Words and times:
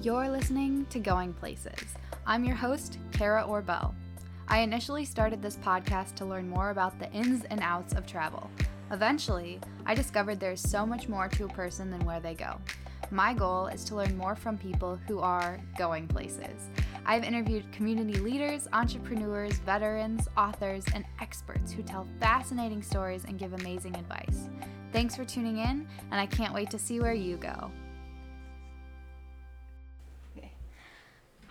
You're 0.00 0.28
listening 0.28 0.86
to 0.90 1.00
Going 1.00 1.32
Places. 1.32 1.96
I'm 2.24 2.44
your 2.44 2.54
host, 2.54 2.98
Kara 3.10 3.42
Orbell. 3.42 3.92
I 4.46 4.60
initially 4.60 5.04
started 5.04 5.42
this 5.42 5.56
podcast 5.56 6.14
to 6.14 6.24
learn 6.24 6.48
more 6.48 6.70
about 6.70 7.00
the 7.00 7.10
ins 7.10 7.42
and 7.46 7.58
outs 7.60 7.94
of 7.94 8.06
travel. 8.06 8.48
Eventually, 8.92 9.58
I 9.86 9.96
discovered 9.96 10.38
there's 10.38 10.60
so 10.60 10.86
much 10.86 11.08
more 11.08 11.26
to 11.26 11.46
a 11.46 11.48
person 11.48 11.90
than 11.90 12.04
where 12.06 12.20
they 12.20 12.34
go. 12.34 12.60
My 13.10 13.34
goal 13.34 13.66
is 13.66 13.82
to 13.86 13.96
learn 13.96 14.16
more 14.16 14.36
from 14.36 14.56
people 14.56 15.00
who 15.08 15.18
are 15.18 15.58
going 15.76 16.06
places. 16.06 16.68
I've 17.04 17.24
interviewed 17.24 17.72
community 17.72 18.20
leaders, 18.20 18.68
entrepreneurs, 18.72 19.58
veterans, 19.58 20.28
authors, 20.36 20.84
and 20.94 21.04
experts 21.20 21.72
who 21.72 21.82
tell 21.82 22.06
fascinating 22.20 22.84
stories 22.84 23.24
and 23.24 23.36
give 23.36 23.52
amazing 23.52 23.96
advice. 23.96 24.48
Thanks 24.92 25.16
for 25.16 25.24
tuning 25.24 25.58
in, 25.58 25.88
and 26.12 26.20
I 26.20 26.26
can't 26.26 26.54
wait 26.54 26.70
to 26.70 26.78
see 26.78 27.00
where 27.00 27.14
you 27.14 27.36
go. 27.36 27.72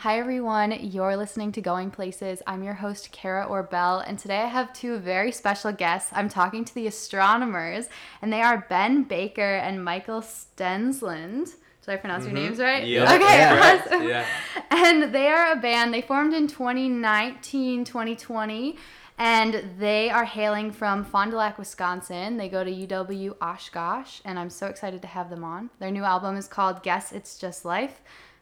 Hi 0.02 0.20
everyone, 0.20 0.72
you're 0.92 1.18
listening 1.18 1.52
to 1.54 1.62
Going 1.62 1.90
Places. 1.90 2.44
I'm 2.46 2.64
your 2.64 2.76
host, 2.76 3.12
Kara 3.12 3.48
Orbell, 3.48 4.04
and 4.08 4.20
today 4.20 4.42
I 4.42 4.46
have 4.48 4.72
two 4.72 4.98
very 5.00 5.32
special 5.32 5.72
guests. 5.72 6.12
I'm 6.14 6.30
talking 6.30 6.64
to 6.66 6.76
the 6.76 6.86
astronomers, 6.86 7.90
and 8.22 8.32
they 8.32 8.42
are 8.42 8.66
Ben 8.70 9.04
Baker 9.04 9.56
and 9.56 9.84
Michael 9.84 10.22
Stensland. 10.22 11.56
Did 11.82 11.94
I 11.94 11.96
pronounce 11.98 12.26
Mm-hmm. 12.26 12.36
your 12.38 12.46
names 12.46 12.60
right? 12.60 12.86
Yeah. 12.86 13.14
Okay, 13.16 13.38
Yeah. 13.38 13.82
awesome. 13.88 14.08
Yeah. 14.08 14.26
And 14.70 15.14
they 15.16 15.28
are 15.30 15.54
a 15.54 15.56
band. 15.56 15.94
They 15.94 16.02
formed 16.04 16.34
in 16.36 16.48
2019, 16.48 17.84
2020, 17.84 18.78
and 19.18 19.64
they 19.80 20.12
are 20.12 20.26
hailing 20.26 20.72
from 20.72 21.06
Fond 21.06 21.32
du 21.32 21.38
Lac, 21.38 21.58
Wisconsin. 21.58 22.38
They 22.38 22.50
go 22.50 22.64
to 22.64 22.70
UW 22.72 23.36
Oshkosh, 23.42 24.22
and 24.26 24.38
I'm 24.38 24.52
so 24.52 24.68
excited 24.68 25.02
to 25.02 25.08
have 25.08 25.32
them 25.32 25.44
on. 25.44 25.72
Their 25.80 25.90
new 25.92 26.04
album 26.04 26.36
is 26.38 26.48
called 26.48 26.84
Guess 26.84 27.14
It's 27.14 27.40
Just 27.40 27.66
Life. 27.66 28.02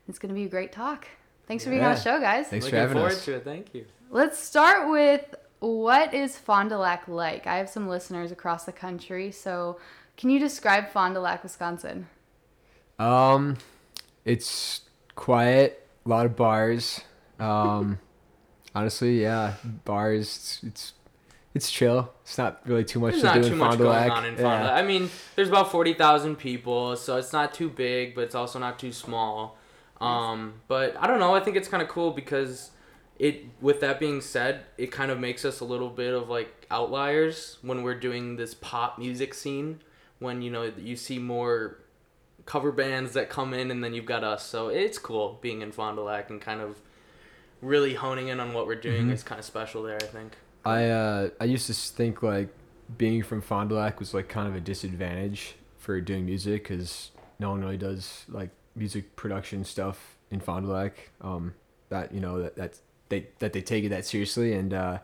It's 0.09 0.19
going 0.19 0.29
to 0.29 0.35
be 0.35 0.43
a 0.45 0.49
great 0.49 0.73
talk. 0.73 1.07
Thanks 1.47 1.63
for 1.63 1.69
being 1.69 1.83
on 1.83 1.95
the 1.95 2.01
show, 2.01 2.19
guys. 2.19 2.47
Thanks 2.47 2.65
for 2.65 2.71
Looking 2.71 2.79
having 2.79 2.95
forward 2.97 3.11
us. 3.13 3.25
to 3.25 3.35
it. 3.35 3.43
Thank 3.43 3.73
you. 3.73 3.85
Let's 4.09 4.39
start 4.39 4.89
with 4.89 5.35
what 5.59 6.13
is 6.13 6.37
Fond 6.37 6.69
du 6.69 6.77
Lac 6.77 7.07
like? 7.07 7.45
I 7.47 7.57
have 7.57 7.69
some 7.69 7.87
listeners 7.87 8.31
across 8.31 8.65
the 8.65 8.71
country, 8.71 9.31
so 9.31 9.79
can 10.17 10.29
you 10.29 10.39
describe 10.39 10.89
Fond 10.89 11.13
du 11.15 11.19
Lac, 11.19 11.43
Wisconsin? 11.43 12.07
Um, 12.97 13.57
it's 14.23 14.81
quiet, 15.15 15.87
a 16.05 16.09
lot 16.09 16.25
of 16.25 16.35
bars. 16.35 17.01
Um, 17.39 17.99
honestly, 18.75 19.21
yeah, 19.21 19.53
bars. 19.83 20.27
It's, 20.27 20.63
it's 20.63 20.93
it's 21.53 21.71
chill. 21.71 22.11
It's 22.23 22.37
not 22.37 22.61
really 22.67 22.83
too 22.83 22.99
much 22.99 23.11
There's 23.13 23.21
to 23.21 23.27
not 23.27 23.35
do 23.35 23.41
too 23.43 23.53
in 23.53 23.57
much 23.59 23.67
Fond 23.69 23.77
du 23.77 23.83
going 23.85 24.09
on 24.11 24.25
in 24.25 24.35
Fond 24.35 24.37
du 24.37 24.43
Yeah. 24.43 24.63
Lac. 24.73 24.83
I 24.83 24.85
mean, 24.87 25.09
there's 25.35 25.49
about 25.49 25.71
forty 25.71 25.93
thousand 25.93 26.37
people, 26.37 26.95
so 26.95 27.17
it's 27.17 27.31
not 27.33 27.53
too 27.53 27.69
big, 27.69 28.15
but 28.15 28.21
it's 28.21 28.35
also 28.35 28.59
not 28.59 28.77
too 28.79 28.91
small. 28.91 29.57
Um, 30.01 30.61
but 30.67 30.95
I 30.99 31.07
don't 31.07 31.19
know. 31.19 31.33
I 31.35 31.39
think 31.39 31.55
it's 31.57 31.67
kind 31.67 31.81
of 31.81 31.89
cool 31.89 32.11
because 32.11 32.71
it. 33.17 33.45
With 33.61 33.79
that 33.81 33.99
being 33.99 34.21
said, 34.21 34.65
it 34.77 34.91
kind 34.91 35.09
of 35.11 35.19
makes 35.19 35.45
us 35.45 35.59
a 35.61 35.65
little 35.65 35.89
bit 35.89 36.13
of 36.13 36.29
like 36.29 36.65
outliers 36.69 37.57
when 37.61 37.81
we're 37.83 37.99
doing 37.99 38.35
this 38.35 38.53
pop 38.53 38.99
music 38.99 39.33
scene. 39.33 39.79
When 40.19 40.41
you 40.41 40.51
know 40.51 40.71
you 40.77 40.95
see 40.95 41.17
more 41.19 41.77
cover 42.45 42.71
bands 42.71 43.13
that 43.13 43.29
come 43.29 43.53
in, 43.53 43.71
and 43.71 43.83
then 43.83 43.93
you've 43.93 44.05
got 44.05 44.23
us. 44.23 44.45
So 44.45 44.67
it's 44.67 44.97
cool 44.97 45.39
being 45.41 45.61
in 45.61 45.71
Fond 45.71 45.97
du 45.97 46.03
Lac 46.03 46.29
and 46.29 46.41
kind 46.41 46.61
of 46.61 46.79
really 47.61 47.93
honing 47.95 48.27
in 48.27 48.39
on 48.39 48.53
what 48.53 48.67
we're 48.67 48.75
doing 48.75 49.07
Mhm. 49.07 49.13
is 49.13 49.23
kind 49.23 49.39
of 49.39 49.45
special 49.45 49.81
there. 49.83 49.97
I 50.01 50.05
think. 50.05 50.33
I 50.65 50.89
uh 50.89 51.29
I 51.39 51.45
used 51.45 51.67
to 51.67 51.73
think 51.73 52.21
like 52.21 52.49
being 52.97 53.23
from 53.23 53.41
Fond 53.41 53.69
du 53.69 53.75
Lac 53.75 53.99
was 53.99 54.13
like 54.13 54.27
kind 54.27 54.47
of 54.47 54.55
a 54.55 54.59
disadvantage 54.59 55.55
for 55.77 55.99
doing 56.01 56.25
music 56.25 56.63
because 56.67 57.11
no 57.39 57.49
one 57.51 57.61
really 57.61 57.77
does 57.77 58.25
like 58.29 58.49
music 58.75 59.15
production 59.15 59.63
stuff 59.63 60.15
in 60.31 60.39
Fond 60.39 60.65
du 60.65 60.71
Lac. 60.71 61.11
Um, 61.21 61.53
that 61.89 62.11
you 62.13 62.19
know 62.19 62.41
that 62.41 62.55
that 62.55 62.77
they 63.09 63.27
that 63.39 63.53
they 63.53 63.61
take 63.61 63.83
it 63.83 63.89
that 63.89 64.05
seriously 64.05 64.53
and 64.53 64.73
uh, 64.73 64.97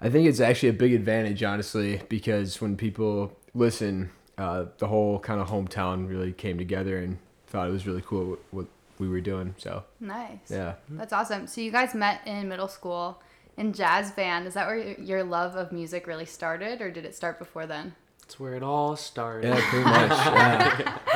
I 0.00 0.10
think 0.10 0.28
it's 0.28 0.40
actually 0.40 0.70
a 0.70 0.74
big 0.74 0.92
advantage 0.92 1.42
honestly 1.42 2.02
because 2.08 2.60
when 2.60 2.76
people 2.76 3.32
listen, 3.54 4.10
uh, 4.36 4.66
the 4.78 4.88
whole 4.88 5.18
kind 5.20 5.40
of 5.40 5.48
hometown 5.48 6.08
really 6.08 6.32
came 6.32 6.58
together 6.58 6.98
and 6.98 7.18
thought 7.46 7.68
it 7.68 7.72
was 7.72 7.86
really 7.86 8.02
cool 8.04 8.30
what, 8.30 8.38
what 8.50 8.66
we 8.98 9.08
were 9.08 9.20
doing. 9.20 9.54
So 9.58 9.84
Nice. 10.00 10.50
yeah. 10.50 10.74
That's 10.90 11.12
awesome. 11.12 11.46
So 11.46 11.60
you 11.60 11.70
guys 11.70 11.94
met 11.94 12.20
in 12.26 12.48
middle 12.48 12.68
school 12.68 13.22
in 13.56 13.72
jazz 13.72 14.10
band. 14.10 14.46
Is 14.48 14.54
that 14.54 14.66
where 14.66 15.00
your 15.00 15.22
love 15.22 15.54
of 15.54 15.70
music 15.70 16.06
really 16.08 16.26
started, 16.26 16.80
or 16.82 16.90
did 16.90 17.04
it 17.04 17.14
start 17.14 17.38
before 17.38 17.66
then? 17.66 17.94
That's 18.20 18.40
where 18.40 18.54
it 18.54 18.62
all 18.64 18.96
started. 18.96 19.48
Yeah, 19.54 19.60
pretty 19.70 19.84
much. 19.84 20.10
Yeah. 20.10 20.98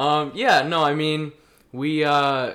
Um, 0.00 0.32
yeah, 0.34 0.62
no, 0.66 0.82
I 0.82 0.94
mean, 0.94 1.32
we, 1.72 2.04
uh, 2.04 2.54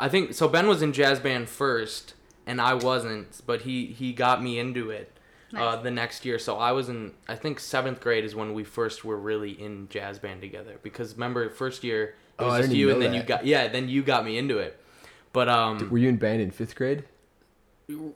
I 0.00 0.08
think, 0.08 0.32
so 0.34 0.48
Ben 0.48 0.66
was 0.66 0.80
in 0.80 0.92
jazz 0.92 1.20
band 1.20 1.48
first, 1.48 2.14
and 2.46 2.60
I 2.60 2.74
wasn't, 2.74 3.42
but 3.46 3.62
he, 3.62 3.86
he 3.86 4.12
got 4.12 4.42
me 4.42 4.58
into 4.58 4.90
it, 4.90 5.12
uh, 5.54 5.76
the 5.76 5.90
next 5.90 6.24
year. 6.24 6.38
So 6.38 6.56
I 6.56 6.72
was 6.72 6.88
in, 6.88 7.12
I 7.28 7.34
think 7.36 7.60
seventh 7.60 8.00
grade 8.00 8.24
is 8.24 8.34
when 8.34 8.54
we 8.54 8.64
first 8.64 9.04
were 9.04 9.18
really 9.18 9.50
in 9.50 9.88
jazz 9.90 10.18
band 10.18 10.40
together, 10.40 10.78
because 10.82 11.12
remember, 11.14 11.50
first 11.50 11.84
year, 11.84 12.04
it 12.04 12.14
Oh, 12.38 12.46
was 12.46 12.54
I 12.54 12.58
just 12.60 12.70
didn't 12.70 12.80
you, 12.80 12.90
and 12.92 13.02
then 13.02 13.12
you 13.14 13.22
got, 13.22 13.44
yeah, 13.44 13.68
then 13.68 13.88
you 13.90 14.02
got 14.02 14.24
me 14.24 14.38
into 14.38 14.56
it. 14.58 14.80
But, 15.34 15.48
um, 15.50 15.90
Were 15.90 15.98
you 15.98 16.08
in 16.08 16.16
band 16.16 16.40
in 16.40 16.50
fifth 16.50 16.74
grade? 16.74 17.04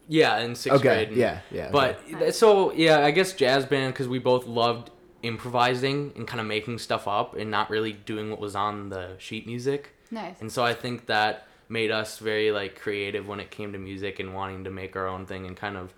yeah, 0.08 0.38
in 0.38 0.54
sixth 0.54 0.80
grade. 0.80 1.08
and- 1.08 1.16
Yeah. 1.18 1.40
Yeah. 1.50 1.68
But 1.70 2.06
th- 2.08 2.32
so 2.32 2.72
yeah, 2.72 3.04
I 3.04 3.10
guess 3.10 3.34
jazz 3.34 3.66
band 3.66 3.92
because 3.92 4.08
we 4.08 4.18
both 4.18 4.46
loved 4.46 4.90
improvising 5.26 6.12
and 6.16 6.26
kind 6.26 6.40
of 6.40 6.46
making 6.46 6.78
stuff 6.78 7.06
up 7.08 7.34
and 7.36 7.50
not 7.50 7.70
really 7.70 7.92
doing 7.92 8.30
what 8.30 8.40
was 8.40 8.54
on 8.56 8.88
the 8.90 9.14
sheet 9.18 9.46
music. 9.46 9.90
Nice. 10.10 10.40
And 10.40 10.50
so 10.50 10.64
I 10.64 10.74
think 10.74 11.06
that 11.06 11.46
made 11.68 11.90
us 11.90 12.18
very 12.18 12.50
like 12.52 12.78
creative 12.80 13.26
when 13.26 13.40
it 13.40 13.50
came 13.50 13.72
to 13.72 13.78
music 13.78 14.18
and 14.20 14.34
wanting 14.34 14.64
to 14.64 14.70
make 14.70 14.94
our 14.96 15.08
own 15.08 15.26
thing 15.26 15.46
and 15.46 15.56
kind 15.56 15.76
of 15.76 15.92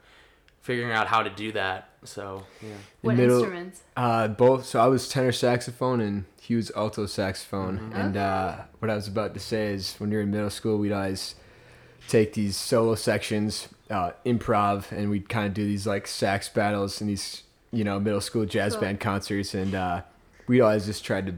figuring 0.63 0.93
out 0.93 1.07
how 1.07 1.23
to 1.23 1.31
do 1.31 1.53
that. 1.53 1.91
So 2.05 2.45
yeah. 2.63 2.69
What 3.03 3.17
middle- 3.17 3.37
instruments? 3.39 3.83
Uh, 3.97 4.29
both. 4.29 4.65
So 4.67 4.81
I 4.81 4.87
was 4.87 5.09
tenor 5.09 5.33
saxophone 5.33 6.01
and 6.01 6.25
he 6.41 6.55
was 6.55 6.71
alto 6.75 7.07
saxophone. 7.07 7.79
Mhm. 7.93 7.95
And 7.95 8.17
uh, 8.17 8.57
what 8.79 8.91
I 8.91 8.95
was 8.95 9.09
about 9.09 9.35
to 9.35 9.41
say 9.41 9.73
is, 9.75 9.97
when 9.99 10.11
you're 10.11 10.23
in 10.23 10.31
middle 10.31 10.49
school, 10.51 10.79
we'd 10.79 10.93
always 10.93 11.35
take 12.09 12.33
these 12.33 12.57
solo 12.57 12.95
sections, 12.95 13.69
uh, 13.91 14.13
improv, 14.25 14.91
and 14.91 15.11
we'd 15.11 15.29
kind 15.29 15.47
of 15.47 15.53
do 15.53 15.65
these 15.67 15.87
like 15.87 16.07
sax 16.07 16.49
battles 16.49 17.03
and 17.03 17.11
these, 17.11 17.43
you 17.73 17.85
know, 17.85 17.99
middle 18.01 18.21
school 18.21 18.45
jazz 18.47 18.73
Cool. 18.75 18.83
band 18.83 19.01
concerts. 19.01 19.55
And 19.55 19.75
uh, 19.75 20.03
we 20.47 20.61
always 20.61 20.87
just 20.87 21.05
tried 21.05 21.27
to 21.27 21.35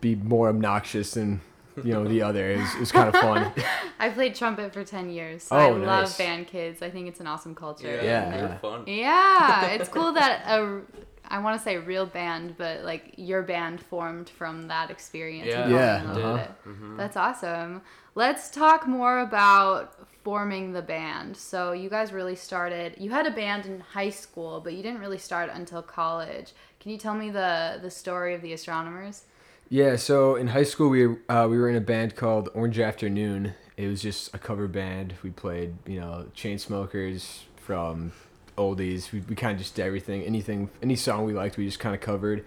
be 0.00 0.14
more 0.16 0.48
obnoxious 0.48 1.12
than, 1.12 1.40
you 1.84 1.92
know, 1.92 2.04
the 2.04 2.22
other. 2.22 2.50
It 2.50 2.58
was, 2.58 2.74
it 2.74 2.80
was 2.80 2.92
kind 2.92 3.08
of 3.08 3.14
fun. 3.20 3.52
I 3.98 4.08
played 4.10 4.34
trumpet 4.34 4.72
for 4.72 4.82
10 4.84 5.10
years, 5.10 5.44
so 5.44 5.56
Oh, 5.56 5.58
I 5.58 5.70
love 5.70 6.18
band 6.18 6.48
kids. 6.48 6.82
I 6.82 6.90
think 6.90 7.06
it's 7.08 7.20
an 7.20 7.26
awesome 7.28 7.54
culture. 7.54 8.00
Yeah, 8.02 8.22
And- 8.24 8.32
they're 8.34 8.48
yeah. 8.48 8.58
fun. 8.58 8.84
Yeah, 8.86 9.66
it's 9.66 9.88
cool 9.96 10.12
that 10.14 10.42
a, 10.48 10.80
I 11.28 11.38
want 11.38 11.56
to 11.56 11.62
say 11.62 11.78
real 11.78 12.04
band, 12.04 12.56
but 12.58 12.82
like 12.84 13.14
your 13.16 13.42
band 13.42 13.80
formed 13.80 14.28
from 14.28 14.66
that 14.68 14.90
experience. 14.90 15.46
Yeah. 15.48 15.68
Yeah, 15.68 16.02
uh-huh. 16.10 16.34
it. 16.42 16.68
Mhm. 16.68 16.96
That's 16.96 17.16
awesome. 17.16 17.82
Let's 18.16 18.50
talk 18.50 18.86
more 18.88 19.20
about 19.20 20.01
forming 20.22 20.72
the 20.72 20.82
band. 20.82 21.36
So 21.36 21.72
you 21.72 21.90
guys 21.90 22.12
really 22.12 22.36
started. 22.36 22.94
You 22.98 23.10
had 23.10 23.26
a 23.26 23.30
band 23.30 23.66
in 23.66 23.80
high 23.80 24.10
school, 24.10 24.60
but 24.60 24.74
you 24.74 24.82
didn't 24.82 25.00
really 25.00 25.18
start 25.18 25.50
until 25.52 25.82
college. 25.82 26.52
Can 26.80 26.90
you 26.90 26.98
tell 26.98 27.14
me 27.14 27.30
the 27.30 27.78
the 27.80 27.90
story 27.90 28.34
of 28.34 28.42
the 28.42 28.52
Astronomers? 28.52 29.24
Yeah, 29.68 29.96
so 29.96 30.36
in 30.36 30.48
high 30.48 30.64
school 30.64 30.88
we 30.90 31.16
uh, 31.28 31.46
we 31.48 31.58
were 31.58 31.68
in 31.68 31.76
a 31.76 31.80
band 31.80 32.16
called 32.16 32.48
Orange 32.54 32.78
Afternoon. 32.78 33.54
It 33.76 33.88
was 33.88 34.02
just 34.02 34.34
a 34.34 34.38
cover 34.38 34.68
band. 34.68 35.14
We 35.22 35.30
played, 35.30 35.74
you 35.86 35.98
know, 35.98 36.26
Chainsmokers 36.36 37.40
from 37.56 38.12
oldies. 38.58 39.12
We, 39.12 39.20
we 39.20 39.34
kind 39.34 39.52
of 39.52 39.58
just 39.58 39.74
did 39.74 39.86
everything, 39.86 40.22
anything, 40.24 40.70
any 40.82 40.96
song 40.96 41.24
we 41.24 41.32
liked, 41.32 41.56
we 41.56 41.64
just 41.64 41.80
kind 41.80 41.94
of 41.94 42.00
covered. 42.00 42.44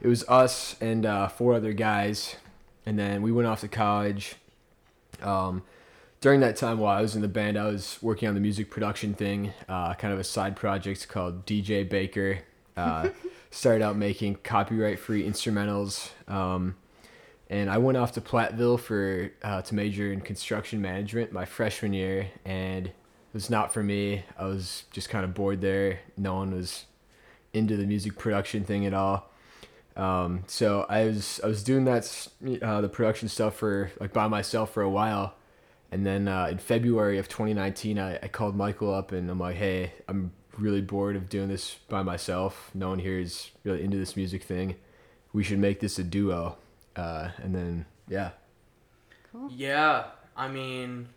It 0.00 0.08
was 0.08 0.24
us 0.28 0.76
and 0.80 1.06
uh, 1.06 1.28
four 1.28 1.54
other 1.54 1.72
guys, 1.72 2.36
and 2.84 2.98
then 2.98 3.22
we 3.22 3.32
went 3.32 3.46
off 3.46 3.60
to 3.60 3.68
college. 3.68 4.34
Um, 5.22 5.62
during 6.24 6.40
that 6.40 6.56
time 6.56 6.78
while 6.78 6.96
I 6.96 7.02
was 7.02 7.14
in 7.14 7.20
the 7.20 7.28
band, 7.28 7.58
I 7.58 7.66
was 7.66 7.98
working 8.00 8.26
on 8.28 8.34
the 8.34 8.40
music 8.40 8.70
production 8.70 9.12
thing, 9.12 9.52
uh, 9.68 9.92
kind 9.92 10.10
of 10.10 10.18
a 10.18 10.24
side 10.24 10.56
project 10.56 11.06
called 11.06 11.44
DJ 11.44 11.86
Baker. 11.86 12.38
Uh, 12.78 13.10
started 13.50 13.84
out 13.84 13.94
making 13.98 14.36
copyright 14.36 14.98
free 14.98 15.22
instrumentals. 15.22 16.12
Um, 16.26 16.76
and 17.50 17.68
I 17.68 17.76
went 17.76 17.98
off 17.98 18.12
to 18.12 18.22
Platteville 18.22 18.80
for 18.80 19.32
uh, 19.42 19.60
to 19.60 19.74
major 19.74 20.10
in 20.14 20.22
construction 20.22 20.80
management 20.80 21.30
my 21.30 21.44
freshman 21.44 21.92
year, 21.92 22.28
and 22.46 22.86
it 22.86 22.94
was 23.34 23.50
not 23.50 23.74
for 23.74 23.82
me. 23.82 24.24
I 24.38 24.46
was 24.46 24.84
just 24.92 25.10
kind 25.10 25.26
of 25.26 25.34
bored 25.34 25.60
there. 25.60 25.98
No 26.16 26.36
one 26.36 26.54
was 26.54 26.86
into 27.52 27.76
the 27.76 27.84
music 27.84 28.16
production 28.16 28.64
thing 28.64 28.86
at 28.86 28.94
all. 28.94 29.30
Um, 29.94 30.44
so 30.46 30.86
I 30.88 31.04
was 31.04 31.38
I 31.44 31.48
was 31.48 31.62
doing 31.62 31.84
that 31.84 32.28
uh, 32.62 32.80
the 32.80 32.88
production 32.88 33.28
stuff 33.28 33.56
for 33.56 33.90
like 34.00 34.14
by 34.14 34.26
myself 34.26 34.72
for 34.72 34.80
a 34.82 34.88
while, 34.88 35.34
and 35.94 36.04
then 36.04 36.28
uh, 36.28 36.48
in 36.50 36.58
February 36.58 37.18
of 37.18 37.28
2019, 37.28 37.98
I, 37.98 38.16
I 38.16 38.28
called 38.28 38.56
Michael 38.56 38.92
up 38.92 39.12
and 39.12 39.30
I'm 39.30 39.38
like, 39.38 39.56
hey, 39.56 39.92
I'm 40.08 40.32
really 40.58 40.80
bored 40.80 41.14
of 41.14 41.28
doing 41.28 41.48
this 41.48 41.76
by 41.88 42.02
myself. 42.02 42.70
No 42.74 42.88
one 42.88 42.98
here 42.98 43.20
is 43.20 43.52
really 43.62 43.82
into 43.84 43.96
this 43.96 44.16
music 44.16 44.42
thing. 44.42 44.74
We 45.32 45.44
should 45.44 45.60
make 45.60 45.78
this 45.78 45.98
a 45.98 46.02
duo. 46.04 46.56
Uh, 46.96 47.30
and 47.38 47.54
then 47.54 47.86
yeah, 48.08 48.30
Cool. 49.32 49.50
Yeah, 49.52 50.06
I 50.36 50.48
mean, 50.48 51.08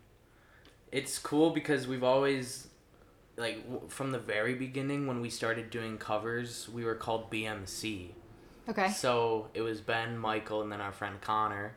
it's 0.91 1.19
cool 1.19 1.51
because 1.51 1.87
we've 1.87 2.03
always, 2.03 2.67
like, 3.35 3.63
w- 3.63 3.87
from 3.89 4.11
the 4.11 4.19
very 4.19 4.55
beginning 4.55 5.05
when 5.05 5.21
we 5.21 5.29
started 5.29 5.69
doing 5.69 5.97
covers, 5.97 6.67
we 6.69 6.83
were 6.83 6.95
called 6.95 7.31
BMC. 7.31 8.09
Okay. 8.69 8.89
So 8.89 9.49
it 9.53 9.61
was 9.61 9.81
Ben, 9.81 10.17
Michael, 10.17 10.61
and 10.61 10.71
then 10.71 10.81
our 10.81 10.91
friend 10.91 11.21
Connor, 11.21 11.75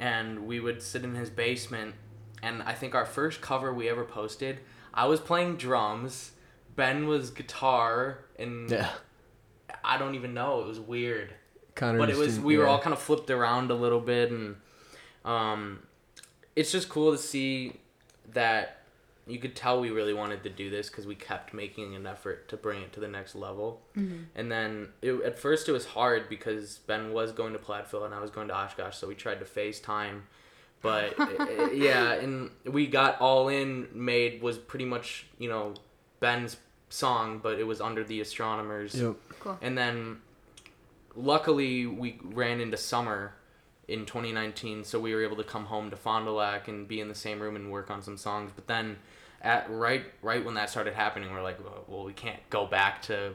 and 0.00 0.46
we 0.46 0.58
would 0.58 0.82
sit 0.82 1.04
in 1.04 1.14
his 1.14 1.30
basement. 1.30 1.94
And 2.42 2.62
I 2.62 2.72
think 2.74 2.94
our 2.94 3.04
first 3.06 3.40
cover 3.40 3.72
we 3.72 3.88
ever 3.88 4.04
posted, 4.04 4.60
I 4.94 5.06
was 5.06 5.20
playing 5.20 5.56
drums, 5.56 6.32
Ben 6.76 7.06
was 7.06 7.30
guitar, 7.30 8.18
and 8.38 8.70
Yeah. 8.70 8.90
I 9.84 9.98
don't 9.98 10.14
even 10.14 10.34
know. 10.34 10.60
It 10.60 10.66
was 10.66 10.80
weird. 10.80 11.34
Connor 11.74 11.98
but 11.98 12.10
it 12.10 12.16
was 12.16 12.34
didn't- 12.34 12.44
we 12.44 12.56
were 12.58 12.66
all 12.66 12.80
kind 12.80 12.92
of 12.92 13.00
flipped 13.00 13.30
around 13.30 13.70
a 13.70 13.74
little 13.74 14.00
bit 14.00 14.30
and 14.32 14.56
um 15.24 15.80
it's 16.56 16.72
just 16.72 16.88
cool 16.88 17.12
to 17.12 17.18
see 17.18 17.78
that 18.32 18.82
you 19.28 19.38
could 19.38 19.54
tell 19.54 19.80
we 19.80 19.90
really 19.90 20.14
wanted 20.14 20.42
to 20.42 20.50
do 20.50 20.70
this 20.70 20.88
because 20.88 21.06
we 21.06 21.14
kept 21.14 21.52
making 21.54 21.94
an 21.94 22.04
effort 22.06 22.48
to 22.48 22.56
bring 22.56 22.82
it 22.82 22.92
to 22.94 22.98
the 23.00 23.06
next 23.06 23.34
level. 23.36 23.82
And 23.94 24.50
then 24.50 24.88
it, 25.02 25.12
at 25.22 25.38
first 25.38 25.68
it 25.68 25.72
was 25.72 25.86
hard 25.86 26.28
because 26.28 26.78
ben 26.86 27.12
was 27.12 27.30
going 27.32 27.52
to 27.52 27.58
platteville 27.58 28.04
and 28.04 28.14
i 28.14 28.20
was 28.20 28.30
going 28.30 28.48
to 28.48 28.54
oshkosh 28.56 28.96
so 28.96 29.06
we 29.06 29.14
tried 29.14 29.38
to 29.38 29.44
facetime 29.44 30.22
but 30.82 31.18
uh, 31.18 31.70
yeah 31.72 32.12
and 32.12 32.50
we 32.64 32.86
got 32.86 33.20
all 33.20 33.48
in 33.48 33.88
made 33.92 34.40
was 34.42 34.58
pretty 34.58 34.84
much 34.84 35.26
you 35.38 35.48
know 35.48 35.74
ben's 36.20 36.56
song 36.88 37.38
but 37.42 37.58
it 37.58 37.64
was 37.64 37.80
under 37.80 38.02
the 38.04 38.20
astronomers 38.20 38.94
Yep. 38.94 39.16
Cool. 39.40 39.58
and 39.60 39.76
then 39.76 40.20
luckily 41.16 41.86
we 41.86 42.18
ran 42.24 42.60
into 42.60 42.76
summer 42.76 43.34
in 43.88 44.04
2019 44.06 44.84
so 44.84 45.00
we 45.00 45.14
were 45.14 45.22
able 45.22 45.36
to 45.36 45.44
come 45.44 45.64
home 45.66 45.90
to 45.90 45.96
Fond 45.96 46.26
du 46.26 46.30
Lac 46.32 46.68
and 46.68 46.86
be 46.86 47.00
in 47.00 47.08
the 47.08 47.14
same 47.14 47.40
room 47.40 47.56
and 47.56 47.70
work 47.70 47.90
on 47.90 48.02
some 48.02 48.16
songs 48.16 48.50
but 48.54 48.66
then 48.66 48.96
at 49.42 49.68
right 49.70 50.04
right 50.22 50.44
when 50.44 50.54
that 50.54 50.68
started 50.70 50.94
happening 50.94 51.32
we're 51.32 51.42
like 51.42 51.62
well, 51.64 51.84
well 51.88 52.04
we 52.04 52.12
can't 52.12 52.40
go 52.50 52.66
back 52.66 53.00
to 53.02 53.32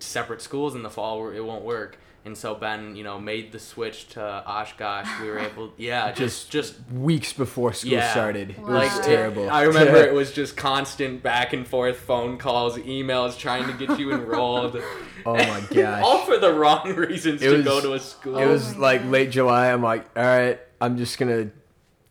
separate 0.00 0.40
schools 0.42 0.74
in 0.74 0.82
the 0.82 0.90
fall 0.90 1.28
it 1.30 1.40
won't 1.40 1.64
work 1.64 1.98
and 2.26 2.36
so 2.36 2.54
Ben 2.54 2.94
you 2.96 3.04
know 3.04 3.18
made 3.18 3.52
the 3.52 3.58
switch 3.58 4.08
to 4.08 4.20
Oshkosh 4.46 5.08
we 5.22 5.28
were 5.30 5.38
able 5.38 5.72
yeah 5.78 6.12
just 6.12 6.50
just 6.50 6.74
Weeks 6.92 7.32
before 7.32 7.72
school 7.72 7.92
Yeah. 7.92 8.10
started. 8.10 8.50
It 8.50 8.58
Wow. 8.58 8.68
was 8.80 8.92
Like, 8.96 9.02
terrible. 9.04 9.48
I 9.48 9.62
remember 9.62 9.96
it 10.04 10.12
was 10.12 10.32
just 10.32 10.56
constant 10.56 11.22
back 11.22 11.52
and 11.52 11.66
forth 11.66 11.96
phone 11.98 12.36
calls, 12.36 12.76
emails 12.78 13.38
trying 13.38 13.66
to 13.66 13.86
get 13.86 13.98
you 13.98 14.12
enrolled. 14.12 14.76
Oh 15.28 15.34
my 15.34 15.60
gosh. 15.74 16.04
All 16.04 16.18
for 16.24 16.36
the 16.38 16.52
wrong 16.54 16.94
reasons 16.94 17.42
It 17.42 17.48
to 17.50 17.56
was- 17.56 17.64
go 17.64 17.80
to 17.80 17.94
a 17.94 17.98
school. 17.98 18.38
It 18.38 18.44
Oh 18.44 18.52
was 18.52 18.74
my 18.76 18.80
like 18.80 19.00
gosh. 19.02 19.10
late 19.10 19.30
July. 19.30 19.72
I'm 19.72 19.82
like, 19.82 20.06
all 20.16 20.22
right, 20.22 20.60
I'm 20.80 20.96
just 20.98 21.18
gonna 21.18 21.50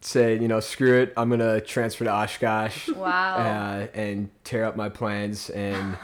say, 0.01 0.37
you 0.37 0.49
know, 0.49 0.59
screw 0.59 0.99
it. 1.01 1.13
I'm 1.15 1.29
gonna 1.29 1.61
transfer 1.61 2.03
to 2.03 2.11
Oshkosh 2.11 2.89
Wow. 2.89 3.37
uh, 3.37 3.87
and 3.93 4.29
tear 4.43 4.65
up 4.65 4.75
my 4.75 4.89
plans 4.89 5.49
and 5.49 5.97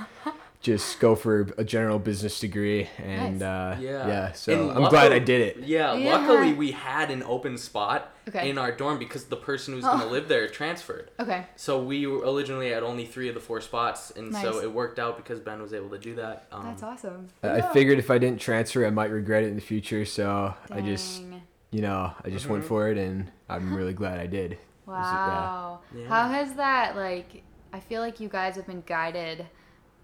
just 0.61 0.99
go 0.99 1.15
for 1.15 1.47
a 1.57 1.63
general 1.63 1.97
business 1.97 2.39
degree. 2.39 2.87
And 3.03 3.39
Nice. 3.39 3.41
uh, 3.41 3.77
Yeah. 3.81 4.07
yeah, 4.07 4.31
so 4.33 4.53
And 4.53 4.71
I'm 4.77 4.89
glad 4.89 5.11
I 5.11 5.17
did 5.19 5.41
it. 5.41 5.57
yeah, 5.65 5.93
Yeah. 5.95 6.15
luckily 6.17 6.53
we 6.53 6.71
had 6.71 7.09
an 7.09 7.23
open 7.23 7.57
spot 7.57 8.13
Okay. 8.29 8.47
in 8.49 8.59
our 8.59 8.71
dorm 8.71 8.99
because 8.99 9.25
the 9.25 9.35
person 9.37 9.73
who's 9.73 9.83
gonna 9.83 10.05
Oh. 10.05 10.09
live 10.09 10.27
there 10.27 10.47
transferred. 10.47 11.09
Okay. 11.19 11.47
So 11.55 11.81
we 11.83 12.05
were 12.05 12.19
originally 12.31 12.69
had 12.69 12.83
only 12.83 13.05
three 13.05 13.27
of 13.27 13.33
the 13.33 13.41
four 13.41 13.59
spots, 13.59 14.11
and 14.11 14.35
so 14.35 14.59
it 14.59 14.71
worked 14.71 14.99
out 14.99 15.17
because 15.17 15.39
Ben 15.39 15.61
was 15.61 15.73
able 15.73 15.89
to 15.89 15.97
do 15.97 16.13
that. 16.15 16.45
Um, 16.51 16.65
That's 16.65 16.83
awesome. 16.83 17.29
I 17.41 17.57
I 17.57 17.61
figured 17.73 17.97
if 17.97 18.11
I 18.11 18.19
didn't 18.19 18.39
transfer, 18.39 18.85
I 18.85 18.91
might 18.91 19.09
regret 19.11 19.43
it 19.43 19.47
in 19.47 19.55
the 19.55 19.61
future. 19.61 20.05
So 20.05 20.53
I 20.69 20.81
just, 20.81 21.23
you 21.71 21.81
know, 21.81 22.13
I 22.23 22.29
just 22.29 22.47
went 22.47 22.63
Mhm. 22.63 22.67
for 22.67 22.87
it, 22.89 22.97
and 22.99 23.31
I'm 23.49 23.73
really 23.73 23.93
glad 23.93 24.19
I 24.19 24.27
did. 24.27 24.51
yeah. 24.51 24.93
Wow. 24.93 25.79
Yeah. 25.95 26.07
How 26.07 26.27
has 26.27 26.53
that 26.53 26.95
like 26.95 27.43
I 27.73 27.79
feel 27.79 28.01
like 28.01 28.19
you 28.19 28.27
guys 28.29 28.55
have 28.57 28.67
been 28.67 28.83
guided 28.85 29.47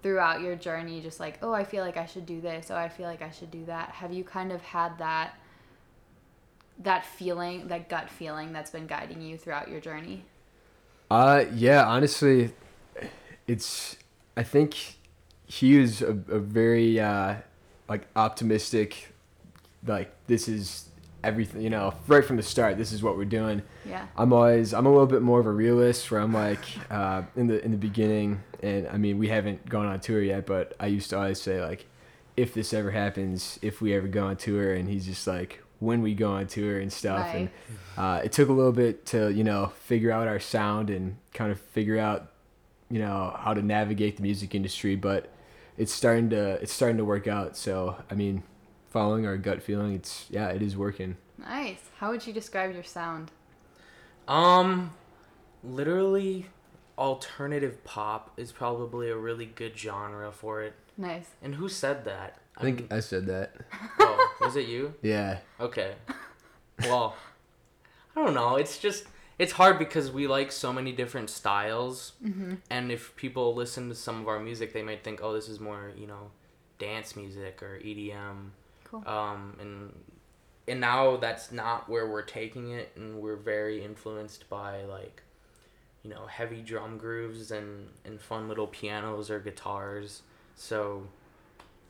throughout 0.02 0.40
your 0.40 0.56
journey 0.56 1.00
just 1.00 1.20
like, 1.20 1.38
"Oh, 1.42 1.52
I 1.52 1.64
feel 1.64 1.84
like 1.84 1.96
I 1.96 2.06
should 2.06 2.26
do 2.26 2.40
this. 2.40 2.70
Oh, 2.70 2.76
I 2.76 2.88
feel 2.88 3.06
like 3.06 3.22
I 3.22 3.30
should 3.30 3.50
do 3.50 3.64
that." 3.66 3.90
Have 3.90 4.12
you 4.12 4.24
kind 4.24 4.52
of 4.52 4.62
had 4.62 4.98
that 4.98 5.34
that 6.80 7.04
feeling, 7.04 7.68
that 7.68 7.88
gut 7.88 8.08
feeling 8.08 8.52
that's 8.52 8.70
been 8.70 8.86
guiding 8.86 9.20
you 9.20 9.36
throughout 9.36 9.68
your 9.68 9.80
journey? 9.80 10.24
Uh, 11.10 11.44
yeah, 11.52 11.84
honestly, 11.84 12.52
it's. 13.46 13.96
I 14.36 14.42
think 14.44 14.96
he 15.46 15.76
is 15.76 16.02
a, 16.02 16.10
a 16.10 16.38
very 16.38 17.00
uh, 17.00 17.36
like 17.88 18.06
optimistic. 18.14 19.12
Like 19.86 20.12
this 20.26 20.48
is 20.48 20.87
everything, 21.24 21.62
you 21.62 21.70
know, 21.70 21.94
right 22.06 22.24
from 22.24 22.36
the 22.36 22.42
start. 22.42 22.78
This 22.78 22.92
is 22.92 23.02
what 23.02 23.16
we're 23.16 23.24
doing. 23.24 23.62
Yeah. 23.84 24.06
I'm 24.16 24.32
always 24.32 24.72
I'm 24.72 24.86
a 24.86 24.90
little 24.90 25.06
bit 25.06 25.22
more 25.22 25.40
of 25.40 25.46
a 25.46 25.52
realist 25.52 26.10
where 26.10 26.20
I'm 26.20 26.32
like 26.32 26.60
uh, 26.90 27.22
in 27.36 27.46
the 27.46 27.64
in 27.64 27.70
the 27.70 27.76
beginning, 27.76 28.42
and 28.62 28.88
I 28.88 28.96
mean 28.96 29.18
we 29.18 29.28
haven't 29.28 29.68
gone 29.68 29.86
on 29.86 30.00
tour 30.00 30.22
yet, 30.22 30.46
but 30.46 30.74
I 30.80 30.86
used 30.86 31.10
to 31.10 31.18
always 31.18 31.40
say 31.40 31.60
like, 31.60 31.86
if 32.36 32.54
this 32.54 32.72
ever 32.72 32.90
happens, 32.90 33.58
if 33.62 33.80
we 33.80 33.94
ever 33.94 34.08
go 34.08 34.26
on 34.26 34.36
tour, 34.36 34.72
and 34.72 34.88
he's 34.88 35.06
just 35.06 35.26
like 35.26 35.62
when 35.80 36.02
we 36.02 36.14
go 36.14 36.32
on 36.32 36.46
tour 36.46 36.80
and 36.80 36.92
stuff, 36.92 37.26
and 37.34 37.50
uh, 37.96 38.20
it 38.24 38.32
took 38.32 38.48
a 38.48 38.52
little 38.52 38.72
bit 38.72 39.06
to 39.06 39.30
you 39.30 39.44
know 39.44 39.72
figure 39.80 40.10
out 40.10 40.28
our 40.28 40.40
sound 40.40 40.90
and 40.90 41.16
kind 41.34 41.52
of 41.52 41.60
figure 41.60 41.98
out 41.98 42.32
you 42.90 42.98
know 42.98 43.36
how 43.38 43.54
to 43.54 43.62
navigate 43.62 44.16
the 44.16 44.22
music 44.22 44.54
industry, 44.54 44.96
but 44.96 45.32
it's 45.76 45.92
starting 45.92 46.30
to 46.30 46.54
it's 46.62 46.72
starting 46.72 46.96
to 46.96 47.04
work 47.04 47.26
out. 47.26 47.56
So 47.56 47.96
I 48.10 48.14
mean, 48.14 48.42
following 48.90 49.26
our 49.26 49.36
gut 49.36 49.62
feeling, 49.62 49.94
it's 49.94 50.26
yeah, 50.30 50.48
it 50.48 50.62
is 50.62 50.76
working. 50.76 51.16
Nice. 51.38 51.80
How 51.98 52.10
would 52.10 52.26
you 52.26 52.32
describe 52.32 52.72
your 52.74 52.82
sound? 52.84 53.30
Um, 54.26 54.92
literally, 55.62 56.46
alternative 56.96 57.82
pop 57.84 58.32
is 58.36 58.52
probably 58.52 59.08
a 59.10 59.16
really 59.16 59.46
good 59.46 59.78
genre 59.78 60.32
for 60.32 60.62
it. 60.62 60.74
Nice. 60.96 61.28
And 61.42 61.54
who 61.54 61.68
said 61.68 62.04
that? 62.04 62.38
I 62.56 62.62
think 62.62 62.80
I'm- 62.80 62.88
I 62.98 63.00
said 63.00 63.26
that. 63.26 63.54
oh, 64.00 64.34
was 64.40 64.56
it 64.56 64.66
you? 64.66 64.94
Yeah. 65.02 65.38
Okay. 65.60 65.94
Well, 66.82 67.16
I 68.16 68.24
don't 68.24 68.34
know. 68.34 68.56
It's 68.56 68.78
just 68.78 69.04
it's 69.38 69.52
hard 69.52 69.78
because 69.78 70.10
we 70.10 70.26
like 70.26 70.50
so 70.50 70.72
many 70.72 70.90
different 70.92 71.30
styles, 71.30 72.12
Mm-hmm. 72.24 72.54
and 72.70 72.90
if 72.90 73.14
people 73.14 73.54
listen 73.54 73.88
to 73.88 73.94
some 73.94 74.20
of 74.20 74.26
our 74.28 74.40
music, 74.40 74.72
they 74.72 74.82
might 74.82 75.04
think, 75.04 75.20
"Oh, 75.22 75.32
this 75.32 75.48
is 75.48 75.60
more 75.60 75.92
you 75.96 76.06
know, 76.08 76.30
dance 76.80 77.14
music 77.16 77.62
or 77.62 77.78
EDM." 77.78 78.50
Cool. 78.90 79.02
Um, 79.06 79.56
and 79.60 79.92
and 80.66 80.80
now 80.80 81.16
that's 81.16 81.50
not 81.52 81.88
where 81.88 82.06
we're 82.06 82.22
taking 82.22 82.70
it, 82.72 82.90
and 82.96 83.20
we're 83.20 83.36
very 83.36 83.82
influenced 83.84 84.48
by 84.50 84.82
like, 84.84 85.22
you 86.02 86.10
know, 86.10 86.26
heavy 86.26 86.60
drum 86.62 86.98
grooves 86.98 87.50
and 87.50 87.88
and 88.04 88.20
fun 88.20 88.48
little 88.48 88.66
pianos 88.66 89.30
or 89.30 89.40
guitars. 89.40 90.22
So, 90.56 91.06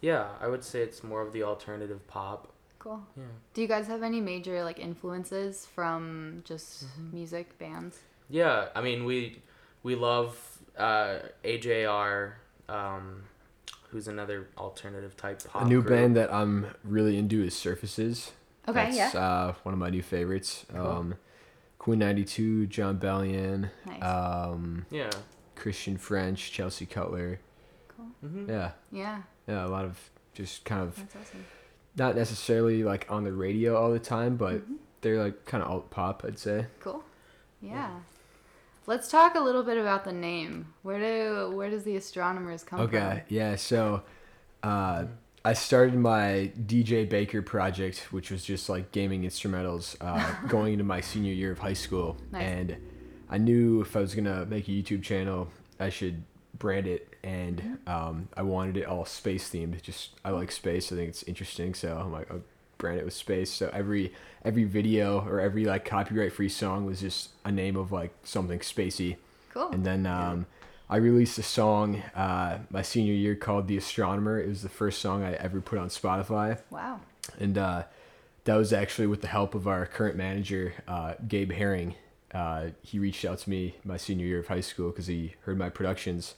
yeah, 0.01 0.29
I 0.41 0.47
would 0.49 0.63
say 0.65 0.81
it's 0.83 1.03
more 1.03 1.23
of 1.23 1.33
the 1.33 1.43
alternative 1.43 2.07
pop. 2.09 2.53
Cool. 2.79 3.03
Yeah. 3.17 3.25
Do 3.55 3.63
you 3.63 3.67
guys 3.69 3.89
have 3.89 4.03
any 4.05 4.21
major 4.21 4.63
like 4.63 4.79
influences 4.79 5.67
from 5.67 6.43
just 6.45 6.85
Mm-hmm. 6.85 7.15
music 7.17 7.59
bands? 7.59 7.99
Yeah, 8.31 8.69
I 8.75 8.81
mean 8.83 9.05
we 9.05 9.43
we 9.83 9.95
love 9.97 10.37
uh, 10.77 11.19
AJR, 11.45 12.33
um, 12.69 13.25
who's 13.91 14.09
another 14.09 14.49
alternative 14.59 15.17
type 15.17 15.43
pop. 15.45 15.63
a 15.63 15.65
new 15.65 15.81
group. 15.83 15.95
band 15.99 16.17
that 16.17 16.33
I'm 16.33 16.67
really 16.85 17.17
into 17.19 17.43
is 17.43 17.57
Surfaces. 17.57 18.33
Okay, 18.69 18.91
That's, 18.93 19.15
yeah. 19.15 19.21
uh, 19.21 19.55
one 19.63 19.73
of 19.73 19.79
my 19.79 19.89
new 19.91 20.03
favorites. 20.03 20.67
Cool. 20.73 20.87
Um, 20.87 21.15
Quinn 21.79 22.01
XCII, 22.01 22.67
Jon 22.67 22.99
Bellion, 22.99 23.71
Nice. 23.87 24.03
um, 24.03 24.85
Yeah. 24.91 25.11
Christian 25.57 25.97
French, 25.97 26.53
Chelsea 26.53 26.85
Cutler. 26.87 27.41
cool. 27.97 28.07
hmm 28.21 28.49
Yeah, 28.49 28.73
Yeah, 28.93 29.23
yeah, 29.47 29.67
a 29.67 29.69
lot 29.69 29.85
of 29.87 29.99
just 30.35 30.65
kind 30.67 30.83
of 30.83 30.97
that's 30.97 31.17
awesome. 31.17 31.45
not 31.97 32.15
necessarily 32.15 32.85
like 32.85 33.07
on 33.11 33.25
the 33.25 33.33
radio 33.33 33.75
all 33.77 33.91
the 33.91 33.99
time, 33.99 34.37
but 34.37 34.57
Mhm. 34.69 34.77
they're 35.01 35.23
like 35.23 35.47
kind 35.47 35.63
of 35.65 35.71
alt 35.71 35.91
pop, 35.91 36.25
I'd 36.27 36.39
say. 36.39 36.67
Cool. 36.81 37.03
Yeah. 37.63 37.73
Yeah. 37.73 37.91
Let's 38.89 39.11
talk 39.11 39.35
a 39.35 39.41
little 39.41 39.65
bit 39.65 39.77
about 39.77 40.07
the 40.07 40.15
name. 40.15 40.73
Where 40.81 40.99
do 40.99 41.55
where 41.55 41.69
does 41.69 41.85
the 41.85 41.97
astronomers 41.97 42.63
come 42.65 42.79
from? 42.79 42.87
Okay, 42.89 43.23
yeah, 43.29 43.55
so 43.57 44.03
uh, 44.63 45.05
I 45.45 45.53
started 45.53 45.95
my 45.95 46.51
DJ 46.59 47.07
Baker 47.07 47.43
project, 47.43 48.07
which 48.13 48.31
was 48.31 48.43
just 48.43 48.71
like 48.71 48.91
gaming 48.91 49.25
instrumentals, 49.25 49.95
uh, 50.01 50.35
going 50.49 50.73
into 50.73 50.87
my 50.87 51.03
senior 51.03 51.35
year 51.35 51.53
of 51.53 51.59
high 51.59 51.75
school. 51.75 52.17
Nice. 52.33 52.43
And 52.43 52.77
I 53.29 53.37
knew 53.37 53.83
if 53.83 53.95
I 53.95 54.01
was 54.01 54.15
gonna 54.15 54.47
make 54.47 54.67
a 54.69 54.71
YouTube 54.71 55.03
channel, 55.03 55.49
I 55.79 55.91
should 55.91 56.23
brand 56.59 56.87
it, 56.87 57.15
and 57.23 57.79
um, 57.87 58.31
I 58.39 58.41
wanted 58.41 58.79
it 58.79 58.87
all 58.87 59.05
space 59.05 59.51
themed. 59.51 59.83
Just 59.83 60.13
I 60.25 60.31
like 60.31 60.51
space. 60.51 60.91
I 60.91 60.97
think 60.97 61.11
it's 61.11 61.25
interesting, 61.25 61.75
so 61.75 61.95
I'm 61.95 62.11
like, 62.11 62.31
I'll 62.31 62.41
brand 62.79 62.99
it 62.99 63.05
with 63.05 63.15
space. 63.15 63.51
So 63.53 63.71
every 63.73 64.13
every 64.45 64.65
video 64.65 65.21
or 65.27 65.41
every 65.41 65.65
like 65.65 65.85
copyright 65.85 66.33
free 66.33 66.49
song 66.49 66.87
was 66.87 67.01
just 67.01 67.31
a 67.45 67.53
name 67.53 67.77
of 67.77 67.93
like 67.93 68.15
something 68.23 68.61
spacey. 68.61 69.17
Cool. 69.53 69.71
And 69.71 69.85
then 69.85 70.07
um, 70.07 70.47
I 70.89 70.97
released 70.97 71.39
a 71.39 71.43
song 71.43 72.03
uh, 72.15 72.59
my 72.71 72.83
senior 72.83 73.13
year 73.13 73.35
called 73.35 73.69
"The 73.69 73.77
Astronomer." 73.77 74.41
It 74.41 74.49
was 74.49 74.63
the 74.63 74.69
first 74.69 75.01
song 75.01 75.23
I 75.23 75.35
ever 75.35 75.61
put 75.61 75.79
on 75.79 75.89
Spotify, 75.89 76.61
wow. 76.71 77.01
and 77.39 77.59
uh, 77.59 77.83
that 78.45 78.57
was 78.57 78.73
actually 78.73 79.07
with 79.07 79.21
the 79.21 79.29
help 79.29 79.55
of 79.55 79.69
our 79.69 79.85
current 79.85 80.17
manager, 80.17 80.73
uh, 80.87 81.15
Gabe 81.27 81.53
Herring. 81.53 81.95
Uh, 82.33 82.69
he 82.83 82.99
reached 82.99 83.25
out 83.25 83.39
to 83.39 83.51
me 83.51 83.75
my 83.85 83.97
senior 83.97 84.27
year 84.27 84.39
of 84.39 84.49
high 84.49 84.61
school 84.61 84.91
because 84.91 85.07
he 85.07 85.35
heard 85.43 85.59
my 85.59 85.69
productions. 85.69 86.35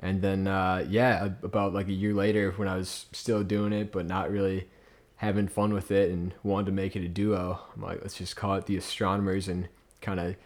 And 0.00 0.22
then, 0.22 0.46
uh, 0.46 0.84
yeah, 0.88 1.30
about 1.42 1.72
like 1.72 1.88
a 1.88 1.92
year 1.92 2.12
later, 2.12 2.52
when 2.52 2.68
I 2.68 2.76
was 2.76 3.06
still 3.12 3.42
doing 3.42 3.72
it, 3.72 3.92
but 3.92 4.06
not 4.06 4.30
really 4.30 4.68
having 5.16 5.48
fun 5.48 5.72
with 5.72 5.90
it 5.90 6.10
and 6.10 6.34
wanted 6.42 6.66
to 6.66 6.72
make 6.72 6.94
it 6.96 7.02
a 7.04 7.08
duo, 7.08 7.60
I'm 7.74 7.82
like, 7.82 8.00
let's 8.02 8.14
just 8.14 8.36
call 8.36 8.54
it 8.56 8.66
the 8.66 8.76
Astronomers 8.76 9.48
and 9.48 9.68
kind 10.02 10.20
of 10.20 10.36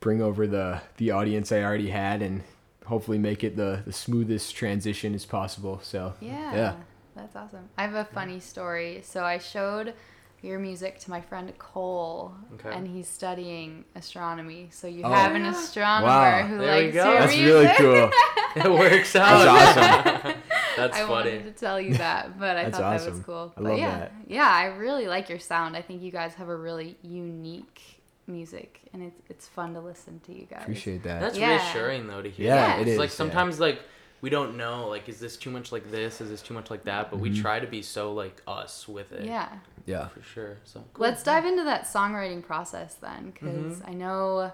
bring 0.00 0.20
over 0.22 0.46
the, 0.46 0.80
the 0.96 1.10
audience 1.12 1.52
I 1.52 1.62
already 1.62 1.90
had 1.90 2.20
and 2.22 2.42
hopefully 2.86 3.18
make 3.18 3.44
it 3.44 3.56
the, 3.56 3.82
the 3.84 3.92
smoothest 3.92 4.54
transition 4.56 5.14
as 5.14 5.24
possible. 5.24 5.80
So, 5.82 6.14
Yeah. 6.20 6.54
Yeah. 6.54 6.74
That's 7.14 7.34
awesome. 7.34 7.68
I 7.76 7.82
have 7.82 7.94
a 7.94 8.04
funny 8.04 8.38
story. 8.40 9.00
So 9.04 9.24
I 9.24 9.38
showed 9.38 9.94
your 10.40 10.60
music 10.60 11.00
to 11.00 11.10
my 11.10 11.20
friend 11.20 11.52
Cole, 11.58 12.32
Okay. 12.54 12.70
and 12.72 12.86
he's 12.86 13.08
studying 13.08 13.84
astronomy. 13.96 14.68
So 14.70 14.86
you 14.86 15.02
Oh. 15.02 15.10
have 15.10 15.34
an 15.34 15.44
astronomer 15.46 16.06
Wow. 16.12 16.46
who 16.46 16.58
There 16.58 16.80
likes 16.82 16.94
go. 16.94 17.10
your 17.10 17.20
that's 17.20 17.36
music. 17.36 17.78
really 17.78 18.00
cool. 18.00 18.10
it 18.64 18.70
works 18.78 19.16
out. 19.16 19.44
That's 19.44 20.24
awesome. 20.26 20.42
That's 20.78 20.96
I 20.96 21.00
funny. 21.00 21.10
wanted 21.10 21.44
to 21.44 21.52
tell 21.52 21.80
you 21.80 21.94
that, 21.98 22.38
but 22.38 22.56
I 22.56 22.64
That's 22.64 22.78
thought 22.78 22.90
that 22.90 22.92
was 22.94 23.06
awesome. 23.08 23.24
cool. 23.24 23.52
I 23.56 23.60
but 23.60 23.68
love 23.70 23.78
yeah, 23.78 23.98
that. 23.98 24.12
yeah, 24.26 24.48
I 24.50 24.64
really 24.66 25.06
like 25.06 25.28
your 25.28 25.38
sound. 25.38 25.76
I 25.76 25.82
think 25.82 26.02
you 26.02 26.10
guys 26.10 26.34
have 26.34 26.48
a 26.48 26.56
really 26.56 26.96
unique 27.02 27.80
music, 28.26 28.80
and 28.92 29.02
it's 29.02 29.20
it's 29.28 29.48
fun 29.48 29.74
to 29.74 29.80
listen 29.80 30.20
to 30.26 30.32
you 30.34 30.46
guys. 30.46 30.62
Appreciate 30.62 31.02
that. 31.04 31.20
That's 31.20 31.38
Yeah. 31.38 31.50
reassuring 31.52 32.06
though 32.06 32.22
to 32.22 32.30
hear. 32.30 32.46
Yeah, 32.46 32.54
Yeah. 32.54 32.76
it 32.76 32.80
It's 32.82 32.90
is. 32.92 32.98
like 32.98 33.10
yeah. 33.10 33.14
sometimes 33.16 33.58
like 33.60 33.80
we 34.20 34.30
don't 34.30 34.56
know 34.56 34.88
like 34.88 35.08
is 35.08 35.20
this 35.20 35.36
too 35.36 35.50
much 35.50 35.70
like 35.72 35.90
this? 35.90 36.20
Is 36.20 36.28
this 36.28 36.42
too 36.42 36.52
much 36.54 36.70
like 36.70 36.84
that? 36.84 37.10
But 37.10 37.20
we 37.20 37.30
Mhm. 37.30 37.40
try 37.40 37.60
to 37.60 37.66
be 37.66 37.82
so 37.82 38.12
like 38.12 38.42
us 38.46 38.86
with 38.88 39.12
it. 39.12 39.24
Yeah. 39.24 39.48
Yeah. 39.86 40.08
For 40.08 40.22
sure. 40.22 40.56
So 40.64 40.84
cool. 40.92 41.06
Let's 41.06 41.22
dive 41.22 41.46
into 41.46 41.64
that 41.64 41.84
songwriting 41.84 42.42
process 42.42 42.94
then, 42.94 43.30
because 43.30 43.78
Mhm. 43.80 43.88
I 43.88 43.92
know, 43.94 44.52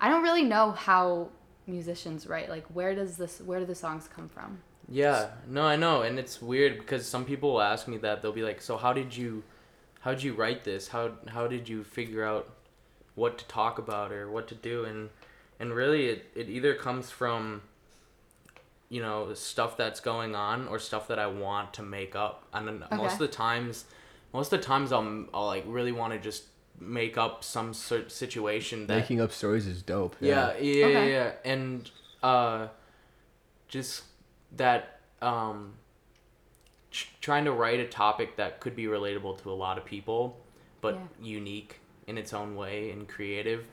I 0.00 0.08
don't 0.08 0.22
really 0.22 0.44
know 0.44 0.70
how 0.72 1.28
musicians 1.66 2.26
write. 2.28 2.48
Like, 2.48 2.64
where 2.72 2.94
does 2.94 3.16
this, 3.16 3.40
where 3.40 3.58
do 3.58 3.66
the 3.66 3.74
songs 3.74 4.08
come 4.08 4.28
from? 4.28 4.62
Yeah, 4.88 5.30
no, 5.48 5.62
I 5.62 5.76
know, 5.76 6.02
and 6.02 6.18
it's 6.18 6.40
weird 6.40 6.78
because 6.78 7.06
some 7.06 7.24
people 7.24 7.52
will 7.54 7.62
ask 7.62 7.88
me 7.88 7.96
that. 7.98 8.22
They'll 8.22 8.32
be 8.32 8.42
like, 8.44 8.62
"So 8.62 8.76
how 8.76 8.92
did 8.92 9.16
you, 9.16 9.42
how 10.00 10.12
did 10.12 10.22
you 10.22 10.32
write 10.34 10.64
this? 10.64 10.88
How 10.88 11.12
how 11.28 11.46
did 11.48 11.68
you 11.68 11.82
figure 11.82 12.24
out 12.24 12.48
what 13.16 13.38
to 13.38 13.44
talk 13.46 13.78
about 13.78 14.12
or 14.12 14.30
what 14.30 14.46
to 14.48 14.54
do?" 14.54 14.84
And 14.84 15.10
and 15.58 15.74
really, 15.74 16.06
it 16.06 16.30
it 16.36 16.48
either 16.48 16.74
comes 16.74 17.10
from, 17.10 17.62
you 18.88 19.02
know, 19.02 19.34
stuff 19.34 19.76
that's 19.76 19.98
going 19.98 20.36
on 20.36 20.68
or 20.68 20.78
stuff 20.78 21.08
that 21.08 21.18
I 21.18 21.26
want 21.26 21.74
to 21.74 21.82
make 21.82 22.14
up. 22.14 22.44
And 22.52 22.68
then 22.68 22.84
most 22.92 23.14
of 23.14 23.18
the 23.18 23.28
times, 23.28 23.86
most 24.32 24.52
of 24.52 24.60
the 24.60 24.66
times, 24.66 24.92
I'll 24.92 25.26
I'll 25.34 25.46
like 25.46 25.64
really 25.66 25.92
want 25.92 26.12
to 26.12 26.18
just 26.20 26.44
make 26.78 27.16
up 27.18 27.42
some 27.42 27.72
sort 27.74 28.12
situation 28.12 28.86
that 28.86 28.96
Making 28.96 29.20
up 29.20 29.32
stories 29.32 29.66
is 29.66 29.82
dope. 29.82 30.14
yeah, 30.20 30.52
yeah, 30.60 30.60
yeah, 30.60 30.86
Okay. 30.86 31.10
yeah, 31.12 31.32
and 31.44 31.90
uh, 32.22 32.68
just 33.66 34.02
that 34.52 35.00
um, 35.22 35.74
tr- 36.90 37.08
trying 37.20 37.44
to 37.44 37.52
write 37.52 37.80
a 37.80 37.86
topic 37.86 38.36
that 38.36 38.60
could 38.60 38.76
be 38.76 38.84
relatable 38.84 39.40
to 39.42 39.50
a 39.50 39.54
lot 39.54 39.78
of 39.78 39.84
people, 39.84 40.38
but 40.80 40.94
Yeah. 40.94 41.00
unique 41.22 41.80
in 42.06 42.18
its 42.18 42.32
own 42.32 42.56
way 42.56 42.90
and 42.90 43.08
creative. 43.08 43.64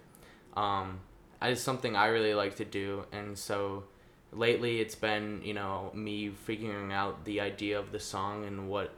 Um, 0.56 1.00
is 1.44 1.62
something 1.62 1.96
I 1.96 2.08
really 2.08 2.34
like 2.34 2.56
to 2.58 2.66
do, 2.66 3.06
and 3.12 3.38
so 3.38 3.84
lately 4.32 4.80
it's 4.80 4.96
been 4.96 5.42
you 5.44 5.54
know 5.54 5.92
me 5.94 6.30
figuring 6.30 6.94
out 6.94 7.26
the 7.26 7.42
idea 7.42 7.78
of 7.80 7.92
the 7.92 8.00
song 8.00 8.46
and 8.46 8.70
what 8.70 8.94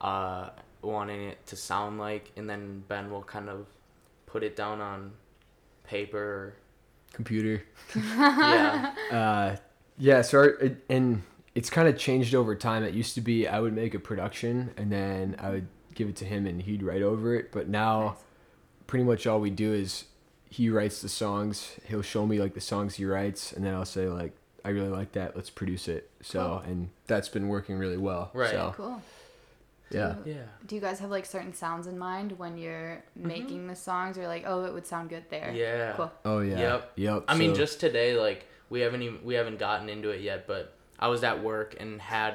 uh, 0.00 0.50
wanting 0.82 1.22
it 1.30 1.46
to 1.46 1.56
sound 1.56 1.98
like, 1.98 2.30
and 2.36 2.48
then 2.48 2.84
Ben 2.88 3.10
will 3.10 3.22
kind 3.22 3.48
of 3.48 3.66
put 4.26 4.42
it 4.42 4.54
down 4.54 4.80
on 4.80 5.12
paper. 5.84 6.54
Computer. 7.12 7.62
yeah. 7.96 8.94
Uh, 9.10 9.56
yeah. 9.98 10.22
So 10.22 10.38
our, 10.38 10.44
it, 10.46 10.84
and 10.88 11.22
it's 11.54 11.70
kind 11.70 11.88
of 11.88 11.98
changed 11.98 12.34
over 12.34 12.54
time. 12.54 12.82
It 12.84 12.94
used 12.94 13.14
to 13.16 13.20
be 13.20 13.46
I 13.48 13.60
would 13.60 13.72
make 13.74 13.94
a 13.94 13.98
production 13.98 14.70
and 14.76 14.90
then 14.92 15.36
I 15.38 15.50
would 15.50 15.66
give 15.94 16.08
it 16.08 16.16
to 16.16 16.24
him 16.24 16.46
and 16.46 16.62
he'd 16.62 16.82
write 16.82 17.02
over 17.02 17.34
it. 17.34 17.50
But 17.52 17.68
now, 17.68 18.00
Nice. 18.08 18.16
pretty 18.86 19.04
much 19.04 19.26
all 19.26 19.40
we 19.40 19.50
do 19.50 19.72
is 19.72 20.04
he 20.50 20.70
writes 20.70 21.02
the 21.02 21.08
songs. 21.08 21.72
He'll 21.86 22.02
show 22.02 22.26
me 22.26 22.38
like 22.40 22.54
the 22.54 22.60
songs 22.60 22.94
he 22.96 23.04
writes, 23.04 23.52
and 23.52 23.64
then 23.64 23.74
I'll 23.74 23.84
say 23.84 24.06
like, 24.08 24.32
I 24.64 24.70
really 24.70 24.88
like 24.88 25.12
that. 25.12 25.34
Let's 25.36 25.50
produce 25.50 25.88
it. 25.88 26.10
So 26.22 26.62
and 26.66 26.90
that's 27.06 27.28
been 27.28 27.48
working 27.48 27.76
really 27.78 27.96
well. 27.96 28.30
Right. 28.34 28.50
So 28.50 28.74
Cool. 28.76 29.02
yeah. 29.90 30.14
Do, 30.24 30.30
Yeah. 30.30 30.36
do 30.66 30.74
you 30.74 30.80
guys 30.80 30.98
have 31.00 31.10
like 31.10 31.26
certain 31.26 31.54
sounds 31.54 31.86
in 31.86 31.98
mind 31.98 32.32
when 32.38 32.56
you're 32.58 33.02
making 33.16 33.66
the 33.66 33.76
songs? 33.76 34.16
Or 34.18 34.26
like, 34.26 34.44
oh, 34.46 34.64
it 34.64 34.72
would 34.74 34.86
sound 34.86 35.10
good 35.10 35.24
there. 35.30 35.46
Mm-hmm. 35.48 35.56
Yeah. 35.56 35.92
Cool. 35.96 36.12
Oh 36.24 36.40
yeah. 36.40 36.58
Yep. 36.58 36.92
Yep. 36.96 37.24
I 37.28 37.36
mean, 37.36 37.54
just 37.54 37.78
today, 37.80 38.16
like 38.18 38.46
we 38.70 38.80
haven't 38.80 39.02
even 39.02 39.24
we 39.24 39.34
haven't 39.34 39.58
gotten 39.58 39.88
into 39.88 40.10
it 40.10 40.20
yet, 40.20 40.46
but 40.46 40.74
I 40.98 41.08
was 41.08 41.22
at 41.24 41.42
work 41.42 41.76
and 41.78 42.00
had 42.00 42.34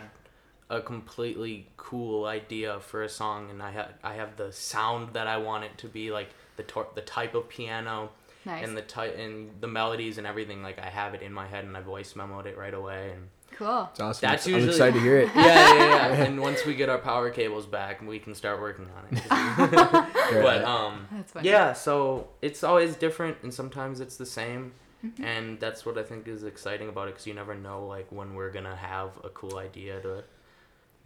a 0.69 0.81
completely 0.81 1.67
cool 1.77 2.25
idea 2.25 2.79
for 2.79 3.03
a 3.03 3.09
song, 3.09 3.49
and 3.49 3.61
I 3.61 3.71
had 3.71 3.93
I 4.03 4.15
have 4.15 4.37
the 4.37 4.51
sound 4.51 5.13
that 5.13 5.27
I 5.27 5.37
want 5.37 5.65
it 5.65 5.77
to 5.79 5.87
be, 5.87 6.11
like 6.11 6.29
the 6.57 6.63
tor- 6.63 6.87
the 6.95 7.01
type 7.01 7.35
of 7.35 7.49
piano 7.49 8.09
Nice. 8.45 8.67
and 8.67 8.75
the 8.75 8.81
type 8.81 9.17
and 9.17 9.51
the 9.61 9.67
melodies 9.67 10.17
and 10.17 10.27
everything. 10.27 10.63
Like 10.63 10.79
I 10.79 10.89
have 10.89 11.13
it 11.13 11.21
in 11.21 11.31
my 11.31 11.47
head, 11.47 11.65
and 11.65 11.77
I 11.77 11.81
voice 11.81 12.13
memoed 12.13 12.45
it 12.45 12.57
right 12.57 12.73
away. 12.73 13.11
And 13.11 13.29
cool. 13.51 13.89
it's 13.91 13.99
awesome. 13.99 14.29
That's 14.29 14.47
I'm 14.47 14.55
excited 14.55 14.95
to 14.95 14.99
hear 14.99 15.19
it. 15.19 15.29
yeah, 15.35 15.43
yeah, 15.45 15.85
yeah. 15.85 16.13
and 16.25 16.41
once 16.41 16.65
we 16.65 16.75
get 16.75 16.89
our 16.89 16.97
power 16.97 17.29
cables 17.29 17.65
back, 17.65 18.01
we 18.01 18.19
can 18.19 18.35
start 18.35 18.59
working 18.59 18.87
on 18.97 19.17
it. 19.17 19.23
but 19.29 20.63
um. 20.63 21.07
That's 21.11 21.31
funny. 21.31 21.49
Yeah, 21.49 21.73
so 21.73 22.29
it's 22.41 22.63
always 22.63 22.95
different, 22.95 23.37
and 23.43 23.53
sometimes 23.53 23.99
it's 23.99 24.17
the 24.17 24.25
same, 24.25 24.73
Mm-hmm. 25.05 25.23
and 25.25 25.59
that's 25.59 25.85
what 25.85 25.97
I 25.97 26.03
think 26.03 26.27
is 26.29 26.43
exciting 26.43 26.87
about 26.87 27.07
it, 27.09 27.11
because 27.15 27.27
you 27.27 27.33
never 27.33 27.55
know 27.55 27.85
like 27.85 28.07
when 28.11 28.35
we're 28.35 28.51
gonna 28.51 28.75
have 28.75 29.11
a 29.23 29.29
cool 29.29 29.57
idea 29.57 29.99
to 30.01 30.23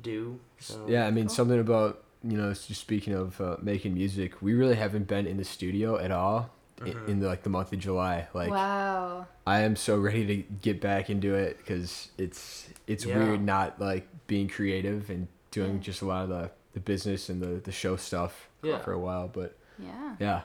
do. 0.01 0.39
So. 0.59 0.85
Yeah, 0.87 1.07
I 1.07 1.11
mean 1.11 1.25
Cool. 1.27 1.35
something 1.35 1.59
about 1.59 2.03
you 2.23 2.37
know 2.37 2.49
just 2.53 2.75
speaking 2.81 3.13
of 3.13 3.39
uh, 3.41 3.57
making 3.61 3.93
music, 3.95 4.41
we 4.41 4.53
really 4.53 4.75
haven't 4.75 5.07
been 5.07 5.25
in 5.25 5.37
the 5.37 5.43
studio 5.43 5.97
at 5.97 6.11
all 6.11 6.51
i 6.79 6.89
Mhm. 6.89 7.07
in, 7.09 7.19
the, 7.21 7.27
like 7.27 7.41
the 7.41 7.49
month 7.49 7.73
of 7.73 7.79
July. 7.79 8.27
Like 8.35 8.51
wow. 8.51 9.25
I 9.47 9.61
am 9.61 9.75
so 9.75 9.97
ready 9.97 10.25
to 10.27 10.35
get 10.61 10.79
back 10.79 11.09
into 11.09 11.33
it 11.33 11.57
because 11.57 12.09
it's 12.19 12.69
it's 12.85 13.03
Yeah. 13.03 13.17
weird 13.17 13.41
not 13.43 13.79
like 13.81 14.07
being 14.27 14.47
creative 14.47 15.09
and 15.09 15.27
doing 15.49 15.75
Yeah. 15.77 15.81
just 15.81 16.01
a 16.03 16.05
lot 16.05 16.23
of 16.25 16.29
the 16.29 16.51
the 16.73 16.79
business 16.79 17.29
and 17.29 17.41
the 17.41 17.59
the 17.67 17.71
show 17.71 17.95
stuff 17.95 18.47
Yeah. 18.61 18.77
for 18.79 18.91
a 18.93 18.99
while. 18.99 19.27
But 19.27 19.57
Yeah. 19.79 20.15
yeah, 20.19 20.41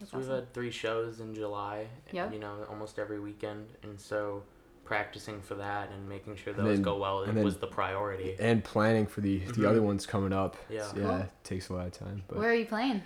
That's 0.00 0.10
So 0.12 0.18
we've 0.18 0.26
awesome. 0.26 0.36
had 0.40 0.52
three 0.54 0.70
shows 0.70 1.20
in 1.20 1.34
July. 1.34 1.86
Yep. 2.12 2.32
You 2.32 2.38
know, 2.40 2.54
almost 2.68 2.98
every 2.98 3.20
weekend, 3.20 3.66
and 3.82 4.00
so 4.00 4.42
practicing 4.84 5.40
for 5.40 5.54
that 5.54 5.90
and 5.92 6.08
making 6.08 6.34
sure 6.36 6.52
those 6.52 6.64
then- 6.76 6.82
go 6.82 6.96
well 6.98 7.22
and 7.22 7.36
then- 7.36 7.44
was 7.44 7.58
the 7.58 7.66
priority. 7.66 8.34
and 8.40 8.64
planning 8.64 9.06
for 9.06 9.20
the 9.20 9.38
the 9.38 9.52
Mhm. 9.52 9.66
other 9.68 9.82
ones 9.82 10.04
coming 10.06 10.32
up. 10.32 10.56
Yeah. 10.68 10.86
yeah, 10.96 11.02
Cool. 11.02 11.16
it 11.18 11.30
takes 11.44 11.68
a 11.68 11.74
lot 11.74 11.86
of 11.86 11.92
time. 11.92 12.22
But 12.26 12.38
Where 12.38 12.50
are 12.50 12.54
you 12.54 12.66
playing? 12.66 13.02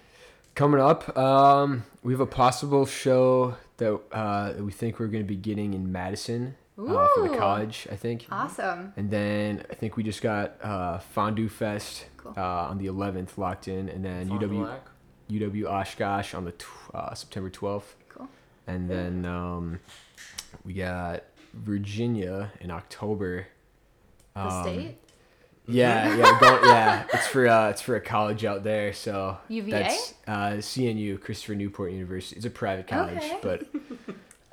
Coming 0.55 0.81
up, 0.81 1.15
um, 1.19 1.83
we 2.03 2.13
have 2.13 2.21
a 2.21 2.27
possible 2.27 2.87
show 2.87 3.57
that 3.79 4.01
uh, 4.13 4.53
we 4.61 4.71
think 4.71 4.99
we're 5.01 5.09
going 5.09 5.25
to 5.25 5.29
be 5.29 5.37
getting 5.37 5.75
in 5.75 5.91
Madison 5.91 6.55
uh, 6.79 7.09
for 7.15 7.29
the 7.29 7.37
college, 7.37 7.87
I 7.91 7.97
think. 7.97 8.27
Awesome. 8.31 8.93
And 8.97 9.11
then 9.11 9.65
I 9.69 9.75
think 9.75 9.97
we 9.97 10.05
just 10.05 10.23
got 10.23 10.55
uh, 10.63 10.99
Fondue 11.01 11.49
Fest 11.51 12.07
Cool. 12.17 12.35
uh, 12.37 12.41
on 12.71 12.79
the 12.79 12.87
11th 12.87 13.37
locked 13.37 13.67
in, 13.69 13.89
and 13.89 14.05
then 14.05 14.29
Fond 14.29 14.41
UW 14.43 14.65
Lac. 14.65 14.81
UW 15.31 15.67
Oshkosh 15.67 16.35
on 16.35 16.45
the 16.45 16.55
uh, 16.93 17.15
September 17.15 17.51
12th, 17.51 17.95
Cool. 18.09 18.29
and 18.67 18.89
then 18.91 19.25
um, 19.25 19.81
we 20.65 20.75
got 20.75 21.25
Virginia 21.53 22.53
in 22.61 22.71
October. 22.71 23.47
The 24.35 24.41
Um, 24.41 24.63
state? 24.63 24.99
Yeah, 25.67 26.15
yeah, 26.17 26.39
go, 26.41 26.61
yeah. 26.65 27.05
It's 27.15 27.27
for 27.29 27.49
uh, 27.49 27.71
it's 27.71 27.81
for 27.81 27.97
a 27.97 28.01
college 28.01 28.45
out 28.45 28.65
there, 28.65 28.93
so 28.93 29.39
UVA? 29.49 29.71
that's 29.71 30.15
uh, 30.27 30.51
CNU, 30.59 31.19
Christopher 31.21 31.55
Newport 31.55 31.93
University. 31.93 32.37
It's 32.37 32.45
a 32.45 32.51
private 32.51 32.87
college, 32.87 33.17
Okay. 33.17 33.39
but 33.43 33.61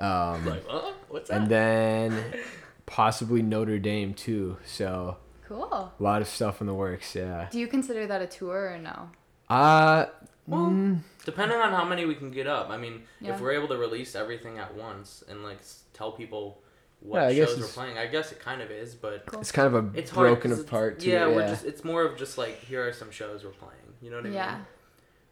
um, 0.06 0.46
Like, 0.46 0.64
uh, 0.70 0.92
what's 1.10 1.28
that? 1.28 1.42
and 1.42 1.48
then 1.50 2.24
possibly 2.86 3.42
Notre 3.42 3.78
Dame 3.78 4.14
too. 4.14 4.56
So 4.64 5.18
Cool. 5.46 5.64
a 5.70 5.92
lot 6.02 6.22
of 6.22 6.28
stuff 6.28 6.62
in 6.62 6.66
the 6.66 6.72
works. 6.74 7.14
Yeah. 7.14 7.48
Do 7.52 7.58
you 7.58 7.66
consider 7.68 8.06
that 8.06 8.22
a 8.22 8.26
tour 8.26 8.72
or 8.72 8.78
no? 8.78 9.10
Uh, 9.50 10.06
Well, 10.46 10.66
mm, 10.66 10.98
Depending 11.24 11.58
on 11.58 11.70
how 11.72 11.84
many 11.84 12.04
we 12.04 12.14
can 12.16 12.30
get 12.32 12.46
up. 12.48 12.68
I 12.70 12.76
mean, 12.76 13.04
Yeah. 13.20 13.34
if 13.34 13.40
we're 13.40 13.52
able 13.52 13.68
to 13.68 13.76
release 13.76 14.14
everything 14.16 14.58
at 14.58 14.74
once 14.74 15.22
and 15.28 15.44
like 15.44 15.58
tell 15.92 16.10
people 16.12 16.60
what 17.00 17.32
Yeah, 17.34 17.44
shows 17.46 17.60
we're 17.60 17.66
playing, 17.68 17.96
I 17.98 18.06
guess 18.06 18.32
it 18.32 18.40
kind 18.40 18.60
of 18.60 18.70
is, 18.70 18.94
but 18.96 19.24
Cool. 19.26 19.40
it's 19.40 19.52
kind 19.52 19.72
of 19.72 19.94
a 19.94 19.98
it's 19.98 20.10
hard. 20.10 20.28
broken 20.28 20.50
'cause 20.50 20.60
it's- 20.60 20.68
apart. 20.68 20.98
Too. 21.00 21.10
yeah, 21.10 21.28
Yeah, 21.28 21.34
we're 21.36 21.48
just 21.48 21.64
it's 21.64 21.84
more 21.84 22.02
of 22.02 22.16
just 22.18 22.38
like 22.38 22.58
here 22.60 22.86
are 22.86 22.92
some 22.92 23.10
shows 23.12 23.44
we're 23.44 23.50
playing. 23.50 23.94
You 24.00 24.10
know 24.10 24.16
what 24.16 24.26
I 24.26 24.30
Yeah. 24.30 24.54
mean? 24.56 24.64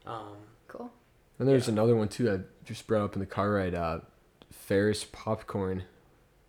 Um, 0.07 0.37
Cool. 0.69 0.93
And 1.40 1.49
there's 1.49 1.67
yeah. 1.67 1.73
another 1.73 1.97
one 1.97 2.09
too. 2.09 2.31
I 2.31 2.40
just 2.64 2.87
brought 2.87 3.02
up 3.02 3.14
in 3.14 3.21
the 3.21 3.26
car 3.26 3.50
ride. 3.52 3.75
Uh, 3.75 4.00
Ferris 4.52 5.05
Popcorn. 5.11 5.85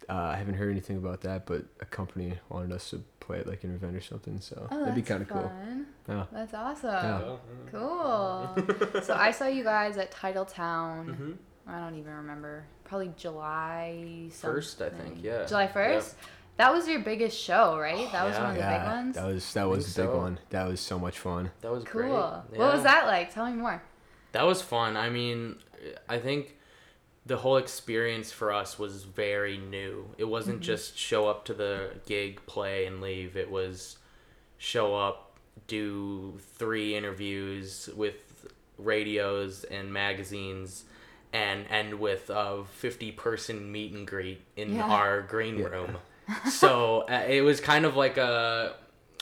Uh, 0.10 0.13
I 0.13 0.36
haven't 0.36 0.56
heard 0.56 0.70
anything 0.70 0.98
about 0.98 1.22
that, 1.22 1.46
but 1.48 1.65
a 1.80 1.86
company 1.86 2.39
wanted 2.50 2.72
us 2.74 2.89
to 2.91 3.03
play 3.20 3.39
it 3.39 3.48
like 3.48 3.63
an 3.63 3.74
event 3.74 3.96
or 3.96 4.01
something. 4.01 4.39
So 4.41 4.68
Oh, 4.70 4.80
that'd 4.80 4.94
be 4.96 5.01
kind 5.01 5.22
of 5.24 5.30
cool. 5.30 5.51
Fun. 6.05 6.17
Yeah. 6.17 6.25
That's 6.31 6.53
awesome. 6.53 6.89
Yeah. 6.91 7.36
Cool. 7.72 9.01
so 9.03 9.13
I 9.15 9.31
saw 9.31 9.48
you 9.48 9.63
guys 9.63 9.98
at 9.98 10.12
Titletown. 10.12 11.15
hmm 11.15 11.31
I 11.67 11.79
don't 11.79 11.96
even 11.98 12.12
remember. 12.13 12.65
Probably 12.84 13.13
July 13.15 14.27
First, 14.31 14.81
I 14.81 14.89
think, 14.89 15.20
yeah. 15.24 15.46
July 15.46 15.67
first. 15.67 16.15
That 16.58 16.74
was 16.74 16.88
your 16.88 17.00
biggest 17.00 17.39
show, 17.39 17.77
right? 17.79 18.12
That 18.12 18.25
was 18.25 18.36
Yeah. 18.36 18.41
one 18.43 18.50
of 18.51 18.55
the 18.58 18.62
big 18.67 18.84
ones. 18.84 19.15
that 19.15 19.25
was 19.25 19.53
that 19.53 19.70
was 19.70 19.86
a 19.98 20.01
big 20.01 20.10
so. 20.12 20.17
one. 20.17 20.39
That 20.50 20.67
was 20.67 20.79
so 20.81 21.00
much 21.00 21.17
fun. 21.20 21.51
That 21.62 21.72
was 21.72 21.84
cool. 21.86 22.01
great. 22.01 22.12
What 22.60 22.74
was 22.74 22.84
that 22.84 23.05
like? 23.08 23.34
Tell 23.34 23.46
me 23.46 23.53
more. 23.53 23.81
That 24.34 24.43
was 24.46 24.62
fun. 24.62 24.98
I 24.98 25.10
mean, 25.10 25.58
I 26.10 26.17
think 26.20 26.58
the 27.25 27.38
whole 27.38 27.58
experience 27.58 28.31
for 28.31 28.51
us 28.51 28.77
was 28.79 29.03
very 29.03 29.58
new. 29.58 30.13
It 30.17 30.25
wasn't 30.25 30.58
Mm-hmm. 30.58 30.63
just 30.65 30.98
show 30.98 31.27
up 31.27 31.46
to 31.46 31.53
the 31.53 31.91
gig, 32.05 32.46
play, 32.48 32.86
and 32.86 33.00
leave. 33.01 33.38
It 33.38 33.50
was 33.51 33.98
show 34.58 34.96
up, 34.96 35.30
do 35.67 36.38
three 36.55 36.96
interviews 36.96 37.89
with 37.96 38.48
radios 38.77 39.63
and 39.65 39.91
magazines, 39.93 40.84
and 41.34 41.65
end 41.70 41.93
with 42.00 42.29
a 42.29 42.63
50 42.74 43.12
person 43.13 43.72
meet 43.72 43.93
and 43.93 44.05
greet 44.08 44.41
in 44.55 44.75
Yeah. 44.75 44.86
our 44.86 45.22
green 45.22 45.58
Yeah. 45.60 45.65
room. 45.67 45.98
so 46.50 47.01
uh, 47.10 47.24
it 47.27 47.41
was 47.41 47.60
kind 47.62 47.86
of 47.86 47.96
like 47.96 48.17
a, 48.17 48.75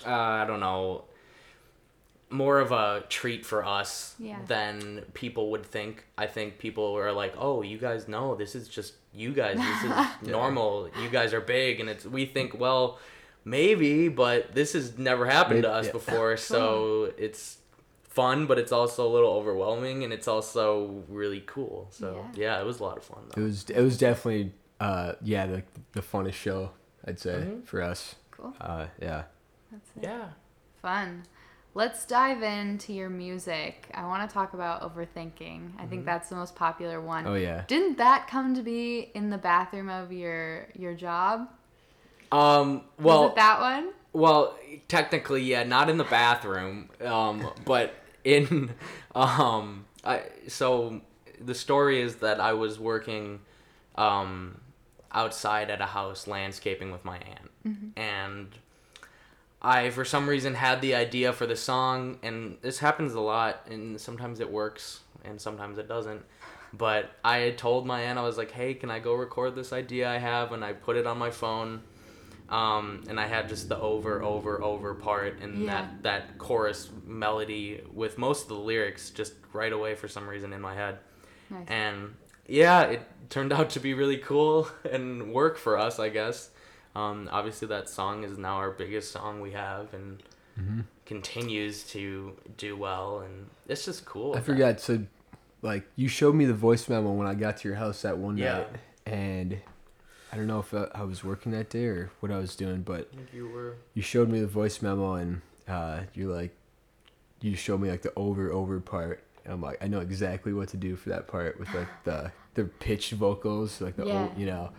uh, 0.06 0.10
I 0.10 0.46
don't 0.46 0.60
know, 0.60 1.06
more 2.32 2.60
of 2.60 2.72
a 2.72 3.04
treat 3.10 3.46
for 3.46 3.66
us 3.66 4.16
Yeah. 4.20 4.38
than 4.48 5.06
people 5.14 5.50
would 5.52 5.66
think. 5.66 6.06
I 6.18 6.28
think 6.28 6.60
people 6.60 6.96
are 6.96 7.12
like, 7.12 7.34
"Oh, 7.38 7.64
you 7.64 7.78
guys 7.80 8.08
know 8.08 8.36
this 8.36 8.54
is 8.56 8.68
just 8.68 8.94
you 9.14 9.34
guys. 9.34 9.58
This 9.58 9.84
is 9.84 9.92
normal. 10.32 10.90
You 11.02 11.10
guys 11.10 11.34
are 11.34 11.42
big." 11.42 11.80
And 11.80 11.90
it's 11.90 12.06
we 12.06 12.26
think, 12.28 12.60
"Well, 12.60 13.00
maybe, 13.46 14.08
but 14.10 14.54
this 14.54 14.74
has 14.74 14.98
never 14.98 15.26
happened 15.26 15.64
to 15.64 15.72
us 15.72 15.88
yeah. 15.88 15.92
before." 15.92 16.38
So 16.54 17.14
it's 17.18 17.58
fun, 18.04 18.48
but 18.48 18.58
it's 18.58 18.72
also 18.72 19.08
a 19.08 19.12
little 19.12 19.32
overwhelming 19.32 20.04
and 20.04 20.12
it's 20.12 20.28
also 20.28 21.04
really 21.08 21.42
cool. 21.46 21.88
So, 21.92 22.26
Yeah. 22.34 22.56
yeah, 22.56 22.62
it 22.62 22.66
was 22.66 22.80
a 22.80 22.84
lot 22.84 22.98
of 22.98 23.04
fun 23.04 23.24
It 23.38 23.40
was 23.40 23.70
it 23.70 23.82
was 23.82 23.98
definitely 23.98 24.54
uh 24.80 25.14
yeah 25.22 25.46
the 25.46 25.64
the 25.92 26.02
funnest 26.02 26.34
show 26.34 26.72
I'd 27.06 27.20
say 27.20 27.36
Mhm. 27.46 27.66
for 27.66 27.82
us. 27.82 28.16
Cool. 28.32 28.54
Uh 28.60 28.88
yeah. 29.02 29.24
That's 29.72 29.90
it. 29.96 30.04
Yeah. 30.04 30.30
Fun. 30.82 31.24
Let's 31.76 32.04
dive 32.06 32.42
into 32.42 32.94
your 32.94 33.10
music. 33.12 33.90
I 33.94 34.04
want 34.08 34.28
to 34.28 34.34
talk 34.34 34.54
about 34.54 34.82
overthinking. 34.82 35.38
I 35.78 35.82
Mm-hmm. 35.82 35.90
think 35.90 36.06
that's 36.06 36.28
the 36.30 36.36
most 36.36 36.56
popular 36.56 37.00
one. 37.00 37.28
Oh 37.28 37.36
yeah. 37.36 37.64
Didn't 37.68 37.98
that 38.00 38.28
come 38.28 38.56
to 38.56 38.64
be 38.64 39.12
in 39.14 39.30
the 39.30 39.38
bathroom 39.38 39.88
of 39.88 40.12
your 40.12 40.68
your 40.74 40.96
job? 40.96 41.48
Um 42.32 42.84
Was 42.98 43.06
well, 43.06 43.28
it 43.30 43.36
that 43.36 43.60
one? 43.62 43.90
Well, 44.12 44.58
technically, 44.88 45.44
yeah, 45.44 45.64
not 45.64 45.90
in 45.90 45.98
the 45.98 46.04
bathroom, 46.04 46.90
um, 47.06 47.50
but 47.64 47.94
in, 48.24 48.72
um, 49.16 49.86
I 50.04 50.24
so 50.48 51.02
the 51.40 51.56
story 51.56 52.02
is 52.02 52.16
that 52.18 52.40
I 52.40 52.54
was 52.54 52.80
working, 52.80 53.40
um, 53.96 54.60
outside 55.12 55.70
at 55.70 55.82
a 55.82 55.86
house 55.86 56.28
landscaping 56.28 56.92
with 56.92 57.06
my 57.06 57.18
aunt, 57.18 57.52
and 57.96 58.48
I 59.62 59.90
for 59.90 60.06
some 60.06 60.28
reason 60.28 60.56
had 60.56 60.82
the 60.82 60.96
idea 60.96 61.34
for 61.34 61.46
the 61.46 61.56
song, 61.56 62.18
and 62.24 62.58
this 62.62 62.80
happens 62.80 63.14
a 63.14 63.22
lot, 63.22 63.66
and 63.70 64.00
sometimes 64.00 64.40
it 64.40 64.52
works, 64.52 65.02
and 65.24 65.40
sometimes 65.40 65.78
it 65.78 65.88
doesn't. 65.88 66.24
But 66.72 67.12
I 67.24 67.38
had 67.38 67.58
told 67.58 67.88
my 67.88 68.02
aunt 68.02 68.20
I 68.20 68.24
was 68.24 68.38
like, 68.38 68.52
"Hey, 68.52 68.74
can 68.76 68.92
I 68.92 69.00
go 69.00 69.14
record 69.14 69.56
this 69.56 69.74
idea 69.74 70.10
I 70.10 70.18
have?" 70.18 70.52
And 70.52 70.64
I 70.64 70.74
put 70.74 70.98
it 70.98 71.08
on 71.08 71.18
my 71.18 71.32
phone 71.32 71.82
um, 72.50 73.04
and 73.08 73.20
I 73.20 73.28
had 73.28 73.48
just 73.50 73.70
the 73.70 73.78
over, 73.80 74.22
over, 74.24 74.62
over 74.62 74.94
part 74.96 75.40
and 75.42 75.64
Yeah. 75.64 75.82
that 75.82 76.04
that 76.04 76.38
chorus 76.38 76.90
melody 77.06 77.82
with 77.94 78.18
most 78.18 78.44
of 78.44 78.48
the 78.50 78.56
lyrics 78.56 79.10
just 79.12 79.34
right 79.54 79.72
away 79.72 79.96
for 79.96 80.08
some 80.08 80.28
reason 80.28 80.52
in 80.54 80.62
my 80.62 80.74
head. 80.76 80.98
Nice. 81.50 81.68
And 81.68 82.16
yeah, 82.48 82.82
it 82.84 83.02
turned 83.30 83.54
out 83.58 83.70
to 83.72 83.80
be 83.80 83.94
really 83.94 84.18
cool 84.18 84.68
and 84.90 85.34
work 85.34 85.58
for 85.58 85.78
us, 85.78 86.00
I 86.00 86.10
guess. 86.10 86.50
Um, 86.96 87.30
obviously, 87.32 87.68
that 87.68 87.88
song 87.88 88.24
is 88.24 88.38
now 88.38 88.56
our 88.56 88.72
biggest 88.72 89.12
song 89.12 89.42
we 89.42 89.52
have 89.52 89.94
and 89.94 90.24
continues 91.06 91.84
to 91.84 92.34
do 92.58 92.76
well, 92.76 93.20
and 93.20 93.48
it's 93.68 93.86
just 93.86 94.06
cool. 94.06 94.36
I 94.36 94.42
forgot 94.42 94.78
to 94.80 95.08
like 95.62 95.84
you 95.96 96.08
showed 96.08 96.36
me 96.36 96.46
the 96.46 96.54
voice 96.54 96.88
memo 96.90 97.12
when 97.14 97.28
I 97.28 97.34
got 97.34 97.58
to 97.58 97.68
your 97.68 97.78
house 97.78 98.02
that 98.02 98.18
one 98.18 98.38
Yeah. 98.38 98.54
night 98.54 98.68
and 99.06 99.58
I 100.32 100.36
don't 100.36 100.48
know 100.48 100.60
if 100.60 100.74
I, 100.74 100.88
I 100.94 101.04
was 101.04 101.24
working 101.24 101.52
that 101.54 101.70
day 101.70 101.86
or 101.86 102.12
what 102.20 102.32
I 102.32 102.38
was 102.38 102.56
doing, 102.56 102.82
but 102.84 103.10
I 103.14 103.16
think 103.16 103.30
you 103.34 103.48
were. 103.50 103.76
you 103.94 104.02
showed 104.02 104.30
me 104.30 104.40
the 104.40 104.48
voice 104.48 104.82
memo 104.82 105.14
and 105.16 105.42
uh, 105.68 106.02
you're 106.14 106.34
like 106.34 106.52
you 107.42 107.56
showed 107.56 107.80
me 107.82 107.90
like 107.90 108.02
the 108.02 108.14
over 108.16 108.52
over 108.52 108.80
part 108.80 109.24
and 109.46 109.54
I'm 109.54 109.62
like 109.62 109.84
I 109.84 109.88
know 109.88 110.00
exactly 110.02 110.52
what 110.54 110.68
to 110.70 110.78
do 110.78 110.96
for 110.96 111.10
that 111.10 111.28
part 111.28 111.60
with 111.60 111.74
like 111.74 111.88
the 112.04 112.32
the 112.56 112.66
pitched 112.66 113.14
vocals 113.14 113.80
like 113.82 113.96
the 113.96 114.06
Yeah. 114.06 114.14
o- 114.14 114.32
you 114.38 114.46
know 114.46 114.70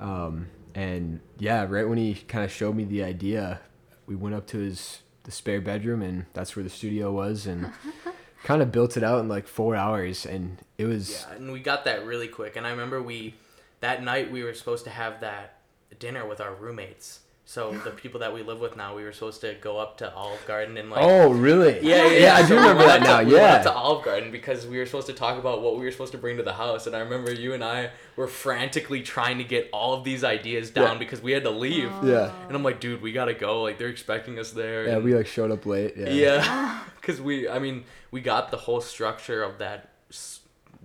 um, 0.00 0.46
and 0.74 1.20
yeah 1.38 1.66
right 1.68 1.88
when 1.88 1.98
he 1.98 2.14
kind 2.14 2.44
of 2.44 2.50
showed 2.50 2.74
me 2.76 2.84
the 2.84 3.02
idea 3.02 3.60
we 4.06 4.14
went 4.16 4.34
up 4.34 4.46
to 4.48 4.58
his 4.58 5.00
the 5.24 5.30
spare 5.30 5.60
bedroom 5.60 6.00
and 6.02 6.24
that's 6.32 6.56
where 6.56 6.62
the 6.62 6.70
studio 6.70 7.12
was 7.12 7.46
and 7.46 7.70
kind 8.44 8.62
of 8.62 8.72
built 8.72 8.96
it 8.96 9.02
out 9.02 9.20
in 9.20 9.28
like 9.28 9.46
four 9.46 9.76
hours 9.76 10.24
and 10.24 10.58
it 10.78 10.86
was 10.86 11.26
Yeah, 11.28 11.36
and 11.36 11.52
we 11.52 11.60
got 11.60 11.84
that 11.84 12.06
really 12.06 12.28
quick. 12.28 12.56
And 12.56 12.66
I 12.66 12.70
remember 12.70 13.02
we, 13.02 13.34
that 13.80 14.02
night 14.02 14.30
we 14.30 14.42
were 14.42 14.54
supposed 14.54 14.84
to 14.84 14.90
have 14.90 15.20
that 15.20 15.56
dinner 15.98 16.26
with 16.26 16.40
our 16.40 16.54
roommates. 16.54 17.20
So 17.44 17.72
the 17.84 17.90
people 17.92 18.20
that 18.20 18.34
we 18.34 18.42
live 18.42 18.60
with 18.60 18.76
now, 18.76 18.94
we 18.94 19.04
were 19.04 19.12
supposed 19.12 19.40
to 19.40 19.54
go 19.60 19.78
up 19.78 19.96
to 19.98 20.12
Olive 20.14 20.44
Garden 20.46 20.76
and 20.76 20.90
like. 20.90 21.00
oh 21.02 21.30
really 21.30 21.80
Yeah, 21.80 22.06
yeah, 22.08 22.18
yeah 22.18 22.34
I 22.36 22.46
do 22.46 22.54
we 22.54 22.60
remember 22.60 22.84
went 22.84 23.02
that 23.04 23.10
up 23.10 23.20
to- 23.20 23.24
now 23.24 23.28
We 23.28 23.34
went 23.40 23.54
up 23.54 23.62
to 23.62 23.72
Olive 23.72 24.04
Garden 24.04 24.30
because 24.30 24.66
we 24.66 24.76
were 24.78 24.84
supposed 24.84 25.06
to 25.06 25.14
talk 25.14 25.38
about 25.38 25.62
what 25.62 25.78
we 25.78 25.84
were 25.84 25.90
supposed 25.90 26.12
to 26.12 26.18
bring 26.18 26.36
to 26.36 26.42
the 26.42 26.52
house, 26.52 26.86
and 26.86 26.94
I 26.94 26.98
remember 27.00 27.32
you 27.32 27.54
and 27.54 27.64
I 27.64 27.90
were 28.16 28.28
frantically 28.28 29.00
trying 29.02 29.38
to 29.38 29.44
get 29.44 29.70
all 29.72 29.94
of 29.94 30.04
these 30.04 30.24
ideas 30.24 30.70
down 30.70 30.92
Yeah. 30.94 30.98
because 30.98 31.22
we 31.22 31.32
had 31.32 31.44
to 31.44 31.50
leave. 31.50 31.90
yeah 32.04 32.32
And 32.48 32.54
I'm 32.56 32.62
like, 32.62 32.80
dude, 32.80 33.00
we 33.00 33.12
gotta 33.12 33.34
go. 33.34 33.62
Like 33.62 33.78
they're 33.78 33.88
expecting 33.88 34.38
us 34.38 34.50
there. 34.50 34.86
yeah 34.86 34.96
and- 34.96 35.04
we 35.04 35.14
like 35.14 35.26
showed 35.26 35.50
up 35.50 35.64
late 35.64 35.94
yeah 35.96 36.10
yeah, 36.10 36.80
because 37.00 37.18
we, 37.20 37.48
I 37.48 37.58
mean, 37.58 37.84
we 38.10 38.20
got 38.20 38.50
the 38.50 38.58
whole 38.58 38.82
structure 38.82 39.42
of 39.42 39.56
that 39.58 39.88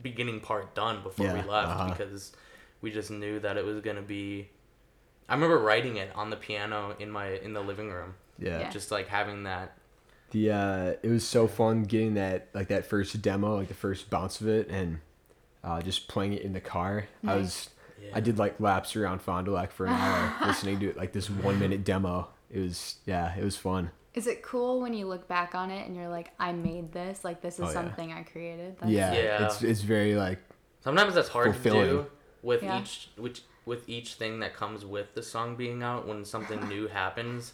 beginning 0.02 0.40
part 0.40 0.74
done 0.76 1.04
before 1.04 1.28
we 1.28 1.42
left 1.42 1.50
uh-huh. 1.70 1.90
because 1.90 2.32
we 2.84 2.92
just 2.92 3.10
knew 3.10 3.40
that 3.40 3.58
it 3.58 3.66
was 3.66 3.80
gonna 3.82 4.04
be. 4.04 4.50
I 5.28 5.34
remember 5.34 5.58
writing 5.58 5.96
it 5.96 6.12
on 6.16 6.30
the 6.30 6.36
piano 6.36 6.96
in 7.00 7.10
my 7.10 7.30
in 7.38 7.54
the 7.54 7.62
living 7.62 7.90
room, 7.90 8.14
yeah 8.38 8.60
Yeah. 8.60 8.70
just 8.70 8.92
like 8.92 9.08
having 9.08 9.44
that. 9.44 9.76
The 10.32 10.52
uh, 10.52 10.94
it 11.02 11.10
was 11.10 11.26
so 11.28 11.48
fun 11.48 11.84
getting 11.84 12.14
that 12.16 12.50
like 12.54 12.68
that 12.68 12.86
first 12.86 13.20
demo, 13.22 13.56
like 13.56 13.70
the 13.70 13.74
first 13.74 14.10
bounce 14.12 14.42
of 14.42 14.48
it, 14.48 14.68
and 14.70 15.00
uh, 15.64 15.82
just 15.82 16.08
playing 16.08 16.34
it 16.34 16.42
in 16.44 16.54
the 16.54 16.62
car. 16.62 17.08
I 17.26 17.36
was 17.38 17.70
Yeah. 18.02 18.10
I 18.16 18.20
did 18.20 18.38
like 18.38 18.60
laps 18.60 18.96
around 18.96 19.22
Fond 19.22 19.46
du 19.46 19.52
Lac 19.54 19.72
for 19.72 19.86
an 19.86 19.94
hour 19.94 20.34
listening 20.46 20.80
to 20.82 20.90
it, 20.90 20.98
like 20.98 21.14
this 21.14 21.30
one 21.30 21.58
minute 21.60 21.84
demo. 21.86 22.28
It 22.52 22.60
was 22.60 22.96
yeah, 23.06 23.34
it 23.36 23.44
was 23.44 23.56
fun. 23.56 23.92
Is 24.14 24.28
it 24.28 24.44
cool 24.44 24.82
when 24.82 24.94
you 24.94 25.08
look 25.08 25.28
back 25.28 25.56
on 25.56 25.72
it 25.72 25.88
and 25.88 25.96
you're 25.96 26.10
like, 26.10 26.32
I 26.40 26.52
made 26.52 26.92
this? 26.92 27.24
Like 27.24 27.42
this 27.42 27.56
is 27.56 27.62
Oh, 27.62 27.68
yeah. 27.68 27.74
something 27.74 28.12
I 28.14 28.24
created. 28.24 28.76
That's 28.80 28.92
yeah, 28.92 29.14
Yeah. 29.14 29.46
it's 29.46 29.64
it's 29.64 29.82
very 29.82 30.16
like 30.16 30.40
Sometimes 30.84 31.16
that's 31.16 31.30
hard 31.30 31.54
to 31.56 31.70
do 31.70 32.06
with 32.44 32.62
Yeah. 32.62 32.82
each 32.82 33.10
which 33.16 33.42
with 33.66 33.88
each 33.88 34.16
thing 34.16 34.42
that 34.42 34.54
comes 34.54 34.86
with 34.86 35.16
the 35.16 35.24
song 35.24 35.56
being 35.56 35.82
out 35.82 36.06
when 36.08 36.26
something 36.26 36.60
new 36.68 36.88
happens. 36.88 37.54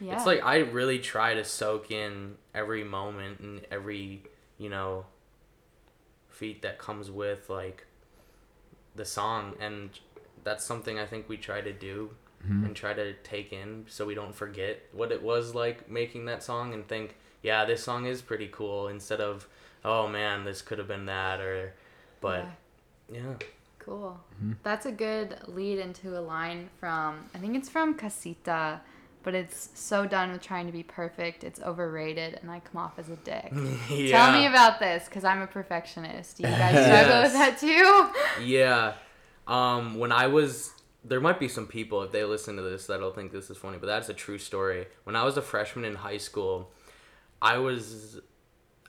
Yeah. 0.00 0.16
It's 0.16 0.26
like 0.26 0.42
I 0.42 0.58
really 0.58 0.98
try 0.98 1.34
to 1.34 1.44
soak 1.44 1.90
in 1.90 2.36
every 2.54 2.82
moment 2.82 3.38
and 3.40 3.60
every, 3.70 4.22
you 4.58 4.68
know, 4.68 5.06
feat 6.30 6.62
that 6.62 6.78
comes 6.78 7.10
with 7.10 7.48
like 7.48 7.86
the 8.96 9.04
song 9.04 9.54
and 9.60 9.90
that's 10.42 10.64
something 10.64 10.98
I 10.98 11.06
think 11.06 11.28
we 11.28 11.36
try 11.36 11.60
to 11.60 11.72
do 11.72 12.10
mm-hmm. 12.44 12.64
and 12.64 12.74
try 12.76 12.94
to 12.94 13.12
take 13.22 13.52
in 13.52 13.84
so 13.88 14.04
we 14.06 14.14
don't 14.14 14.34
forget 14.34 14.82
what 14.92 15.12
it 15.12 15.22
was 15.22 15.54
like 15.54 15.88
making 15.88 16.24
that 16.24 16.42
song 16.42 16.74
and 16.74 16.86
think, 16.88 17.14
yeah, 17.42 17.64
this 17.64 17.84
song 17.84 18.06
is 18.06 18.22
pretty 18.22 18.48
cool 18.50 18.88
instead 18.88 19.20
of, 19.20 19.46
oh 19.84 20.08
man, 20.08 20.44
this 20.44 20.62
could 20.62 20.78
have 20.78 20.88
been 20.88 21.06
that 21.06 21.40
or 21.40 21.74
but 22.20 22.46
Yeah. 23.12 23.20
yeah. 23.20 23.34
Cool. 23.84 24.20
That's 24.62 24.86
a 24.86 24.92
good 24.92 25.36
lead 25.46 25.78
into 25.78 26.18
a 26.18 26.20
line 26.20 26.68
from, 26.78 27.28
I 27.34 27.38
think 27.38 27.56
it's 27.56 27.68
from 27.68 27.94
Casita, 27.94 28.80
but 29.22 29.34
it's 29.34 29.70
so 29.74 30.06
done 30.06 30.32
with 30.32 30.42
trying 30.42 30.66
to 30.66 30.72
be 30.72 30.82
perfect, 30.82 31.44
it's 31.44 31.60
overrated, 31.60 32.38
and 32.40 32.50
I 32.50 32.60
come 32.60 32.80
off 32.80 32.98
as 32.98 33.08
a 33.08 33.16
dick. 33.16 33.52
yeah. 33.90 34.10
Tell 34.10 34.32
me 34.32 34.46
about 34.46 34.78
this, 34.80 35.04
because 35.06 35.24
I'm 35.24 35.42
a 35.42 35.46
perfectionist. 35.46 36.36
Do 36.36 36.44
you 36.44 36.48
guys 36.48 36.84
struggle 36.84 37.22
with 37.22 37.32
that 37.32 37.58
too? 37.58 38.44
Yeah. 38.44 38.94
Um, 39.46 39.98
when 39.98 40.12
I 40.12 40.28
was, 40.28 40.72
there 41.04 41.20
might 41.20 41.38
be 41.38 41.48
some 41.48 41.66
people 41.66 42.02
if 42.02 42.12
they 42.12 42.24
listen 42.24 42.56
to 42.56 42.62
this 42.62 42.86
that'll 42.86 43.12
think 43.12 43.32
this 43.32 43.50
is 43.50 43.56
funny, 43.56 43.78
but 43.78 43.86
that's 43.86 44.08
a 44.08 44.14
true 44.14 44.38
story. 44.38 44.86
When 45.04 45.16
I 45.16 45.24
was 45.24 45.36
a 45.36 45.42
freshman 45.42 45.84
in 45.84 45.96
high 45.96 46.18
school, 46.18 46.70
I 47.40 47.58
was, 47.58 48.20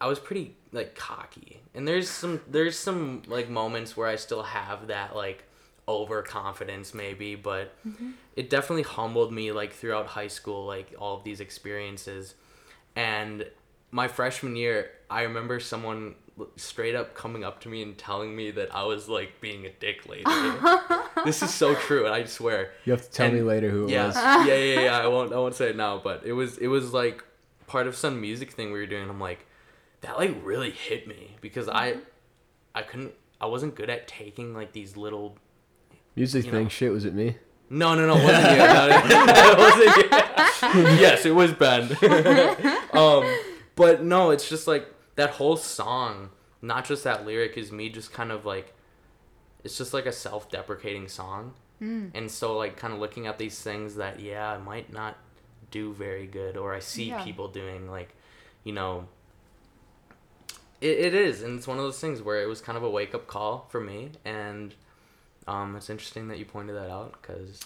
I 0.03 0.07
was 0.07 0.19
pretty 0.19 0.57
like 0.73 0.95
cocky, 0.95 1.61
and 1.73 1.87
there's 1.87 2.09
some 2.09 2.41
there's 2.45 2.77
some 2.77 3.21
like 3.25 3.47
moments 3.47 3.95
where 3.95 4.09
I 4.09 4.17
still 4.17 4.43
have 4.43 4.87
that 4.87 5.15
like 5.15 5.45
overconfidence 5.87 6.93
maybe, 6.93 7.35
but 7.35 7.73
mm-hmm. 7.87 8.11
it 8.35 8.49
definitely 8.49 8.83
humbled 8.83 9.31
me 9.31 9.53
like 9.53 9.71
throughout 9.71 10.07
high 10.07 10.27
school, 10.27 10.65
like 10.65 10.93
all 10.99 11.15
of 11.15 11.23
these 11.23 11.39
experiences, 11.39 12.35
and 12.97 13.45
my 13.91 14.09
freshman 14.09 14.57
year, 14.57 14.91
I 15.09 15.21
remember 15.21 15.61
someone 15.61 16.15
straight 16.57 16.95
up 16.95 17.15
coming 17.15 17.45
up 17.45 17.61
to 17.61 17.69
me 17.69 17.81
and 17.81 17.97
telling 17.97 18.35
me 18.35 18.51
that 18.51 18.75
I 18.75 18.83
was 18.83 19.07
like 19.07 19.39
being 19.39 19.65
a 19.65 19.69
dick 19.69 20.09
later. 20.09 20.29
this 21.23 21.41
is 21.41 21.53
so 21.53 21.75
true, 21.75 22.05
and 22.05 22.13
I 22.13 22.25
swear. 22.25 22.71
You 22.83 22.91
have 22.91 23.03
to 23.03 23.09
tell 23.09 23.31
me 23.31 23.41
later 23.41 23.69
who 23.69 23.85
it 23.85 23.91
yeah, 23.91 24.07
was. 24.07 24.15
yeah, 24.17 24.55
yeah, 24.55 24.81
yeah. 24.81 24.99
I 24.99 25.07
won't, 25.13 25.31
I 25.31 25.37
won't 25.37 25.55
say 25.55 25.69
it 25.69 25.77
now, 25.77 26.01
but 26.03 26.25
it 26.25 26.33
was, 26.33 26.57
it 26.57 26.67
was 26.67 26.91
like 26.91 27.23
part 27.67 27.87
of 27.87 27.95
some 27.95 28.19
music 28.19 28.51
thing 28.51 28.73
we 28.73 28.79
were 28.79 28.85
doing. 28.85 29.09
I'm 29.09 29.21
like, 29.21 29.45
that 30.03 30.17
like 30.17 30.35
really 30.43 30.71
hit 30.71 31.07
me 31.07 31.35
because 31.41 31.67
I, 31.67 31.95
I 32.75 32.83
couldn't, 32.83 33.13
I 33.41 33.47
wasn't 33.47 33.75
good 33.75 33.89
at 33.89 34.07
taking 34.07 34.53
like 34.53 34.71
these 34.71 34.95
little. 34.95 35.37
Music 36.15 36.45
thing, 36.45 36.63
know. 36.63 36.69
shit, 36.69 36.91
was 36.91 37.05
it 37.05 37.13
me? 37.15 37.37
No, 37.69 37.95
no, 37.95 38.05
no, 38.05 38.15
it 38.15 38.23
wasn't 38.23 38.51
you. 38.51 38.57
No, 38.59 38.87
it 39.51 39.57
wasn't 39.57 40.75
you. 40.75 41.01
yes, 41.01 41.25
it 41.25 41.33
was 41.33 41.51
Ben. 41.53 41.89
um, 42.93 43.35
but 43.75 44.03
no, 44.03 44.29
it's 44.29 44.47
just 44.47 44.67
like 44.67 44.87
that 45.15 45.31
whole 45.31 45.57
song. 45.57 46.29
Not 46.61 46.85
just 46.85 47.03
that 47.03 47.25
lyric 47.25 47.57
is 47.57 47.71
me 47.71 47.89
just 47.89 48.13
kind 48.13 48.31
of 48.31 48.45
like, 48.45 48.73
it's 49.63 49.77
just 49.77 49.93
like 49.93 50.05
a 50.05 50.11
self-deprecating 50.13 51.07
song. 51.07 51.53
And 51.81 52.31
so 52.31 52.55
like 52.55 52.77
kind 52.77 52.93
of 52.93 52.99
looking 53.01 53.27
at 53.27 53.37
these 53.37 53.59
things 53.59 53.95
that 53.95 54.21
yeah 54.21 54.49
I 54.49 54.57
might 54.57 54.93
not 54.93 55.17
do 55.69 55.91
very 55.91 56.27
good 56.27 56.55
or 56.55 56.73
I 56.73 56.79
see 56.79 57.09
Yeah. 57.09 57.21
people 57.25 57.49
doing 57.49 57.89
like, 57.91 58.15
you 58.63 58.71
know. 58.71 59.07
It, 60.83 60.99
it 60.99 61.13
is 61.15 61.41
and 61.43 61.57
it's 61.57 61.67
one 61.67 61.77
of 61.77 61.83
those 61.83 61.99
things 61.99 62.21
where 62.21 62.41
it 62.41 62.47
was 62.47 62.59
kind 62.61 62.77
of 62.77 62.83
a 62.83 62.89
wake 62.89 63.15
up 63.15 63.25
call 63.27 63.67
for 63.71 63.79
me 63.81 64.11
and, 64.25 64.75
um, 65.47 65.75
it's 65.75 65.89
interesting 65.89 66.27
that 66.29 66.37
you 66.39 66.45
pointed 66.45 66.75
that 66.75 66.89
out 66.89 67.11
because 67.21 67.61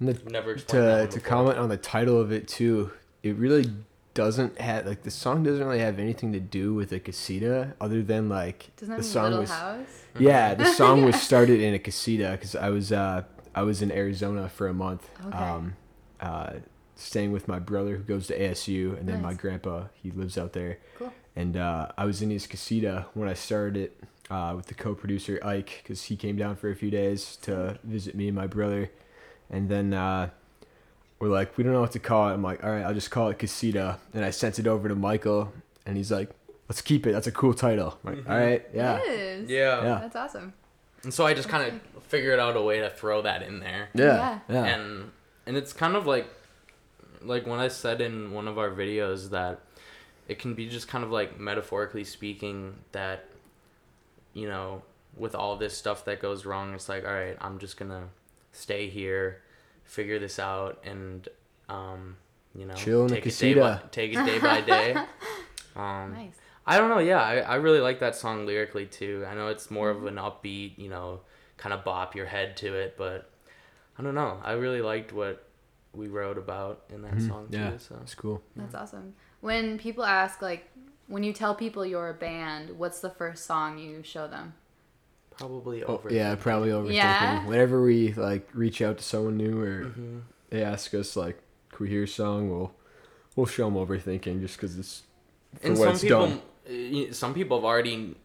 never 0.00 0.52
explained 0.52 0.86
that 0.86 1.10
to 1.10 1.18
to 1.18 1.20
comment 1.20 1.58
on 1.58 1.68
the 1.68 1.76
title 1.76 2.18
of 2.20 2.32
it 2.32 2.48
too, 2.48 2.90
it 3.22 3.36
really 3.36 3.70
doesn't 4.14 4.60
have 4.60 4.86
like 4.86 5.02
the 5.02 5.10
song 5.10 5.42
doesn't 5.42 5.64
really 5.64 5.78
have 5.78 5.98
anything 5.98 6.32
to 6.32 6.40
do 6.40 6.74
with 6.74 6.92
a 6.92 6.98
casita 6.98 7.74
other 7.80 8.02
than 8.02 8.28
like 8.28 8.70
Doesn't 8.76 8.90
that 8.90 8.96
the 8.96 9.02
mean 9.02 9.12
song 9.12 9.24
Little 9.24 9.40
was 9.42 9.50
House? 9.50 9.86
yeah 10.18 10.54
the 10.54 10.64
song 10.80 11.04
was 11.04 11.20
started 11.20 11.60
in 11.60 11.74
a 11.74 11.78
casita 11.78 12.30
because 12.32 12.56
I 12.56 12.70
was 12.70 12.90
uh 12.92 13.22
I 13.54 13.62
was 13.62 13.82
in 13.82 13.92
Arizona 13.92 14.48
for 14.48 14.66
a 14.68 14.74
month 14.74 15.08
Okay. 15.26 15.38
um 15.38 15.76
uh 16.20 16.54
staying 17.00 17.32
with 17.32 17.48
my 17.48 17.58
brother 17.58 17.96
who 17.96 18.02
goes 18.02 18.26
to 18.28 18.38
ASU 18.38 18.98
and 18.98 19.08
then 19.08 19.20
my 19.22 19.34
grandpa 19.34 19.84
he 19.94 20.10
lives 20.10 20.36
out 20.38 20.52
there 20.52 20.78
Cool. 20.98 21.12
and 21.34 21.56
uh, 21.56 21.88
I 21.96 22.04
was 22.04 22.20
in 22.22 22.30
his 22.30 22.46
casita 22.46 23.06
when 23.14 23.28
I 23.28 23.34
started 23.34 23.76
it 23.76 24.04
uh, 24.30 24.52
with 24.56 24.66
the 24.66 24.74
co-producer 24.74 25.40
Ike 25.42 25.80
because 25.82 26.04
he 26.04 26.16
came 26.16 26.36
down 26.36 26.56
for 26.56 26.70
a 26.70 26.76
few 26.76 26.90
days 26.90 27.36
to 27.42 27.78
visit 27.82 28.14
me 28.14 28.28
and 28.28 28.36
my 28.36 28.46
brother, 28.46 28.90
and 29.50 29.68
then 29.68 29.92
uh, 29.92 30.30
we're 31.18 31.28
like, 31.28 31.58
we 31.58 31.64
don't 31.64 31.72
know 31.72 31.80
what 31.80 31.90
to 31.92 31.98
call 31.98 32.28
it. 32.30 32.34
I'm 32.34 32.42
like, 32.42 32.62
all 32.62 32.70
right, 32.70 32.84
I'll 32.84 32.94
just 32.94 33.10
call 33.10 33.28
it 33.30 33.38
casita, 33.40 33.98
and 34.14 34.24
I 34.24 34.30
sent 34.30 34.58
it 34.60 34.66
over 34.68 34.88
to 34.88 34.94
Michael, 34.94 35.52
and 35.84 35.96
he's 35.96 36.12
like, 36.12 36.30
let's 36.68 36.80
keep 36.80 37.06
it. 37.08 37.12
That's 37.12 37.26
a 37.26 37.32
cool 37.32 37.52
title. 37.54 37.98
I'm 38.06 38.14
like, 38.16 38.28
all 38.30 38.36
right, 38.38 38.64
yeah, 38.72 38.98
It 38.98 39.08
is. 39.10 39.50
Yeah. 39.50 39.82
Yeah. 39.82 39.98
That's 40.00 40.14
awesome. 40.16 40.52
And 41.02 41.12
so 41.12 41.26
I 41.26 41.34
just 41.34 41.48
kind 41.48 41.66
of 41.96 42.02
figured 42.04 42.38
out 42.38 42.56
a 42.56 42.62
way 42.62 42.78
to 42.80 42.88
throw 42.90 43.22
that 43.22 43.42
in 43.42 43.58
there. 43.58 43.88
yeah, 43.94 44.38
yeah. 44.48 44.64
And 44.64 45.10
and 45.46 45.56
it's 45.56 45.72
kind 45.72 45.96
of 45.96 46.06
like 46.06 46.30
like 47.22 47.46
when 47.46 47.60
I 47.60 47.68
said 47.68 48.00
in 48.00 48.32
one 48.32 48.48
of 48.48 48.58
our 48.58 48.70
videos 48.70 49.30
that 49.30 49.60
it 50.28 50.38
can 50.38 50.54
be 50.54 50.68
just 50.68 50.88
kind 50.88 51.04
of 51.04 51.10
like 51.10 51.38
metaphorically 51.38 52.04
speaking 52.04 52.74
that 52.92 53.26
you 54.32 54.48
know, 54.48 54.82
with 55.16 55.34
all 55.34 55.56
this 55.56 55.76
stuff 55.76 56.04
that 56.04 56.20
goes 56.20 56.46
wrong, 56.46 56.72
it's 56.74 56.88
like, 56.88 57.04
all 57.04 57.12
right, 57.12 57.36
I'm 57.40 57.58
just 57.58 57.76
going 57.76 57.90
to 57.90 58.04
stay 58.52 58.88
here, 58.88 59.42
figure 59.84 60.18
this 60.20 60.38
out 60.38 60.80
and 60.84 61.28
um 61.68 62.16
you 62.54 62.66
know, 62.66 62.74
Chill 62.74 63.02
in 63.02 63.08
the 63.08 63.14
take 63.14 63.26
it 63.26 63.38
day 63.38 63.54
by, 63.54 63.80
take 63.90 64.12
it 64.12 64.24
day 64.24 64.38
by 64.38 64.60
day. 64.60 64.96
Um, 65.76 66.12
Nice. 66.14 66.34
I 66.66 66.78
don't 66.78 66.88
know. 66.88 66.98
Yeah, 66.98 67.22
I, 67.22 67.36
I 67.38 67.54
really 67.54 67.78
like 67.78 68.00
that 68.00 68.16
song 68.16 68.44
lyrically 68.44 68.86
too. 68.86 69.24
I 69.28 69.34
know 69.34 69.48
it's 69.48 69.70
more 69.70 69.88
of 69.88 70.04
an 70.04 70.16
upbeat, 70.16 70.76
you 70.78 70.88
know, 70.88 71.20
kind 71.56 71.72
of 71.72 71.84
bop 71.84 72.16
your 72.16 72.26
head 72.26 72.56
to 72.58 72.74
it, 72.74 72.96
but 72.98 73.30
I 73.96 74.02
don't 74.02 74.16
know. 74.16 74.40
I 74.44 74.52
really 74.52 74.82
liked 74.82 75.12
what 75.12 75.46
we 75.94 76.08
wrote 76.08 76.38
about 76.38 76.82
in 76.90 77.02
that 77.02 77.16
Mhm, 77.16 77.28
song 77.28 77.48
yeah. 77.50 77.70
too. 77.70 77.78
So 77.78 77.96
It's 78.02 78.14
cool. 78.14 78.42
That's 78.56 78.74
awesome. 78.74 79.14
When 79.40 79.78
people 79.78 80.04
ask, 80.04 80.42
like, 80.42 80.70
when 81.08 81.22
you 81.24 81.32
tell 81.32 81.54
people 81.54 81.84
you're 81.84 82.10
a 82.10 82.14
band, 82.14 82.78
what's 82.78 83.00
the 83.00 83.10
first 83.10 83.44
song 83.46 83.78
you 83.78 84.02
show 84.02 84.28
them? 84.28 84.54
probably 85.30 85.82
Oh, 85.86 85.94
over. 85.94 86.10
yeah, 86.10 86.34
probably 86.34 86.70
overthinking. 86.70 86.94
Yeah? 86.94 87.44
Whenever 87.44 87.82
we 87.82 88.12
like 88.14 88.48
reach 88.54 88.82
out 88.82 88.98
to 88.98 89.04
someone 89.04 89.36
new 89.36 89.60
or 89.60 89.88
hmm 89.88 90.18
they 90.50 90.62
ask 90.62 90.94
us 90.94 91.16
like, 91.16 91.38
"Can 91.70 91.84
we 91.86 91.90
hear 91.90 92.04
a 92.04 92.08
song?" 92.08 92.50
We'll 92.50 92.72
we'll 93.36 93.46
show 93.46 93.66
them 93.70 93.74
overthinking 93.74 94.40
just 94.40 94.56
because 94.56 94.78
it's 94.78 95.02
for 95.54 95.72
And 95.72 95.78
what 95.78 95.88
some 95.88 95.94
it's 95.94 96.02
people, 96.02 96.26
done. 96.26 96.40
some 97.12 97.34
people 97.34 97.58
have 97.58 97.64
already 97.64 98.16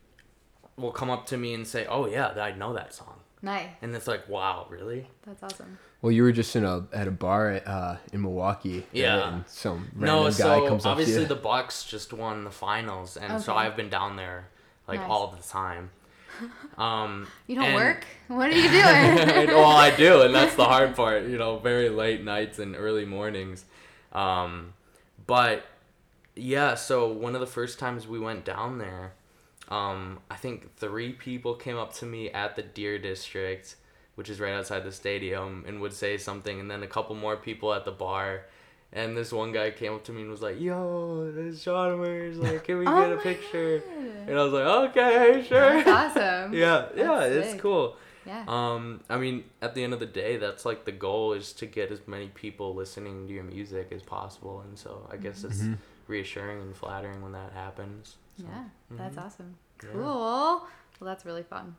will 0.78 0.92
come 0.92 1.10
up 1.10 1.26
to 1.28 1.38
me 1.38 1.54
and 1.54 1.68
say, 1.68 1.86
"Oh 1.88 2.08
yeah, 2.08 2.30
I 2.30 2.54
know 2.54 2.74
that 2.74 2.94
song," 2.94 3.15
Nice. 3.42 3.70
and 3.82 3.96
it's 3.96 4.08
like, 4.08 4.28
"Wow, 4.28 4.66
really?" 4.70 5.08
That's 5.26 5.44
awesome. 5.44 5.78
Well, 6.02 6.12
you 6.12 6.24
were 6.24 6.32
just 6.32 6.56
in 6.56 6.64
a 6.64 6.86
at 6.94 7.08
a 7.08 7.12
bar 7.12 7.62
uh, 7.66 7.98
in 8.14 8.22
Milwaukee. 8.22 8.80
right? 8.80 8.88
Yeah. 8.92 9.28
And 9.36 9.44
some 9.48 9.90
No, 9.96 10.24
random 10.24 10.32
guy 10.32 10.60
so 10.62 10.68
comes 10.68 10.86
up 10.86 10.90
to 10.90 10.90
obviously 11.02 11.22
you. 11.24 11.28
the 11.28 11.36
Bucks 11.36 11.84
just 11.84 12.14
won 12.14 12.44
the 12.44 12.52
finals, 12.52 13.18
and 13.18 13.42
so 13.42 13.54
Okay. 13.54 13.62
I've 13.62 13.76
been 13.76 13.90
down 13.90 14.16
there 14.16 14.50
like 14.88 15.00
Nice. 15.00 15.10
all 15.10 15.28
the 15.28 15.42
time. 15.44 15.90
Um, 16.78 17.28
You 17.48 17.56
don't 17.56 17.66
and- 17.66 17.76
work? 17.76 18.06
What 18.28 18.50
are 18.50 18.52
you 18.56 18.64
doing? 18.70 19.48
well, 19.56 19.66
I 19.66 19.96
do, 19.96 20.22
and 20.24 20.36
that's 20.36 20.56
the 20.56 20.66
hard 20.66 20.96
part. 20.96 21.24
You 21.24 21.38
know, 21.38 21.58
very 21.60 21.88
late 21.90 22.24
nights 22.24 22.60
and 22.60 22.76
early 22.76 23.06
mornings. 23.06 23.64
Um, 24.12 24.74
but 25.28 25.66
yeah, 26.36 26.76
so 26.76 27.08
one 27.12 27.36
of 27.36 27.40
the 27.42 27.48
first 27.48 27.80
times 27.80 28.06
we 28.08 28.20
went 28.20 28.44
down 28.44 28.78
there, 28.80 29.14
um, 29.70 30.20
I 30.30 30.36
think 30.36 30.76
three 30.78 31.12
people 31.14 31.56
came 31.56 31.78
up 31.78 31.94
to 31.96 32.06
me 32.06 32.30
at 32.32 32.56
the 32.56 32.62
Deer 32.64 32.98
District, 33.00 33.76
which 34.16 34.30
is 34.30 34.40
right 34.40 34.54
outside 34.54 34.84
the 34.84 34.92
stadium, 34.92 35.64
and 35.68 35.82
would 35.82 35.94
say 35.94 36.18
something, 36.18 36.60
and 36.60 36.70
then 36.70 36.84
a 36.84 36.88
couple 36.88 37.16
more 37.16 37.36
people 37.38 37.74
at 37.74 37.86
the 37.86 37.92
bar. 37.92 38.46
And 38.94 39.18
this 39.18 39.32
one 39.34 39.52
guy 39.52 39.72
came 39.72 39.94
up 39.94 40.04
to 40.06 40.12
me 40.14 40.22
and 40.22 40.32
was 40.32 40.42
like, 40.42 40.60
"Yo, 40.62 41.30
this 41.32 41.56
is 41.56 41.64
John 41.64 42.00
Mers. 42.00 42.38
Like, 42.38 42.64
can 42.64 42.78
we 42.78 42.86
Oh 42.88 42.96
get 43.02 43.12
a 43.12 43.18
picture?" 43.18 43.80
God. 43.80 44.30
And 44.30 44.40
I 44.40 44.44
was 44.44 44.54
like, 44.54 44.66
"Okay, 44.98 45.46
sure." 45.48 45.84
That's 45.84 46.16
awesome. 46.16 46.54
yeah, 46.54 46.86
yeah, 46.96 47.28
That's 47.28 47.54
it's 47.54 47.62
cool. 47.62 47.98
Yeah. 48.26 48.44
Um, 48.48 49.02
I 49.10 49.18
mean, 49.18 49.44
at 49.62 49.76
the 49.76 49.84
end 49.84 49.94
of 49.94 50.00
the 50.00 50.06
day, 50.06 50.38
that's 50.38 50.66
like 50.66 50.86
the 50.86 50.92
goal 50.92 51.34
is 51.34 51.52
to 51.54 51.66
get 51.66 51.92
as 51.92 52.00
many 52.08 52.28
people 52.30 52.74
listening 52.74 53.28
to 53.28 53.34
your 53.34 53.44
music 53.44 53.90
as 53.92 54.02
possible, 54.02 54.62
and 54.62 54.78
so 54.80 55.08
I 55.12 55.18
guess 55.18 55.44
it's 55.44 55.62
Mhm. 55.62 55.78
reassuring 56.08 56.62
and 56.62 56.76
flattering 56.76 57.22
when 57.22 57.34
that 57.34 57.52
happens. 57.54 58.16
So, 58.38 58.46
Yeah, 58.48 58.64
that's 58.92 59.16
mhm. 59.16 59.26
awesome. 59.26 59.58
Yeah. 59.84 59.90
Cool. 59.92 60.02
Well, 60.04 60.68
that's 61.02 61.26
really 61.26 61.44
fun. 61.44 61.76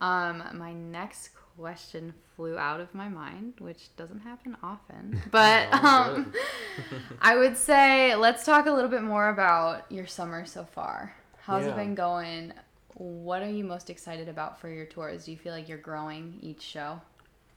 Um, 0.00 0.42
my 0.54 0.72
next 0.72 1.30
question 1.56 2.14
flew 2.36 2.58
out 2.58 2.80
of 2.80 2.92
my 2.94 3.08
mind, 3.08 3.54
which 3.58 3.94
doesn't 3.96 4.20
happen 4.20 4.56
often. 4.62 5.20
But 5.30 5.72
um, 5.72 6.32
I 7.22 7.36
would 7.36 7.56
say 7.56 8.14
let's 8.16 8.44
talk 8.44 8.66
a 8.66 8.72
little 8.72 8.90
bit 8.90 9.02
more 9.02 9.28
about 9.28 9.90
your 9.90 10.06
summer 10.06 10.44
so 10.46 10.64
far. 10.64 11.14
How's 11.38 11.66
it 11.66 11.76
been 11.76 11.94
going? 11.94 12.52
What 12.94 13.42
are 13.42 13.50
you 13.50 13.64
most 13.64 13.90
excited 13.90 14.28
about 14.28 14.60
for 14.60 14.68
your 14.68 14.86
tours? 14.86 15.24
Do 15.26 15.30
you 15.32 15.36
feel 15.36 15.52
like 15.52 15.68
you're 15.68 15.78
growing 15.78 16.38
each 16.40 16.62
show? 16.62 17.00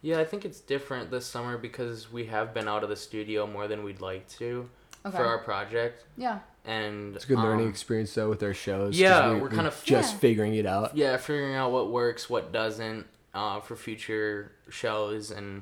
Yeah, 0.01 0.19
I 0.19 0.25
think 0.25 0.45
it's 0.45 0.59
different 0.59 1.09
this 1.11 1.25
summer 1.25 1.57
because 1.57 2.11
we 2.11 2.25
have 2.27 2.53
been 2.53 2.67
out 2.67 2.83
of 2.83 2.89
the 2.89 2.95
studio 2.95 3.47
more 3.47 3.67
than 3.67 3.83
we'd 3.83 4.01
like 4.01 4.27
to 4.29 4.69
Okay. 5.05 5.15
for 5.17 5.25
our 5.25 5.37
project, 5.39 6.03
yeah. 6.17 6.39
and 6.65 7.15
It's 7.15 7.25
a 7.25 7.27
good 7.29 7.37
learning 7.39 7.65
um, 7.65 7.71
experience 7.71 8.13
though 8.13 8.29
with 8.29 8.43
our 8.43 8.53
shows. 8.53 8.99
yeah, 8.99 9.31
we- 9.33 9.39
we're 9.39 9.49
kind 9.49 9.67
of 9.67 9.81
just 9.83 10.13
Yeah. 10.13 10.19
figuring 10.19 10.55
it 10.55 10.65
out. 10.65 10.95
yeah 10.97 11.15
figuring 11.17 11.55
out 11.55 11.71
what 11.71 11.89
works 11.91 12.29
what 12.29 12.51
doesn't 12.51 13.05
uh, 13.33 13.59
for 13.61 13.75
future 13.75 14.51
shows 14.69 15.31
and 15.31 15.61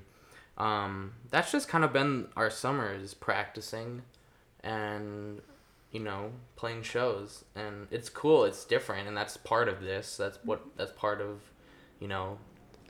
um, 0.57 1.13
that's 1.29 1.51
just 1.51 1.67
kind 1.67 1.83
of 1.83 1.91
been 1.93 2.27
our 2.37 2.49
summer 2.49 2.93
is 2.93 3.13
practicing 3.13 4.01
and 4.63 5.41
you 5.91 5.99
know 5.99 6.31
playing 6.55 6.81
shows 6.83 7.43
and 7.55 7.87
it's 7.91 8.09
cool 8.09 8.43
it's 8.45 8.65
different 8.65 9.07
and 9.07 9.15
that's 9.15 9.37
part 9.37 9.67
of 9.69 9.81
this 9.81 10.17
that's 10.17 10.39
what 10.43 10.61
that's 10.77 10.91
part 10.93 11.21
of 11.21 11.41
you 11.99 12.07
know 12.07 12.37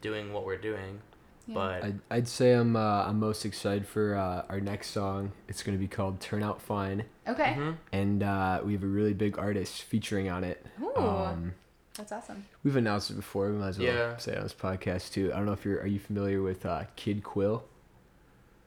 doing 0.02 0.32
what 0.32 0.46
we're 0.46 0.58
doing 0.58 1.02
Yeah. 1.48 1.54
but 1.54 1.84
I'd, 1.84 2.00
I'd 2.10 2.28
say 2.28 2.54
I'm 2.54 2.76
uh, 2.76 3.04
I'm 3.06 3.20
most 3.20 3.46
excited 3.46 3.88
for 3.88 4.16
uh, 4.16 4.44
our 4.50 4.60
next 4.60 4.90
song. 4.90 5.32
It's 5.48 5.62
gonna 5.64 5.78
be 5.78 5.88
called 5.88 6.20
"Turn 6.20 6.42
Out 6.44 6.62
Fine," 6.62 7.06
Okay. 7.28 7.56
Mhm. 7.58 7.76
and 7.92 8.24
uh, 8.24 8.62
we 8.66 8.74
have 8.74 8.84
a 8.84 8.88
really 8.88 9.14
big 9.14 9.38
artist 9.38 9.84
featuring 9.84 10.30
on 10.30 10.44
it. 10.44 10.66
Ooh, 10.82 10.96
Um, 10.96 11.54
that's 11.96 12.12
awesome. 12.12 12.46
we've 12.64 12.76
announced 12.76 13.12
it 13.12 13.16
before. 13.16 13.52
We 13.52 13.58
might 13.58 13.68
as 13.70 13.78
well 13.80 13.88
Yeah. 13.88 14.18
say 14.18 14.32
it 14.32 14.38
on 14.38 14.44
this 14.44 14.54
podcast 14.54 15.12
too. 15.14 15.32
I 15.34 15.38
don't 15.38 15.46
know 15.46 15.54
if 15.54 15.64
you're 15.66 15.80
are 15.82 15.88
you 15.88 16.00
familiar 16.00 16.42
with 16.42 16.66
uh, 16.66 16.86
Kid 16.96 17.24
Quill? 17.24 17.64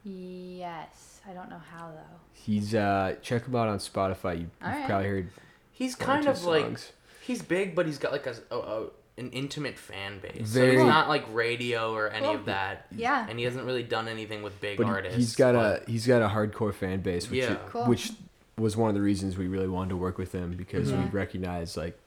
Yes. 0.05 1.21
I 1.29 1.33
don't 1.33 1.51
know 1.51 1.61
how 1.73 1.89
though. 1.89 2.21
He's 2.33 2.75
uh, 2.75 3.17
check 3.23 3.47
him 3.47 3.57
out 3.57 3.69
on 3.69 3.79
Spotify. 3.79 4.35
You, 4.35 4.41
you've 4.43 4.51
Alright. 4.63 4.87
probably 4.87 5.09
heard 5.09 5.29
he's 5.73 5.95
kind 5.95 6.25
two 6.25 6.31
of 6.31 6.45
like 6.45 6.63
songs. 6.63 6.93
he's 7.23 7.43
big 7.43 7.75
but 7.75 7.87
he's 7.87 7.99
got 7.99 8.13
like 8.13 8.27
a, 8.27 8.35
a, 8.51 8.57
a 8.57 8.87
an 9.19 9.31
intimate 9.33 9.77
fan 9.77 10.19
base 10.21 10.51
so 10.53 10.71
he's 10.71 10.79
not 10.81 11.09
like 11.09 11.25
radio 11.33 11.93
or 11.95 12.09
any 12.11 12.27
Cool. 12.27 12.35
of 12.37 12.45
that 12.47 12.87
Yeah. 12.97 13.27
and 13.29 13.39
he 13.39 13.45
hasn't 13.45 13.65
really 13.65 13.83
done 13.83 14.09
anything 14.09 14.43
with 14.43 14.61
big 14.61 14.77
but 14.79 14.87
he- 14.87 14.93
artists 14.93 15.17
he's 15.17 15.37
got 15.37 15.55
but- 15.55 15.87
a 15.89 15.91
he's 15.91 16.07
got 16.07 16.23
a 16.23 16.29
hardcore 16.29 16.73
fan 16.75 17.01
base, 17.01 17.29
which 17.31 17.41
Yeah. 17.41 17.53
it- 17.55 17.67
Cool. 17.69 17.85
which 17.87 18.13
was 18.57 18.77
one 18.77 18.89
of 18.89 18.95
the 18.95 19.03
reasons 19.03 19.37
we 19.37 19.47
really 19.49 19.69
wanted 19.69 19.91
to 19.91 19.97
work 19.97 20.19
with 20.19 20.33
him 20.33 20.53
because 20.57 20.91
Yeah. 20.91 21.05
we 21.05 21.11
recognized 21.11 21.77
like 21.77 21.99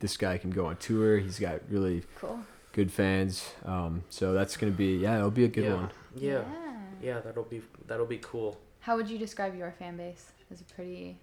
this 0.00 0.16
guy 0.16 0.38
can 0.38 0.50
go 0.50 0.66
on 0.66 0.76
tour. 0.76 1.18
He's 1.18 1.38
got 1.38 1.60
really 1.68 2.04
Cool. 2.16 2.40
good 2.72 2.90
fans. 2.92 3.52
Um, 3.64 4.04
so 4.10 4.32
that's 4.32 4.56
gonna 4.56 4.72
be 4.72 4.96
yeah, 4.96 5.16
it'll 5.18 5.30
be 5.30 5.44
a 5.44 5.48
good 5.48 5.64
yeah. 5.64 5.74
one. 5.74 5.90
Yeah. 6.16 6.42
yeah, 7.02 7.20
that'll 7.20 7.44
be 7.44 7.62
that'll 7.86 8.06
be 8.06 8.18
cool. 8.18 8.58
How 8.80 8.96
would 8.96 9.08
you 9.10 9.18
describe 9.18 9.54
your 9.56 9.72
fan 9.78 9.96
base? 9.96 10.32
Is 10.50 10.60
it 10.62 10.66
pretty, 10.74 11.16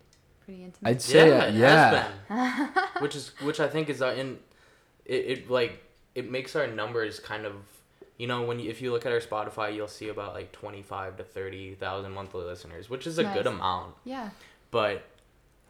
pretty 0.46 0.64
intimate? 0.64 0.90
I'd 0.90 1.02
say 1.02 1.30
yeah, 1.30 1.44
uh, 1.44 1.48
it 1.48 1.54
yeah. 1.56 2.12
has 2.28 2.68
been. 2.70 2.84
which 3.02 3.16
is 3.16 3.32
which 3.42 3.60
I 3.60 3.68
think 3.68 3.90
is 3.90 4.02
uh, 4.02 4.14
in 4.18 4.38
it, 5.08 5.14
it 5.16 5.50
like 5.50 5.84
it 6.14 6.30
makes 6.30 6.56
our 6.56 6.68
numbers 6.68 7.20
kind 7.20 7.46
of 7.46 7.54
you 8.18 8.28
know 8.28 8.44
when 8.44 8.60
you, 8.60 8.70
if 8.70 8.82
you 8.82 8.92
look 8.92 9.06
at 9.06 9.12
our 9.12 9.20
Spotify 9.20 9.74
you'll 9.76 9.88
see 9.88 10.10
about 10.10 10.34
like 10.36 10.52
25 10.52 11.18
to 11.18 11.24
30,000 11.24 12.12
monthly 12.12 12.44
listeners 12.46 12.90
which 12.90 13.06
is 13.08 13.18
a 13.18 13.24
good 13.24 13.48
amount 13.48 13.94
yeah. 14.06 14.30
but 14.72 15.04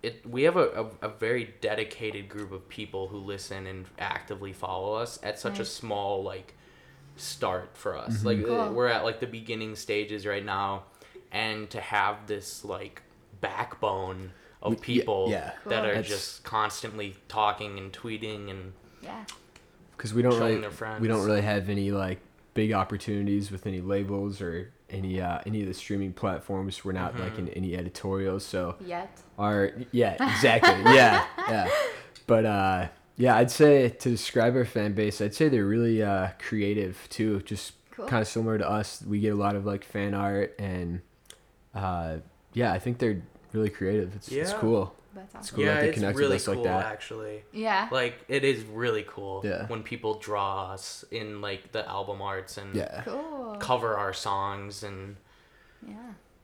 it 0.03 0.23
we 0.29 0.43
have 0.43 0.55
a, 0.57 0.89
a, 1.01 1.07
a 1.07 1.09
very 1.09 1.53
dedicated 1.61 2.29
group 2.29 2.51
of 2.51 2.67
people 2.69 3.07
who 3.07 3.17
listen 3.17 3.65
and 3.67 3.85
actively 3.99 4.53
follow 4.53 4.93
us 4.93 5.19
at 5.23 5.37
such 5.39 5.59
a 5.59 5.65
small 5.65 6.23
like 6.23 6.53
start 7.15 7.71
for 7.75 7.97
us 7.97 8.17
Mm-hmm. 8.19 8.27
like 8.27 8.45
Cool. 8.45 8.73
we're 8.73 8.87
at 8.87 9.03
like 9.03 9.19
the 9.19 9.27
beginning 9.27 9.75
stages 9.75 10.25
right 10.25 10.45
now 10.45 10.83
and 11.31 11.69
to 11.71 11.81
have 11.81 12.27
this 12.27 12.63
like 12.63 13.01
backbone 13.41 14.31
of 14.61 14.71
We- 14.71 14.77
yeah, 14.77 14.83
people 14.83 15.27
yeah. 15.29 15.51
Cool. 15.63 15.69
that 15.71 15.83
are 15.85 15.87
That's- 15.95 16.07
just 16.07 16.43
constantly 16.43 17.15
talking 17.27 17.77
and 17.77 17.91
tweeting 17.91 18.49
and 18.49 18.73
Yeah. 19.01 19.23
because 19.95 20.13
we 20.13 20.21
don't 20.21 20.31
showing 20.33 20.43
really 20.43 20.61
their 20.61 20.71
friends 20.71 21.01
we 21.01 21.07
don't 21.07 21.25
really 21.25 21.41
have 21.41 21.69
any 21.69 21.91
like 21.91 22.19
big 22.53 22.73
opportunities 22.73 23.51
with 23.51 23.67
any 23.67 23.81
labels 23.81 24.41
or 24.41 24.71
any 24.89 25.21
uh, 25.21 25.39
any 25.45 25.61
of 25.61 25.67
the 25.67 25.73
streaming 25.73 26.13
platforms. 26.13 26.83
We're 26.85 26.93
not 26.93 27.19
like 27.19 27.37
in 27.37 27.49
any 27.49 27.75
editorials, 27.75 28.45
so 28.45 28.75
Yet. 28.83 29.21
our 29.37 29.71
yeah 29.91 30.13
exactly 30.35 30.93
yeah 30.95 31.25
yeah. 31.49 31.69
But 32.25 32.45
uh, 32.45 32.87
yeah, 33.17 33.35
I'd 33.35 33.51
say 33.51 33.89
to 33.89 34.09
describe 34.09 34.55
our 34.55 34.65
fan 34.65 34.93
base, 34.93 35.21
I'd 35.21 35.35
say 35.35 35.49
they're 35.49 35.65
really 35.65 36.01
uh, 36.03 36.29
creative 36.39 37.07
too. 37.09 37.41
Just 37.41 37.73
Cool. 37.91 38.05
kind 38.05 38.21
of 38.21 38.27
similar 38.27 38.57
to 38.59 38.69
us. 38.69 39.01
We 39.05 39.19
get 39.19 39.33
a 39.33 39.35
lot 39.35 39.55
of 39.55 39.65
like 39.65 39.83
fan 39.83 40.13
art 40.13 40.53
and 40.59 41.01
uh, 41.75 42.17
yeah, 42.53 42.71
I 42.71 42.79
think 42.79 42.99
they're 42.99 43.21
really 43.53 43.69
creative. 43.69 44.15
It's 44.15 44.29
it's 44.31 44.53
cool. 44.53 44.95
That's 45.17 45.35
awesome. 45.35 45.55
cool 45.55 45.65
yeah 45.65 45.73
that 45.75 45.81
they 45.81 45.87
it's 45.89 45.95
connect 45.97 46.15
with 46.15 46.21
really 46.23 46.35
us 46.37 46.47
like 46.47 46.55
cool 46.55 46.63
that. 46.65 46.85
actually 46.85 47.43
Yeah. 47.51 47.89
like 47.91 48.15
it 48.29 48.43
is 48.45 48.63
really 48.63 49.03
cool 49.07 49.41
Yeah. 49.43 49.67
when 49.67 49.83
people 49.83 50.19
draw 50.19 50.71
us 50.71 51.03
in 51.11 51.41
like 51.41 51.71
the 51.71 51.87
album 51.87 52.21
arts 52.21 52.57
and 52.57 52.73
Yeah. 52.75 53.01
Cool. 53.03 53.57
cover 53.59 53.97
our 53.97 54.13
songs 54.13 54.83
and 54.83 55.17
Yeah. 55.85 55.95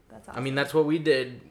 That's 0.09 0.27
awesome. 0.29 0.39
I 0.39 0.43
mean, 0.43 0.55
that's 0.55 0.73
what 0.73 0.85
we 0.85 0.99
did 0.99 1.41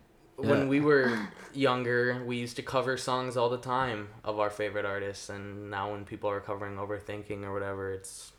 Yeah. 0.41 0.51
when 0.51 0.69
we 0.69 0.81
were 0.81 1.29
younger. 1.53 2.23
We 2.25 2.37
used 2.37 2.57
to 2.57 2.63
cover 2.63 2.97
songs 2.97 3.37
all 3.37 3.49
the 3.51 3.59
time 3.59 4.09
of 4.25 4.39
our 4.39 4.51
favorite 4.51 4.85
artists, 4.85 5.29
and 5.29 5.71
now 5.71 5.91
when 5.93 6.05
people 6.05 6.31
are 6.31 6.41
covering 6.41 6.77
Overthinking 6.77 7.45
or 7.45 7.53
whatever, 7.53 7.93
it's 7.93 8.33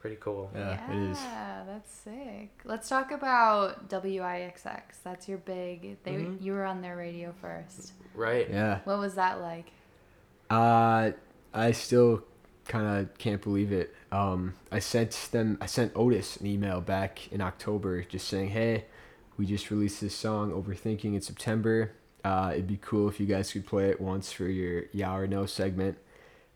pretty 0.00 0.16
cool. 0.20 0.50
Yeah, 0.54 0.90
it 0.92 1.10
is. 1.10 1.18
Yeah, 1.20 1.62
that's 1.66 1.92
sick. 1.92 2.50
Let's 2.64 2.88
talk 2.88 3.10
about 3.10 3.88
WIXX. 3.88 4.80
That's 5.02 5.28
your 5.28 5.38
big. 5.38 5.96
They 6.04 6.12
Mhm. 6.14 6.40
you 6.42 6.52
were 6.52 6.64
on 6.64 6.80
their 6.82 6.96
radio 6.96 7.32
first. 7.40 7.92
Right. 8.14 8.48
Yeah. 8.50 8.80
What 8.84 8.98
was 8.98 9.14
that 9.16 9.40
like? 9.40 9.70
Uh, 10.50 11.12
I 11.52 11.72
still 11.72 12.22
kind 12.66 12.86
of 13.00 13.16
can't 13.18 13.42
believe 13.42 13.72
it. 13.72 13.94
Um, 14.12 14.54
I 14.70 14.78
sent 14.78 15.28
them, 15.32 15.58
I 15.60 15.66
sent 15.66 15.92
Otis 15.96 16.36
an 16.38 16.46
email 16.46 16.80
back 16.80 17.30
in 17.32 17.40
October 17.40 18.02
just 18.02 18.28
saying, 18.28 18.48
hey, 18.50 18.84
we 19.36 19.46
just 19.46 19.70
released 19.70 20.00
this 20.00 20.14
song, 20.14 20.50
Overthinking, 20.52 21.14
in 21.14 21.20
September. 21.20 21.92
Uh, 22.24 22.50
it'd 22.52 22.66
be 22.66 22.78
cool 22.80 23.08
if 23.08 23.20
you 23.20 23.26
guys 23.26 23.52
could 23.52 23.66
play 23.66 23.88
it 23.88 24.00
once 24.00 24.32
for 24.32 24.46
your 24.48 24.84
Yeah 24.92 25.14
or 25.16 25.26
No 25.26 25.46
segment. 25.46 25.98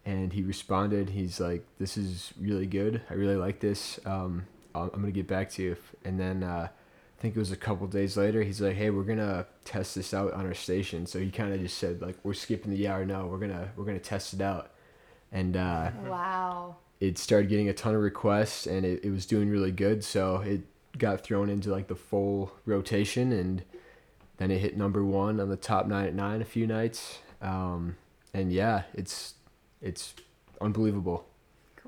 And 0.05 0.33
he 0.33 0.43
responded, 0.43 1.11
he's 1.11 1.39
like, 1.39 1.65
this 1.79 1.97
is 1.97 2.33
really 2.41 2.67
good. 2.67 3.03
I 3.09 3.15
really 3.15 3.37
like 3.37 3.61
this. 3.61 4.01
Um, 4.05 4.47
I'm 4.75 4.89
going 4.91 5.05
to 5.07 5.13
get 5.13 5.29
back 5.29 5.51
to 5.51 5.63
you. 5.63 5.77
And 6.05 6.19
then 6.19 6.43
uh, 6.43 6.69
I 6.71 7.21
think 7.23 7.37
it 7.37 7.39
was 7.39 7.53
a 7.53 7.57
couple 7.57 7.87
days 7.87 8.17
later, 8.17 8.43
he's 8.43 8.61
like, 8.61 8.75
hey, 8.75 8.91
we're 8.91 9.05
going 9.05 9.19
to 9.19 9.47
test 9.65 9.95
this 9.95 10.13
out 10.13 10.33
on 10.33 10.45
our 10.45 10.55
station. 10.55 11.07
So 11.07 11.21
he 11.21 11.31
kind 11.31 11.53
of 11.55 11.61
just 11.61 11.79
said, 11.79 12.03
like, 12.03 12.17
we're 12.25 12.35
skipping 12.35 12.73
the 12.73 12.79
Yeah 12.79 12.97
or 12.97 13.05
No. 13.07 13.27
We're 13.27 13.39
going 13.39 13.53
to 13.53 13.69
we're 13.77 13.85
gonna 13.85 14.01
test 14.01 14.35
it 14.35 14.41
out. 14.41 14.71
And 15.31 15.57
uh, 15.57 15.91
Wow. 16.09 16.77
it 17.01 17.17
started 17.17 17.49
getting 17.49 17.69
a 17.69 17.73
ton 17.73 17.95
of 17.95 18.01
requests 18.03 18.67
and 18.67 18.85
it, 18.85 19.05
it 19.05 19.11
was 19.11 19.25
doing 19.25 19.49
really 19.51 19.73
good 19.73 20.05
so 20.05 20.37
it 20.39 20.61
got 20.99 21.23
thrown 21.23 21.49
into 21.49 21.71
like 21.71 21.87
the 21.89 21.95
full 21.95 22.53
rotation 22.67 23.33
and 23.33 23.63
then 24.37 24.51
it 24.51 24.59
hit 24.59 24.77
number 24.77 25.03
one 25.05 25.41
on 25.41 25.49
the 25.49 25.57
top 25.57 25.87
nine 25.87 26.05
at 26.07 26.15
nine 26.15 26.43
a 26.43 26.45
few 26.45 26.67
nights 26.67 27.21
um, 27.41 27.97
and 28.35 28.53
yeah 28.53 28.83
it's 28.93 29.35
it's 29.83 30.15
unbelievable 30.61 31.27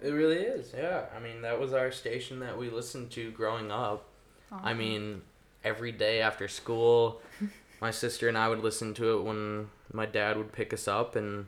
It 0.03 0.11
really 0.11 0.39
is. 0.41 0.73
Yeah. 0.77 1.07
I 1.17 1.21
mean, 1.21 1.43
that 1.43 1.59
was 1.61 1.73
our 1.73 1.91
station 1.93 2.41
that 2.41 2.59
we 2.59 2.69
listened 2.69 3.11
to 3.13 3.31
growing 3.31 3.71
up. 3.71 4.09
I 4.53 4.75
mean, 4.75 5.23
every 5.63 5.93
day 5.93 6.21
after 6.21 6.49
school, 6.49 7.23
my 7.81 7.91
sister 7.93 8.29
and 8.29 8.37
I 8.37 8.49
would 8.49 8.61
listen 8.63 8.93
to 8.95 9.17
it 9.19 9.23
when 9.23 9.69
my 9.93 10.07
dad 10.07 10.37
would 10.37 10.53
pick 10.53 10.73
us 10.73 10.87
up, 10.89 11.15
and 11.17 11.47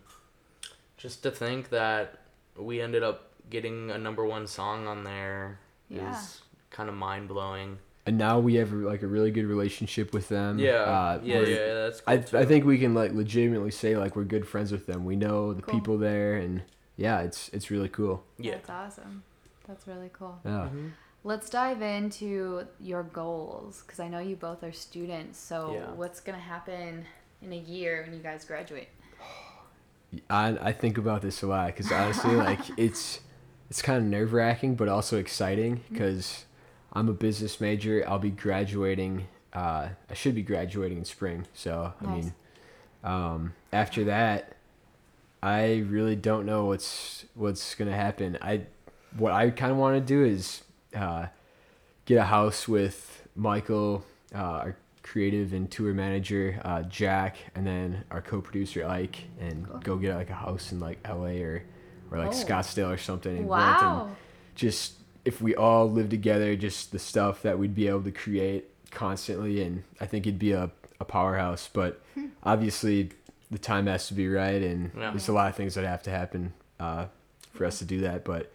just 0.97 1.23
to 1.25 1.31
think 1.31 1.71
that 1.71 2.19
we 2.57 2.81
ended 2.81 3.03
up 3.03 3.31
getting 3.51 3.91
a 3.91 3.99
number 3.99 4.25
one 4.25 4.47
song 4.47 4.87
on 4.87 5.05
there 5.05 5.59
is 5.91 5.99
Yeah. 5.99 6.21
kind 6.71 6.89
of 6.89 6.95
mind 6.95 7.29
blowing. 7.29 7.79
And 8.07 8.17
now 8.17 8.39
we 8.39 8.55
have 8.55 8.73
like 8.73 9.03
a 9.03 9.07
really 9.07 9.31
good 9.31 9.47
relationship 9.47 10.13
with 10.15 10.29
them 10.29 10.59
Yeah, 10.59 10.73
uh, 10.75 11.21
yeah, 11.25 11.39
we're- 11.39 11.51
yeah, 11.55 11.75
that's. 11.75 12.01
Cool 12.01 12.15
I, 12.15 12.17
too. 12.19 12.39
I 12.39 12.45
think 12.45 12.65
we 12.65 12.79
can 12.79 12.95
like 12.95 13.13
legitimately 13.13 13.71
say 13.73 13.97
like 13.97 14.15
we're 14.17 14.25
good 14.25 14.47
friends 14.47 14.71
with 14.73 14.87
them 14.87 15.05
we 15.05 15.17
know 15.17 15.53
the 15.53 15.63
Cool. 15.63 15.75
people 15.75 15.99
there 15.99 16.37
and 16.37 16.63
yeah 16.97 17.21
it's 17.21 17.49
it's 17.51 17.71
really 17.71 17.89
cool 17.89 18.25
Yeah. 18.39 18.53
That's 18.55 18.71
awesome. 18.71 19.23
That's 19.67 19.87
really 19.87 20.11
cool. 20.13 20.39
yeah 20.45 20.69
Mhm. 20.73 20.91
Let's 21.25 21.51
dive 21.51 21.83
into 21.83 22.67
your 22.81 23.03
goals 23.03 23.83
because 23.85 23.99
I 23.99 24.07
know 24.07 24.21
you 24.21 24.37
both 24.37 24.63
are 24.63 24.71
students. 24.71 25.39
So 25.41 25.73
Yeah. 25.75 25.91
what's 25.97 26.21
gonna 26.21 26.39
happen 26.39 27.05
in 27.43 27.53
a 27.53 27.57
year 27.59 28.03
when 28.05 28.15
you 28.17 28.23
guys 28.23 28.45
graduate? 28.45 28.89
I 30.31 30.57
I 30.63 30.73
think 30.73 30.99
about 30.99 31.23
this 31.23 31.43
a 31.43 31.47
lot 31.47 31.67
because 31.69 31.91
honestly, 31.91 32.37
like 32.37 32.61
it's 32.79 33.21
it's 33.69 33.83
kind 33.83 33.99
of 33.99 34.05
nerve 34.05 34.33
wracking, 34.33 34.77
but 34.77 34.89
also 34.89 35.19
exciting 35.19 35.83
because 35.91 36.45
I'm 36.97 37.11
a 37.11 37.13
business 37.13 37.61
major. 37.61 38.03
I'll 38.09 38.19
be 38.19 38.31
graduating. 38.31 39.27
Uh, 39.53 39.91
I 40.11 40.15
should 40.15 40.35
be 40.35 40.43
graduating 40.43 40.97
in 40.99 41.05
spring. 41.05 41.47
So 41.53 41.93
I 42.01 42.07
mean, 42.07 42.33
um, 43.05 43.53
after 43.71 44.05
that, 44.05 44.57
I 45.43 45.85
really 45.89 46.17
don't 46.17 46.47
know 46.47 46.65
what's 46.65 47.27
what's 47.35 47.75
gonna 47.75 47.95
happen. 47.95 48.39
I 48.41 48.63
what 49.19 49.33
I 49.33 49.51
kind 49.51 49.71
of 49.73 49.79
want 49.79 49.97
to 49.97 50.01
do 50.01 50.25
is 50.25 50.63
uh, 50.95 51.27
get 52.07 52.17
a 52.17 52.25
house 52.25 52.67
with 52.67 53.27
Michael, 53.37 54.03
uh, 54.35 54.39
our 54.39 54.77
creative 55.03 55.53
and 55.53 55.71
tour 55.71 55.93
manager, 55.93 56.61
uh, 56.65 56.83
Jack, 56.83 57.37
and 57.55 57.67
then 57.67 58.05
our 58.11 58.23
co-producer 58.23 58.87
Ike, 58.87 59.25
and 59.39 59.69
Cool. 59.69 59.79
go 59.81 59.97
get 59.97 60.17
like 60.17 60.31
a 60.31 60.35
house 60.35 60.73
in 60.73 60.81
like 60.81 60.99
LA 61.07 61.43
or 61.43 61.63
or 62.11 62.19
like 62.19 62.29
Oh. 62.29 62.45
Scottsdale 62.45 62.91
or 62.93 62.97
something. 62.99 63.37
And 63.37 63.51
rent 63.51 63.83
and 63.83 63.97
Wow. 63.99 64.11
just 64.55 64.95
if 65.27 65.43
we 65.43 65.55
all 65.55 65.91
lived 65.91 66.11
together, 66.11 66.57
just 66.57 66.93
the 66.93 66.99
stuff 66.99 67.43
that 67.43 67.59
we'd 67.59 67.75
be 67.75 67.89
able 67.89 68.03
to 68.05 68.13
create 68.13 68.65
constantly, 68.91 69.63
and 69.63 69.83
I 70.01 70.07
think 70.07 70.27
it'd 70.27 70.39
be 70.39 70.53
a, 70.53 70.71
a 71.01 71.05
powerhouse. 71.05 71.69
But 71.73 72.01
Hmm. 72.15 72.27
obviously, 72.45 73.11
the 73.51 73.59
time 73.59 73.87
has 73.87 74.09
to 74.09 74.15
be 74.15 74.29
right, 74.29 74.63
and 74.63 74.91
Yeah. 74.97 75.11
there's 75.11 75.29
a 75.29 75.33
lot 75.33 75.51
of 75.51 75.57
things 75.57 75.75
that 75.75 75.85
have 75.85 76.03
to 76.05 76.11
happen 76.11 76.53
uh, 76.81 77.07
for 77.53 77.65
us 77.67 77.79
to 77.81 77.85
do 77.85 78.01
that. 78.03 78.25
But 78.25 78.53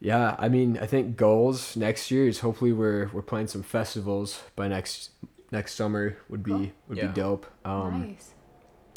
yeah, 0.00 0.36
I 0.38 0.48
mean, 0.48 0.78
I 0.78 0.86
think 0.86 1.16
goals 1.16 1.76
next 1.76 2.10
year 2.10 2.26
is 2.28 2.40
hopefully 2.40 2.72
we're 2.72 3.08
we're 3.12 3.22
playing 3.22 3.48
some 3.48 3.62
festivals 3.62 4.42
by 4.56 4.68
next 4.68 5.10
next 5.50 5.74
summer 5.74 6.16
would 6.28 6.42
be 6.42 6.50
Cool. 6.52 6.70
would 6.88 6.98
Yeah. 6.98 7.06
be 7.08 7.12
dope. 7.20 7.46
Um, 7.64 8.00
nice. 8.08 8.32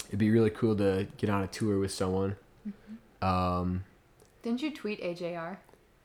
It'd 0.08 0.20
be 0.20 0.30
really 0.32 0.50
cool 0.52 0.76
to 0.78 1.08
get 1.18 1.30
on 1.30 1.42
a 1.44 1.48
tour 1.48 1.80
with 1.80 1.92
someone. 1.92 2.36
Mm-hmm. 2.68 3.26
Um, 3.26 3.84
Didn't 4.44 4.62
you 4.62 4.72
tweet 4.72 5.02
AJR? 5.02 5.58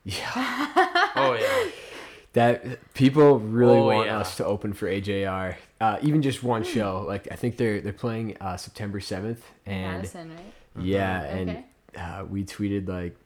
Yeah. 0.04 0.66
Oh 1.16 1.34
yeah. 1.38 1.70
that 2.34 2.94
people 2.94 3.38
really 3.40 3.78
Oh, 3.78 3.86
want 3.86 4.06
yeah. 4.06 4.18
us 4.20 4.36
to 4.36 4.44
open 4.46 4.72
for 4.72 4.86
AJR. 4.88 5.56
Uh, 5.80 5.98
even 6.02 6.22
just 6.22 6.42
one 6.42 6.62
show. 6.62 7.04
Like 7.06 7.28
I 7.30 7.34
think 7.36 7.56
they're 7.56 7.80
they're 7.80 7.92
playing 7.92 8.36
uh, 8.40 8.56
September 8.56 9.00
seventh, 9.00 9.44
and 9.66 9.96
Madison, 9.96 10.30
right? 10.30 10.84
yeah, 10.84 11.22
and 11.24 11.50
Okay. 11.50 11.64
uh, 11.96 12.24
we 12.24 12.44
tweeted 12.44 12.86
like 12.88 13.16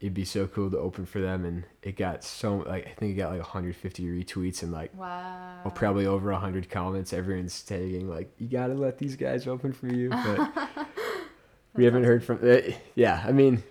it'd 0.00 0.14
be 0.14 0.24
so 0.24 0.46
cool 0.46 0.70
to 0.70 0.78
open 0.78 1.06
for 1.06 1.20
them, 1.20 1.44
and 1.44 1.64
it 1.82 1.96
got 1.96 2.22
so 2.22 2.58
like 2.58 2.86
I 2.86 2.90
think 2.90 3.12
it 3.12 3.16
got 3.16 3.30
like 3.32 3.40
150 3.40 4.04
retweets 4.04 4.62
and 4.62 4.70
like 4.70 4.92
Wow. 4.96 5.60
well, 5.64 5.72
probably 5.72 6.06
over 6.06 6.30
100 6.30 6.70
comments. 6.70 7.12
Everyone's 7.12 7.60
tagging 7.62 8.08
like 8.08 8.30
you 8.38 8.48
gotta 8.48 8.74
let 8.74 8.98
these 8.98 9.16
guys 9.16 9.46
open 9.46 9.72
for 9.72 9.88
you, 9.88 10.10
but 10.10 10.68
we 11.74 11.84
haven't 11.84 12.04
heard 12.04 12.22
from. 12.22 12.38
Uh, 12.42 12.58
yeah, 12.94 13.22
I 13.26 13.32
mean, 13.32 13.62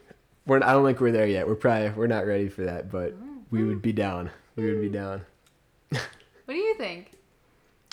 we're 0.45 0.58
I 0.63 0.73
don't 0.73 0.86
think 0.86 0.99
we're 0.99 1.12
there 1.12 1.27
yet. 1.27 1.47
We're 1.47 1.56
probably 1.56 1.89
we're 1.91 2.08
not 2.08 2.25
ready 2.25 2.49
for 2.49 2.63
that, 2.65 2.91
but 2.91 3.13
we 3.51 3.63
would 3.63 3.82
be 3.82 3.93
down. 3.93 4.29
We 4.56 4.65
would 4.71 4.82
be 4.82 4.89
down. 4.89 5.21
What 5.89 6.01
do 6.49 6.56
you 6.56 6.75
think? 6.75 7.12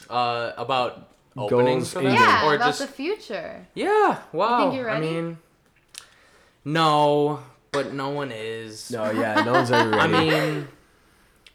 Uh, 0.08 0.52
about 0.56 1.08
openings 1.36 1.92
Goals, 1.92 1.92
for 1.92 1.98
them, 2.00 2.06
anything. 2.08 2.26
Yeah, 2.28 2.46
or 2.48 2.54
about 2.56 2.66
just 2.66 2.80
the 2.80 2.86
future. 2.88 3.66
yeah. 3.74 4.18
Wow. 4.32 4.72
you're 4.72 4.90
I 4.90 4.98
mean, 5.00 5.38
no, 6.64 7.40
but 7.72 7.92
no 7.92 8.10
one 8.10 8.32
is. 8.32 8.90
No, 8.90 9.10
yeah, 9.10 9.42
no 9.44 9.52
one's 9.52 9.70
ever 9.70 9.90
ready. 9.96 10.00
I 10.00 10.06
mean, 10.24 10.68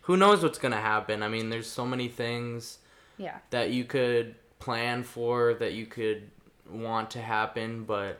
who 0.01 0.17
knows 0.17 0.41
what's 0.43 0.57
gonna 0.57 0.77
happen? 0.81 1.21
I 1.23 1.27
mean, 1.27 1.49
there's 1.49 1.69
so 1.69 1.85
many 1.85 2.07
things 2.07 2.77
Yeah. 3.17 3.37
that 3.49 3.71
you 3.71 3.83
could 3.83 4.35
plan 4.59 5.03
for 5.03 5.53
that 5.55 5.73
you 5.73 5.85
could 5.85 6.29
want 6.67 7.11
to 7.11 7.21
happen 7.21 7.83
but 7.83 8.19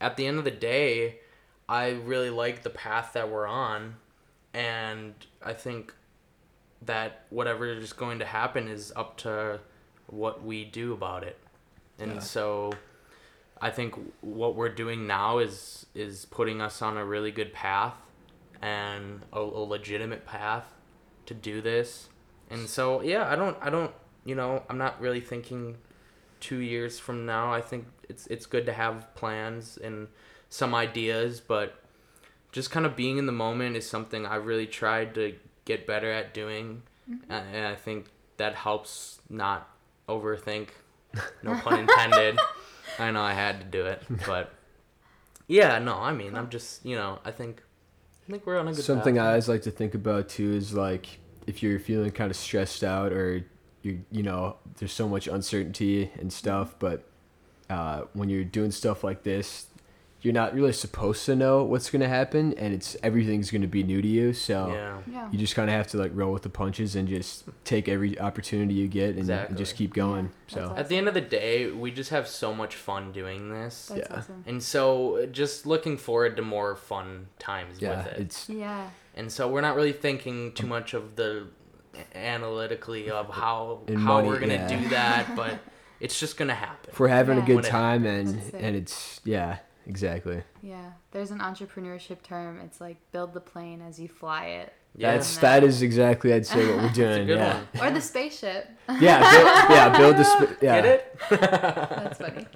at 0.00 0.16
the 0.16 0.26
end 0.26 0.38
of 0.38 0.44
the 0.44 0.50
day 0.50 1.20
i 1.68 1.90
really 1.90 2.30
like 2.30 2.62
the 2.62 2.70
path 2.70 3.12
that 3.14 3.30
we're 3.30 3.46
on 3.46 3.96
and 4.52 5.14
i 5.42 5.52
think 5.52 5.94
that 6.82 7.24
whatever 7.30 7.66
is 7.66 7.92
going 7.92 8.18
to 8.18 8.24
happen 8.24 8.68
is 8.68 8.92
up 8.96 9.16
to 9.16 9.58
what 10.06 10.44
we 10.44 10.64
do 10.66 10.92
about 10.92 11.22
it. 11.24 11.38
And 11.98 12.14
Yeah. 12.14 12.18
so 12.20 12.72
i 13.62 13.70
think 13.70 13.94
what 14.20 14.54
we're 14.54 14.68
doing 14.74 15.06
now 15.06 15.38
is 15.38 15.86
is 15.94 16.26
putting 16.26 16.60
us 16.60 16.82
on 16.82 16.98
a 16.98 17.04
really 17.04 17.30
good 17.30 17.52
path 17.52 17.94
and 18.60 19.22
a, 19.32 19.38
a 19.40 19.64
legitimate 19.64 20.26
path 20.26 20.66
to 21.26 21.34
do 21.34 21.60
this. 21.62 22.08
And 22.50 22.68
so 22.68 23.00
yeah 23.00 23.30
i 23.30 23.36
don't 23.36 23.56
i 23.62 23.70
don't 23.70 23.92
you 24.26 24.34
know 24.34 24.62
i'm 24.68 24.76
not 24.78 25.00
really 25.00 25.20
thinking 25.20 25.76
two 26.40 26.58
years 26.58 26.98
from 26.98 27.24
now. 27.24 27.52
I 27.54 27.62
think 27.62 27.86
it's 28.10 28.26
it's 28.26 28.44
good 28.44 28.66
to 28.66 28.72
have 28.74 29.14
plans 29.14 29.78
and 29.78 30.08
some 30.54 30.72
ideas 30.72 31.40
but 31.40 31.82
just 32.52 32.70
kind 32.70 32.86
of 32.86 32.94
being 32.94 33.18
in 33.18 33.26
the 33.26 33.32
moment 33.32 33.76
is 33.76 33.84
something 33.88 34.24
i 34.24 34.36
really 34.36 34.68
tried 34.68 35.12
to 35.12 35.34
get 35.64 35.84
better 35.84 36.12
at 36.12 36.32
doing 36.32 36.82
Mm-hmm. 37.10 37.32
And 37.32 37.66
i 37.66 37.74
think 37.74 38.06
that 38.38 38.54
helps 38.54 39.20
not 39.28 39.68
overthink 40.08 40.68
no 41.42 41.54
pun 41.62 41.80
intended 41.80 42.38
i 42.98 43.10
know 43.10 43.20
i 43.20 43.34
had 43.34 43.58
to 43.60 43.66
do 43.66 43.84
it 43.84 44.02
but 44.26 44.54
yeah 45.46 45.78
no 45.78 45.98
i 45.98 46.12
mean 46.12 46.34
i'm 46.34 46.48
just 46.48 46.82
you 46.82 46.96
know 46.96 47.18
i 47.26 47.30
think 47.30 47.62
i 48.26 48.30
think 48.32 48.46
we're 48.46 48.58
on 48.58 48.68
a 48.68 48.72
good 48.72 48.82
Something 48.82 49.16
path. 49.16 49.24
I 49.24 49.28
always 49.28 49.50
like 49.50 49.62
to 49.62 49.70
think 49.70 49.94
about 49.94 50.30
too 50.30 50.54
is 50.54 50.72
like 50.72 51.18
if 51.46 51.62
you're 51.62 51.78
feeling 51.78 52.10
kind 52.10 52.30
of 52.30 52.38
stressed 52.38 52.82
out 52.82 53.12
or 53.12 53.44
you 53.82 54.00
you 54.10 54.22
know 54.22 54.56
there's 54.78 54.92
so 54.92 55.06
much 55.06 55.28
uncertainty 55.28 56.10
and 56.18 56.32
stuff, 56.32 56.74
but 56.78 57.04
uh, 57.68 58.02
when 58.14 58.28
you're 58.30 58.44
doing 58.44 58.70
stuff 58.70 59.04
like 59.04 59.22
this, 59.22 59.66
you're 60.24 60.32
not 60.32 60.54
really 60.54 60.72
supposed 60.72 61.24
to 61.26 61.36
know 61.36 61.62
what's 61.62 61.90
gonna 61.90 62.08
happen, 62.08 62.54
and 62.54 62.72
it's 62.72 62.96
everything's 63.02 63.50
gonna 63.50 63.66
be 63.68 63.82
new 63.82 64.00
to 64.00 64.08
you. 64.08 64.32
So 64.32 64.68
yeah 64.72 64.98
Yeah. 65.12 65.28
you 65.30 65.38
just 65.38 65.54
kind 65.54 65.68
of 65.68 65.76
have 65.76 65.86
to 65.88 65.98
like 65.98 66.12
roll 66.14 66.32
with 66.32 66.42
the 66.42 66.48
punches 66.48 66.96
and 66.96 67.06
just 67.06 67.44
take 67.64 67.88
every 67.88 68.18
opportunity 68.18 68.72
you 68.74 68.88
get 68.88 69.16
and, 69.16 69.28
and 69.28 69.56
just 69.56 69.76
keep 69.76 69.92
going. 69.92 70.30
Yeah, 70.48 70.54
so 70.54 70.60
that's 70.68 70.80
at 70.80 70.88
the 70.88 70.96
end 70.96 71.08
of 71.08 71.14
the 71.14 71.20
day 71.20 71.70
we 71.70 71.90
just 71.90 72.08
have 72.10 72.26
so 72.26 72.54
much 72.54 72.74
fun 72.74 73.12
doing 73.12 73.50
this 73.52 73.92
That's 73.94 74.08
Yeah. 74.10 74.16
awesome. 74.18 74.44
And 74.46 74.62
so 74.62 75.28
just 75.30 75.66
looking 75.66 75.96
forward 75.98 76.36
to 76.38 76.42
more 76.42 76.74
fun 76.74 77.26
times 77.38 77.80
yeah, 77.80 77.98
with 77.98 78.06
it. 78.14 78.20
it's 78.20 78.48
Yeah. 78.48 78.88
And 79.14 79.30
so 79.30 79.46
we're 79.48 79.60
not 79.60 79.76
really 79.76 79.92
thinking 79.92 80.52
too 80.52 80.66
much 80.66 80.94
of 80.94 81.16
the 81.16 81.48
analytically 82.14 83.10
of 83.10 83.28
how 83.42 83.80
And 83.88 83.98
how 83.98 84.14
money, 84.14 84.28
we're 84.28 84.40
gonna 84.40 84.54
yeah. 84.54 84.80
do 84.80 84.88
that, 84.88 85.36
but 85.36 85.58
it's 86.00 86.18
just 86.18 86.36
gonna 86.36 86.54
happen. 86.54 86.90
if 86.90 86.98
we're 87.00 87.08
having 87.08 87.36
Yeah. 87.38 87.44
a 87.44 87.46
good 87.46 87.56
When 87.56 87.64
it 87.64 87.68
time 87.68 88.06
and 88.06 88.28
it. 88.38 88.54
and 88.54 88.76
it's 88.76 89.20
yeah 89.24 89.58
exactly. 89.86 90.42
Yeah. 90.62 90.92
There's 91.12 91.30
an 91.30 91.38
entrepreneurship 91.40 92.22
term. 92.22 92.60
It's 92.60 92.80
like 92.80 92.96
build 93.12 93.34
the 93.34 93.40
plane 93.40 93.80
as 93.82 93.98
you 93.98 94.08
fly 94.08 94.46
it. 94.46 94.72
Yeah. 94.96 95.12
That's 95.12 95.34
And 95.36 95.42
that 95.42 95.60
then- 95.60 95.68
is 95.68 95.82
exactly 95.82 96.32
I'd 96.32 96.46
say 96.46 96.66
what 96.68 96.82
we're 96.84 96.88
doing. 96.92 97.28
yeah. 97.28 97.62
one. 97.76 97.88
Or 97.88 97.90
the 97.94 98.00
spaceship. 98.00 98.68
Yeah, 99.00 99.18
build, 99.18 99.70
yeah, 99.70 99.98
build 99.98 100.16
the 100.16 100.24
sp- 100.24 100.58
yeah. 100.62 100.80
Get 100.80 100.84
it? 100.86 101.18
That's 101.30 102.18
funny. 102.18 102.46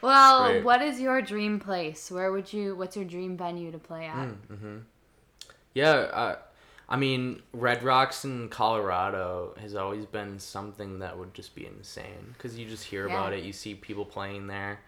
Well, 0.00 0.46
Great. 0.52 0.64
what 0.64 0.80
is 0.82 1.00
your 1.00 1.20
dream 1.20 1.58
place? 1.58 2.10
Where 2.10 2.30
would 2.32 2.52
you? 2.52 2.76
What's 2.76 2.94
your 2.96 3.04
dream 3.04 3.36
venue 3.36 3.72
to 3.72 3.78
play 3.78 4.06
at? 4.06 4.28
mm-hmm. 4.28 4.78
Yeah, 5.74 5.90
uh, 5.92 6.36
I 6.88 6.96
mean, 6.96 7.42
Red 7.52 7.82
Rocks 7.82 8.24
in 8.24 8.48
Colorado 8.48 9.54
has 9.60 9.74
always 9.74 10.06
been 10.06 10.38
something 10.38 11.00
that 11.00 11.18
would 11.18 11.34
just 11.34 11.54
be 11.54 11.66
insane 11.66 12.32
because 12.32 12.56
you 12.58 12.66
just 12.66 12.84
hear 12.84 13.06
about 13.06 13.32
it, 13.32 13.42
you 13.44 13.52
see 13.52 13.74
people 13.74 14.04
playing 14.04 14.46
there. 14.46 14.78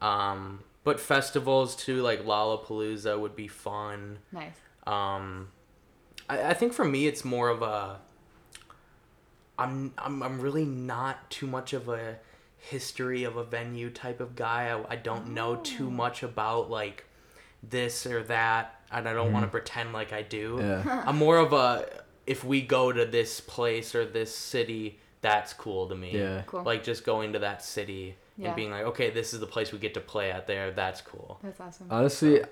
Um, 0.00 0.60
but 0.88 0.98
festivals 0.98 1.76
too, 1.76 2.00
like 2.00 2.24
Lollapalooza, 2.24 3.20
would 3.20 3.36
be 3.36 3.46
fun. 3.46 4.18
Nice. 4.32 4.54
Um, 4.86 5.48
I, 6.30 6.44
I 6.50 6.54
think 6.54 6.72
for 6.72 6.84
me, 6.86 7.06
it's 7.06 7.26
more 7.26 7.50
of 7.50 7.60
a. 7.60 8.00
I'm 9.58 9.92
I'm 9.98 10.22
I'm 10.22 10.40
really 10.40 10.64
not 10.64 11.30
too 11.30 11.46
much 11.46 11.74
of 11.74 11.90
a 11.90 12.16
history 12.56 13.24
of 13.24 13.36
a 13.36 13.44
venue 13.44 13.90
type 13.90 14.18
of 14.20 14.34
guy. 14.34 14.70
I, 14.70 14.94
I 14.94 14.96
don't 14.96 15.34
know 15.34 15.56
too 15.56 15.88
Oh. 15.88 15.90
much 15.90 16.22
about 16.22 16.70
like 16.70 17.04
this 17.62 18.06
or 18.06 18.22
that, 18.24 18.80
and 18.90 19.06
I 19.06 19.12
don't 19.12 19.30
want 19.32 19.44
to 19.44 19.50
pretend 19.50 19.92
like 19.92 20.14
I 20.14 20.22
do. 20.22 20.56
Yeah. 20.58 21.02
I'm 21.06 21.16
more 21.18 21.36
of 21.36 21.52
a 21.52 21.86
if 22.26 22.44
we 22.44 22.62
go 22.62 22.92
to 22.92 23.04
this 23.04 23.40
place 23.40 23.94
or 23.94 24.06
this 24.06 24.34
city, 24.34 25.00
that's 25.20 25.52
cool 25.52 25.86
to 25.88 25.94
me. 25.94 26.12
Yeah. 26.16 26.42
Cool. 26.46 26.62
Like 26.62 26.82
just 26.82 27.04
going 27.04 27.34
to 27.34 27.40
that 27.40 27.62
city 27.62 28.16
Yeah. 28.38 28.46
and 28.48 28.56
being 28.56 28.70
like, 28.70 28.84
okay, 28.84 29.10
this 29.10 29.34
is 29.34 29.40
the 29.40 29.46
place 29.46 29.72
we 29.72 29.78
get 29.80 29.94
to 29.94 30.00
play 30.00 30.30
out 30.32 30.46
there. 30.46 30.70
That's 30.70 31.00
cool. 31.00 31.40
That's 31.42 31.60
awesome. 31.60 31.88
Honestly, 31.90 32.42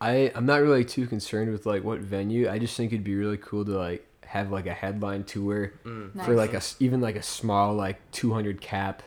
I 0.00 0.32
I'm 0.34 0.46
not 0.46 0.62
really 0.62 0.84
too 0.84 1.06
concerned 1.06 1.52
with 1.52 1.66
like 1.66 1.84
what 1.84 2.00
venue. 2.00 2.48
I 2.48 2.58
just 2.58 2.76
think 2.76 2.92
it'd 2.92 3.04
be 3.04 3.14
really 3.14 3.36
cool 3.36 3.64
to 3.64 3.72
like 3.72 4.06
have 4.24 4.50
like 4.50 4.66
a 4.66 4.72
headline 4.74 5.24
tour 5.24 5.72
Mm. 5.84 6.14
nice. 6.14 6.26
for 6.26 6.34
like 6.34 6.52
a 6.54 6.56
s- 6.58 6.76
even 6.80 7.00
like 7.00 7.16
a 7.16 7.22
small 7.22 7.74
like 7.74 7.98
200 8.12 8.60
cap 8.60 9.02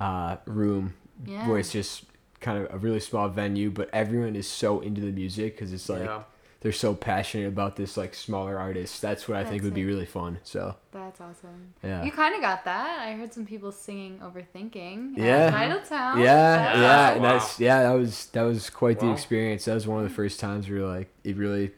uh 0.00 0.36
room 0.46 0.94
yeah. 1.26 1.46
where 1.48 1.58
it's 1.58 1.72
just 1.72 2.04
kind 2.40 2.58
of 2.64 2.72
a 2.72 2.78
really 2.78 3.00
small 3.00 3.28
venue, 3.28 3.70
but 3.70 3.90
everyone 3.92 4.34
is 4.36 4.48
so 4.48 4.80
into 4.80 5.00
the 5.02 5.12
music 5.12 5.54
because 5.56 5.72
it's 5.74 5.88
like 5.90 6.04
yeah. 6.04 6.22
They're 6.60 6.72
so 6.72 6.94
passionate 6.94 7.48
about 7.48 7.76
this 7.76 7.96
like 7.96 8.14
smaller 8.14 8.58
artist. 8.58 9.00
That's 9.00 9.26
what 9.26 9.38
I 9.38 9.44
think 9.44 9.62
That's 9.62 9.64
would 9.64 9.74
be 9.74 9.84
really 9.84 10.04
fun. 10.04 10.38
So 10.44 10.76
That's 10.92 11.20
awesome. 11.20 11.74
yeah. 11.82 12.04
You 12.04 12.12
kind 12.12 12.34
of 12.34 12.42
got 12.42 12.64
that. 12.66 13.00
I 13.00 13.12
heard 13.12 13.32
some 13.32 13.46
people 13.46 13.72
singing 13.72 14.18
"Overthinking." 14.18 15.16
Yeah. 15.16 15.46
At 15.46 15.54
Titletown. 15.54 16.18
Yeah, 16.18 16.22
Yeah, 16.22 16.80
yeah, 16.80 17.14
wow. 17.16 17.22
that's 17.22 17.58
yeah, 17.58 17.82
that 17.84 17.92
was 17.92 18.26
that 18.26 18.42
was 18.42 18.68
quite 18.68 19.00
the 19.00 19.10
experience. 19.10 19.64
That 19.64 19.74
was 19.74 19.86
one 19.86 19.98
of 19.98 20.04
the 20.04 20.08
mm-hmm. 20.10 20.16
first 20.16 20.38
times 20.38 20.68
where 20.68 20.82
like 20.82 21.08
it 21.24 21.36
really 21.36 21.72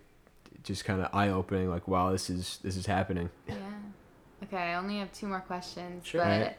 just 0.65 0.85
kind 0.85 1.01
of 1.01 1.09
eye 1.15 1.29
opening. 1.29 1.71
Like 1.71 1.87
wow, 1.87 2.11
this 2.11 2.29
is 2.29 2.59
this 2.65 2.77
is 2.77 2.87
happening. 2.87 3.31
Yeah. 3.49 3.55
Okay, 4.45 4.57
I 4.57 4.75
only 4.75 4.99
have 4.99 5.13
two 5.13 5.29
more 5.29 5.41
questions. 5.41 6.05
Sure. 6.05 6.21
But 6.21 6.29
Alright. 6.29 6.57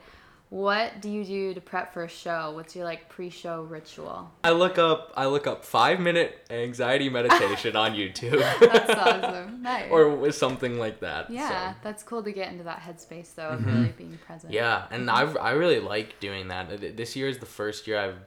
What 0.53 1.01
do 1.01 1.09
you 1.09 1.25
do 1.25 1.53
to 1.55 1.61
prep 1.61 1.93
for 1.95 2.03
a 2.03 2.07
show? 2.07 2.51
What's 2.53 2.75
your 2.75 2.85
like 2.85 3.09
pre-show 3.09 3.63
ritual? 3.63 4.29
I 4.43 4.51
look 4.51 4.77
up 4.77 5.11
I 5.17 5.25
look 5.25 5.47
up 5.47 5.65
five 5.65 5.99
minute 5.99 6.45
anxiety 6.51 7.09
meditation 7.09 7.75
on 7.75 7.93
YouTube. 8.01 8.39
That's 8.59 8.89
awesome. 8.91 9.61
Nice. 9.63 9.89
or 9.89 10.09
with 10.09 10.35
something 10.35 10.77
like 10.77 10.99
that. 10.99 11.31
yeah, 11.31 11.71
so. 11.71 11.77
that's 11.83 12.03
cool 12.03 12.21
to 12.21 12.31
get 12.31 12.51
into 12.51 12.65
that 12.65 12.81
headspace 12.81 13.33
though 13.33 13.49
of 13.49 13.61
Mhm. 13.61 13.65
really 13.73 13.93
being 13.97 14.19
present. 14.27 14.53
Yeah, 14.53 14.85
and 14.91 15.09
I 15.09 15.21
I 15.49 15.51
really 15.53 15.79
like 15.79 16.19
doing 16.19 16.49
that. 16.49 16.95
This 16.97 17.15
year 17.15 17.27
is 17.29 17.39
the 17.39 17.47
first 17.47 17.87
year 17.87 17.97
I've 17.97 18.17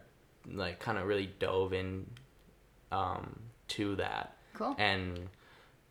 like 0.51 0.81
kind 0.81 0.99
of 0.99 1.07
really 1.07 1.31
dove 1.39 1.73
in 1.73 2.07
um 2.91 3.39
to 3.69 3.95
that. 3.97 4.37
Cool. 4.55 4.75
And 4.79 5.29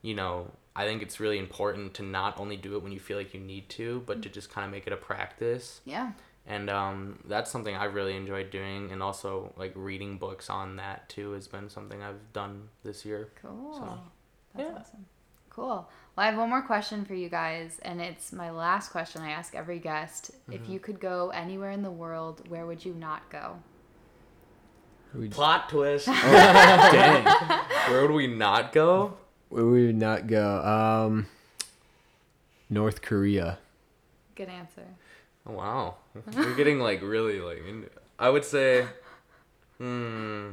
you 0.02 0.16
know, 0.16 0.52
I 0.76 0.86
think 0.86 1.02
it's 1.02 1.20
really 1.20 1.40
important 1.40 1.94
to 1.96 2.04
not 2.04 2.40
only 2.40 2.58
do 2.58 2.76
it 2.76 2.84
when 2.84 2.92
you 2.92 3.00
feel 3.00 3.18
like 3.18 3.34
you 3.34 3.40
need 3.40 3.70
to, 3.70 4.04
but 4.06 4.22
to 4.24 4.30
just 4.30 4.50
kind 4.52 4.66
of 4.66 4.72
make 4.72 4.88
it 4.88 4.94
a 4.94 4.98
practice. 4.98 5.80
Yeah. 5.86 6.12
And 6.48 6.70
um, 6.70 7.20
that's 7.26 7.50
something 7.50 7.76
I've 7.76 7.96
really 7.96 8.16
enjoyed 8.16 8.52
doing, 8.52 8.92
and 8.92 9.02
also 9.02 9.54
like 9.58 9.72
reading 9.76 10.18
books 10.18 10.50
on 10.50 10.76
that 10.76 11.10
too 11.10 11.32
has 11.32 11.48
been 11.48 11.70
something 11.70 12.04
I've 12.04 12.34
done 12.34 12.68
this 12.84 13.04
year. 13.06 13.30
Cool. 13.42 13.74
So, 13.74 14.00
That's 14.56 14.70
yeah. 14.70 14.80
awesome. 14.80 15.06
Cool. 15.50 15.68
Well, 15.68 15.90
I 16.18 16.26
have 16.28 16.38
one 16.38 16.50
more 16.50 16.62
question 16.62 17.06
for 17.06 17.16
you 17.16 17.30
guys, 17.30 17.80
and 17.82 18.00
it's 18.02 18.32
my 18.34 18.52
last 18.52 18.90
question 18.92 19.22
I 19.22 19.32
ask 19.32 19.56
every 19.56 19.80
guest. 19.80 20.32
If 20.52 20.62
Mm-hmm. 20.64 20.72
you 20.74 20.80
could 20.80 21.00
go 21.00 21.30
anywhere 21.34 21.72
in 21.72 21.82
the 21.82 21.90
world, 21.92 22.48
where 22.50 22.66
would 22.66 22.84
you 22.86 22.94
not 22.94 23.30
go? 23.32 23.58
We- 25.14 25.30
Plot 25.30 25.70
twist. 25.70 26.10
Oh, 26.10 26.12
dang. 26.92 27.26
Where 27.90 28.02
would 28.02 28.12
we 28.12 28.28
not 28.28 28.74
go? 28.74 29.16
Where 29.56 29.66
we 29.66 29.86
would 29.86 29.96
not 29.96 30.28
go? 30.28 30.60
Um, 30.60 31.28
North 32.70 33.02
Korea. 33.02 33.58
Good 34.36 34.50
answer. 34.50 34.84
Oh, 35.48 35.54
Wow, 35.54 35.96
we're 36.36 36.56
getting 36.56 36.82
like 36.82 37.02
really 37.02 37.40
like. 37.40 37.66
Into, 37.66 37.90
I 38.20 38.28
would 38.28 38.44
say, 38.44 38.86
hmm, 39.78 40.50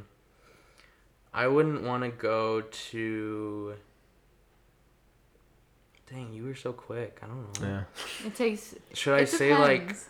I 1.35 1.49
wouldn't 1.49 1.83
want 1.83 2.05
to 2.05 2.11
go 2.11 2.61
to. 2.61 3.75
Dang, 6.09 6.33
you 6.33 6.45
were 6.45 6.55
so 6.55 6.73
quick. 6.73 7.19
I 7.25 7.27
don't 7.27 7.61
know. 7.61 7.67
Yeah. 7.67 8.27
It 8.29 8.37
takes. 8.37 8.77
Should 8.95 9.15
I 9.15 9.23
it 9.23 9.31
say 9.31 9.59
like 9.59 9.81
depends. 9.81 10.07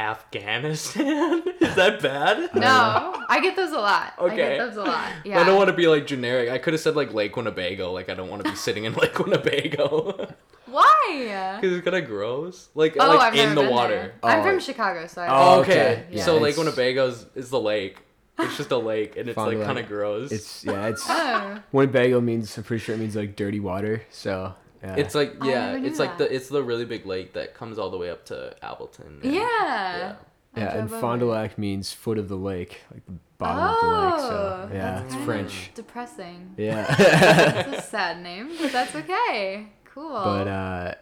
Afghanistan? 0.00 1.42
Is 1.60 1.74
that 1.76 2.00
bad? 2.02 2.54
No, 2.54 3.22
I 3.28 3.40
get 3.42 3.56
those 3.56 3.72
a 3.72 3.78
lot. 3.78 4.14
I 4.18 4.22
Okay. 4.22 4.36
get 4.36 4.58
those 4.58 4.76
a 4.76 4.82
lot. 4.82 5.10
Yeah. 5.24 5.40
I 5.40 5.44
don't 5.44 5.56
want 5.56 5.68
to 5.68 5.76
be 5.76 5.86
like 5.88 6.06
generic. 6.06 6.48
I 6.50 6.58
could 6.58 6.72
have 6.72 6.80
said 6.80 6.96
like 6.96 7.12
Lake 7.12 7.36
Winnebago. 7.36 7.92
Like 7.92 8.08
I 8.08 8.14
don't 8.14 8.28
want 8.30 8.44
to 8.44 8.50
be 8.50 8.56
sitting 8.56 8.84
in 8.84 8.94
Lake 9.02 9.18
Winnebago. 9.18 10.28
Why? 10.66 11.58
Because 11.60 11.76
it's 11.76 11.84
kind 11.84 11.96
of 11.96 12.06
gross. 12.06 12.68
Like, 12.74 12.96
Oh, 12.98 13.08
like 13.08 13.20
I've 13.20 13.34
in 13.34 13.54
the 13.56 13.68
water. 13.68 13.94
there. 13.94 14.12
Oh, 14.22 14.28
I'm 14.28 14.40
Oh. 14.40 14.42
from 14.44 14.60
Chicago, 14.60 15.06
so 15.06 15.22
I 15.22 15.26
Oh, 15.28 15.30
Oh, 15.56 15.60
okay. 15.62 15.72
okay. 15.72 16.04
Yeah. 16.12 16.24
So 16.24 16.38
Lake 16.38 16.56
Winnebago 16.56 17.06
Winnebago's 17.06 17.26
is 17.34 17.50
the 17.50 17.60
lake. 17.60 17.98
It's 18.38 18.56
just 18.56 18.70
a 18.70 18.78
lake, 18.78 19.16
and 19.18 19.28
it's 19.28 19.34
Fond 19.34 19.58
like 19.58 19.66
kind 19.66 19.78
of 19.78 19.86
gross. 19.86 20.32
It's 20.32 20.64
yeah, 20.64 20.86
it's 20.86 21.04
Oh. 21.08 21.58
Winnebago 21.72 22.20
means 22.22 22.56
I'm 22.56 22.64
pretty 22.64 22.82
sure 22.82 22.94
it 22.94 22.98
means 22.98 23.14
like 23.16 23.36
dirty 23.36 23.60
water. 23.60 24.02
So 24.10 24.54
yeah. 24.82 24.96
It's 24.96 25.14
like 25.14 25.36
I 25.40 25.48
yeah, 25.48 25.66
never 25.66 25.78
knew 25.80 25.86
it's 25.88 25.98
like 25.98 26.18
that. 26.18 26.28
the 26.30 26.34
it's 26.34 26.48
the 26.48 26.62
really 26.62 26.84
big 26.84 27.06
lake 27.06 27.32
that 27.34 27.54
comes 27.54 27.78
all 27.78 27.90
the 27.90 27.98
way 27.98 28.10
up 28.10 28.24
to 28.26 28.54
Appleton. 28.62 29.20
and- 29.22 29.34
Yeah. 29.34 29.40
yeah. 29.42 30.14
I 30.56 30.60
yeah, 30.60 30.76
and 30.78 30.88
drove 30.88 31.00
Fond 31.00 31.20
du 31.20 31.26
over. 31.26 31.34
Lac 31.34 31.58
means 31.58 31.92
foot 31.92 32.18
of 32.18 32.28
the 32.28 32.36
lake, 32.36 32.80
like 32.92 33.06
the 33.06 33.12
bottom 33.38 33.62
of 33.62 33.80
the 33.80 33.86
lake. 34.16 34.20
So 34.20 34.68
Oh, 34.70 34.74
yeah, 34.74 34.90
that's 34.92 35.04
it's 35.04 35.12
kinda 35.14 35.26
French. 35.26 35.70
Depressing. 35.74 36.54
Yeah. 36.56 36.84
That's 36.96 37.78
a 37.78 37.82
sad 37.88 38.20
name, 38.22 38.50
but 38.60 38.72
that's 38.72 38.94
okay. 38.96 39.68
Cool. 39.84 40.10
but 40.10 40.48
uh, 40.48 40.94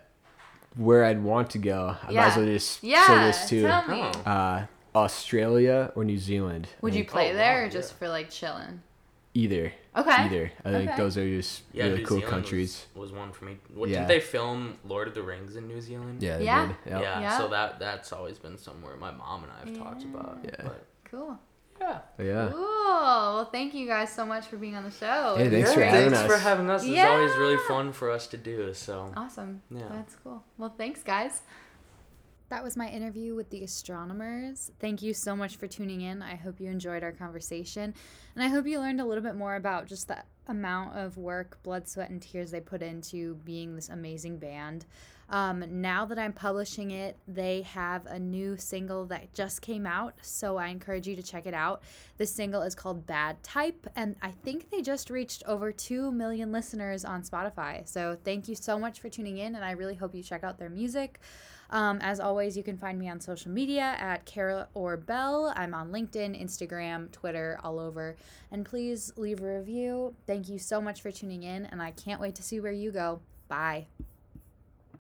where 0.76 1.04
I'd 1.06 1.22
want 1.22 1.50
to 1.50 1.58
go, 1.58 1.96
I 2.02 2.06
might 2.06 2.12
Yeah. 2.12 2.26
as 2.26 2.36
well 2.36 2.46
just 2.46 2.82
yeah, 2.84 3.06
say 3.06 3.14
this 3.26 3.48
too. 3.48 3.62
tell 3.62 3.88
me. 3.88 4.02
Oh. 4.26 4.30
Uh, 4.30 4.66
Australia 4.94 5.92
or 5.94 6.04
New 6.04 6.18
Zealand. 6.18 6.66
I 6.70 6.76
Would 6.82 6.94
you 6.94 7.04
play 7.04 7.30
Oh, 7.30 7.34
there 7.34 7.60
wow, 7.62 7.66
or 7.66 7.70
just 7.70 7.92
yeah. 7.92 7.98
for 7.98 8.08
like 8.08 8.30
chilling? 8.30 8.82
Either. 9.38 9.72
Okay. 9.96 10.10
Either. 10.24 10.52
I 10.64 10.70
think 10.70 10.88
Okay. 10.90 10.96
those 10.98 11.16
are 11.16 11.28
just 11.28 11.62
Yeah, 11.72 11.84
really 11.84 11.98
New 11.98 12.06
cool 12.06 12.16
Zealand 12.18 12.30
countries. 12.34 12.86
Was, 12.94 13.10
was 13.12 13.18
one 13.18 13.32
for 13.32 13.44
me. 13.46 13.58
What, 13.74 13.88
Yeah. 13.88 13.96
Didn't 13.98 14.08
they 14.08 14.20
film 14.20 14.78
Lord 14.84 15.06
of 15.08 15.14
the 15.14 15.22
Rings 15.22 15.56
in 15.56 15.66
New 15.68 15.80
Zealand? 15.80 16.22
Yeah. 16.22 16.38
they 16.38 16.44
Yeah? 16.44 16.66
did. 16.66 16.76
Yep. 16.92 17.02
Yeah, 17.02 17.20
Yeah. 17.20 17.38
so 17.38 17.48
that 17.48 17.78
that's 17.78 18.12
always 18.12 18.38
been 18.38 18.56
somewhere 18.58 18.96
my 18.96 19.10
mom 19.10 19.44
and 19.44 19.52
I 19.52 19.58
have 19.68 19.76
talked 19.78 20.02
about. 20.04 20.38
Yeah. 20.44 20.50
But 20.62 20.84
Cool. 21.10 21.38
yeah. 21.80 21.98
Oh, 22.18 22.22
yeah. 22.22 22.48
Cool. 22.52 22.64
Well, 23.36 23.44
thank 23.52 23.74
you 23.74 23.86
guys 23.86 24.12
so 24.12 24.24
much 24.26 24.46
for 24.46 24.56
being 24.56 24.74
on 24.74 24.82
the 24.84 24.90
show. 24.90 25.34
Hey, 25.36 25.48
thanks 25.50 25.72
for 25.72 25.82
having 25.82 26.10
thanks 26.10 26.18
us. 26.18 26.26
for 26.32 26.38
having 26.38 26.68
us. 26.70 26.84
It's 26.84 26.98
always 26.98 27.36
really 27.36 27.58
fun 27.68 27.92
for 27.92 28.10
us 28.10 28.26
to 28.28 28.36
do. 28.36 28.74
So 28.74 29.12
Awesome. 29.16 29.62
Yeah. 29.70 29.88
That's 29.92 30.16
cool. 30.24 30.42
Well, 30.58 30.74
thanks, 30.76 31.02
guys. 31.02 31.42
That 32.50 32.64
was 32.64 32.78
my 32.78 32.88
interview 32.88 33.34
with 33.34 33.50
the 33.50 33.62
astronomers. 33.62 34.70
Thank 34.80 35.02
you 35.02 35.12
so 35.12 35.36
much 35.36 35.56
for 35.56 35.66
tuning 35.66 36.00
in. 36.00 36.22
I 36.22 36.34
hope 36.34 36.60
you 36.60 36.70
enjoyed 36.70 37.02
our 37.02 37.12
conversation. 37.12 37.92
And 38.34 38.42
I 38.42 38.48
hope 38.48 38.66
you 38.66 38.78
learned 38.78 39.02
a 39.02 39.04
little 39.04 39.22
bit 39.22 39.36
more 39.36 39.56
about 39.56 39.86
just 39.86 40.08
the 40.08 40.22
amount 40.46 40.96
of 40.96 41.18
work, 41.18 41.62
blood, 41.62 41.86
sweat, 41.86 42.08
and 42.08 42.22
tears 42.22 42.50
they 42.50 42.60
put 42.60 42.80
into 42.80 43.34
being 43.44 43.76
this 43.76 43.90
amazing 43.90 44.38
band. 44.38 44.86
Um, 45.30 45.62
now 45.82 46.06
that 46.06 46.18
I'm 46.18 46.32
publishing 46.32 46.90
it, 46.90 47.18
they 47.28 47.60
have 47.62 48.06
a 48.06 48.18
new 48.18 48.56
single 48.56 49.04
that 49.06 49.34
just 49.34 49.60
came 49.60 49.86
out, 49.86 50.14
so 50.22 50.56
I 50.56 50.68
encourage 50.68 51.06
you 51.06 51.16
to 51.16 51.22
check 51.22 51.44
it 51.44 51.52
out. 51.52 51.82
This 52.16 52.34
single 52.34 52.62
is 52.62 52.74
called 52.74 53.06
Bad 53.06 53.42
Type, 53.42 53.86
and 53.94 54.16
I 54.22 54.30
think 54.30 54.70
they 54.70 54.80
just 54.80 55.10
reached 55.10 55.42
over 55.44 55.70
2 55.70 56.12
million 56.12 56.50
listeners 56.50 57.04
on 57.04 57.22
Spotify. 57.22 57.86
So 57.86 58.16
thank 58.24 58.48
you 58.48 58.54
so 58.54 58.78
much 58.78 59.00
for 59.00 59.10
tuning 59.10 59.36
in, 59.36 59.54
and 59.54 59.62
I 59.62 59.72
really 59.72 59.96
hope 59.96 60.14
you 60.14 60.22
check 60.22 60.44
out 60.44 60.58
their 60.58 60.70
music. 60.70 61.20
Um, 61.70 61.98
as 62.00 62.18
always, 62.20 62.56
you 62.56 62.62
can 62.62 62.78
find 62.78 62.98
me 62.98 63.08
on 63.08 63.20
social 63.20 63.50
media 63.50 63.96
at 63.98 64.24
Kara 64.24 64.68
or 64.74 64.96
Bell. 64.96 65.52
I'm 65.54 65.74
on 65.74 65.90
LinkedIn, 65.90 66.40
Instagram, 66.42 67.10
Twitter, 67.12 67.60
all 67.62 67.78
over. 67.78 68.16
And 68.50 68.64
please 68.64 69.12
leave 69.16 69.42
a 69.42 69.58
review. 69.58 70.14
Thank 70.26 70.48
you 70.48 70.58
so 70.58 70.80
much 70.80 71.02
for 71.02 71.10
tuning 71.10 71.42
in, 71.42 71.66
and 71.66 71.82
I 71.82 71.90
can't 71.90 72.20
wait 72.20 72.34
to 72.36 72.42
see 72.42 72.60
where 72.60 72.72
you 72.72 72.90
go. 72.90 73.20
Bye. 73.48 73.86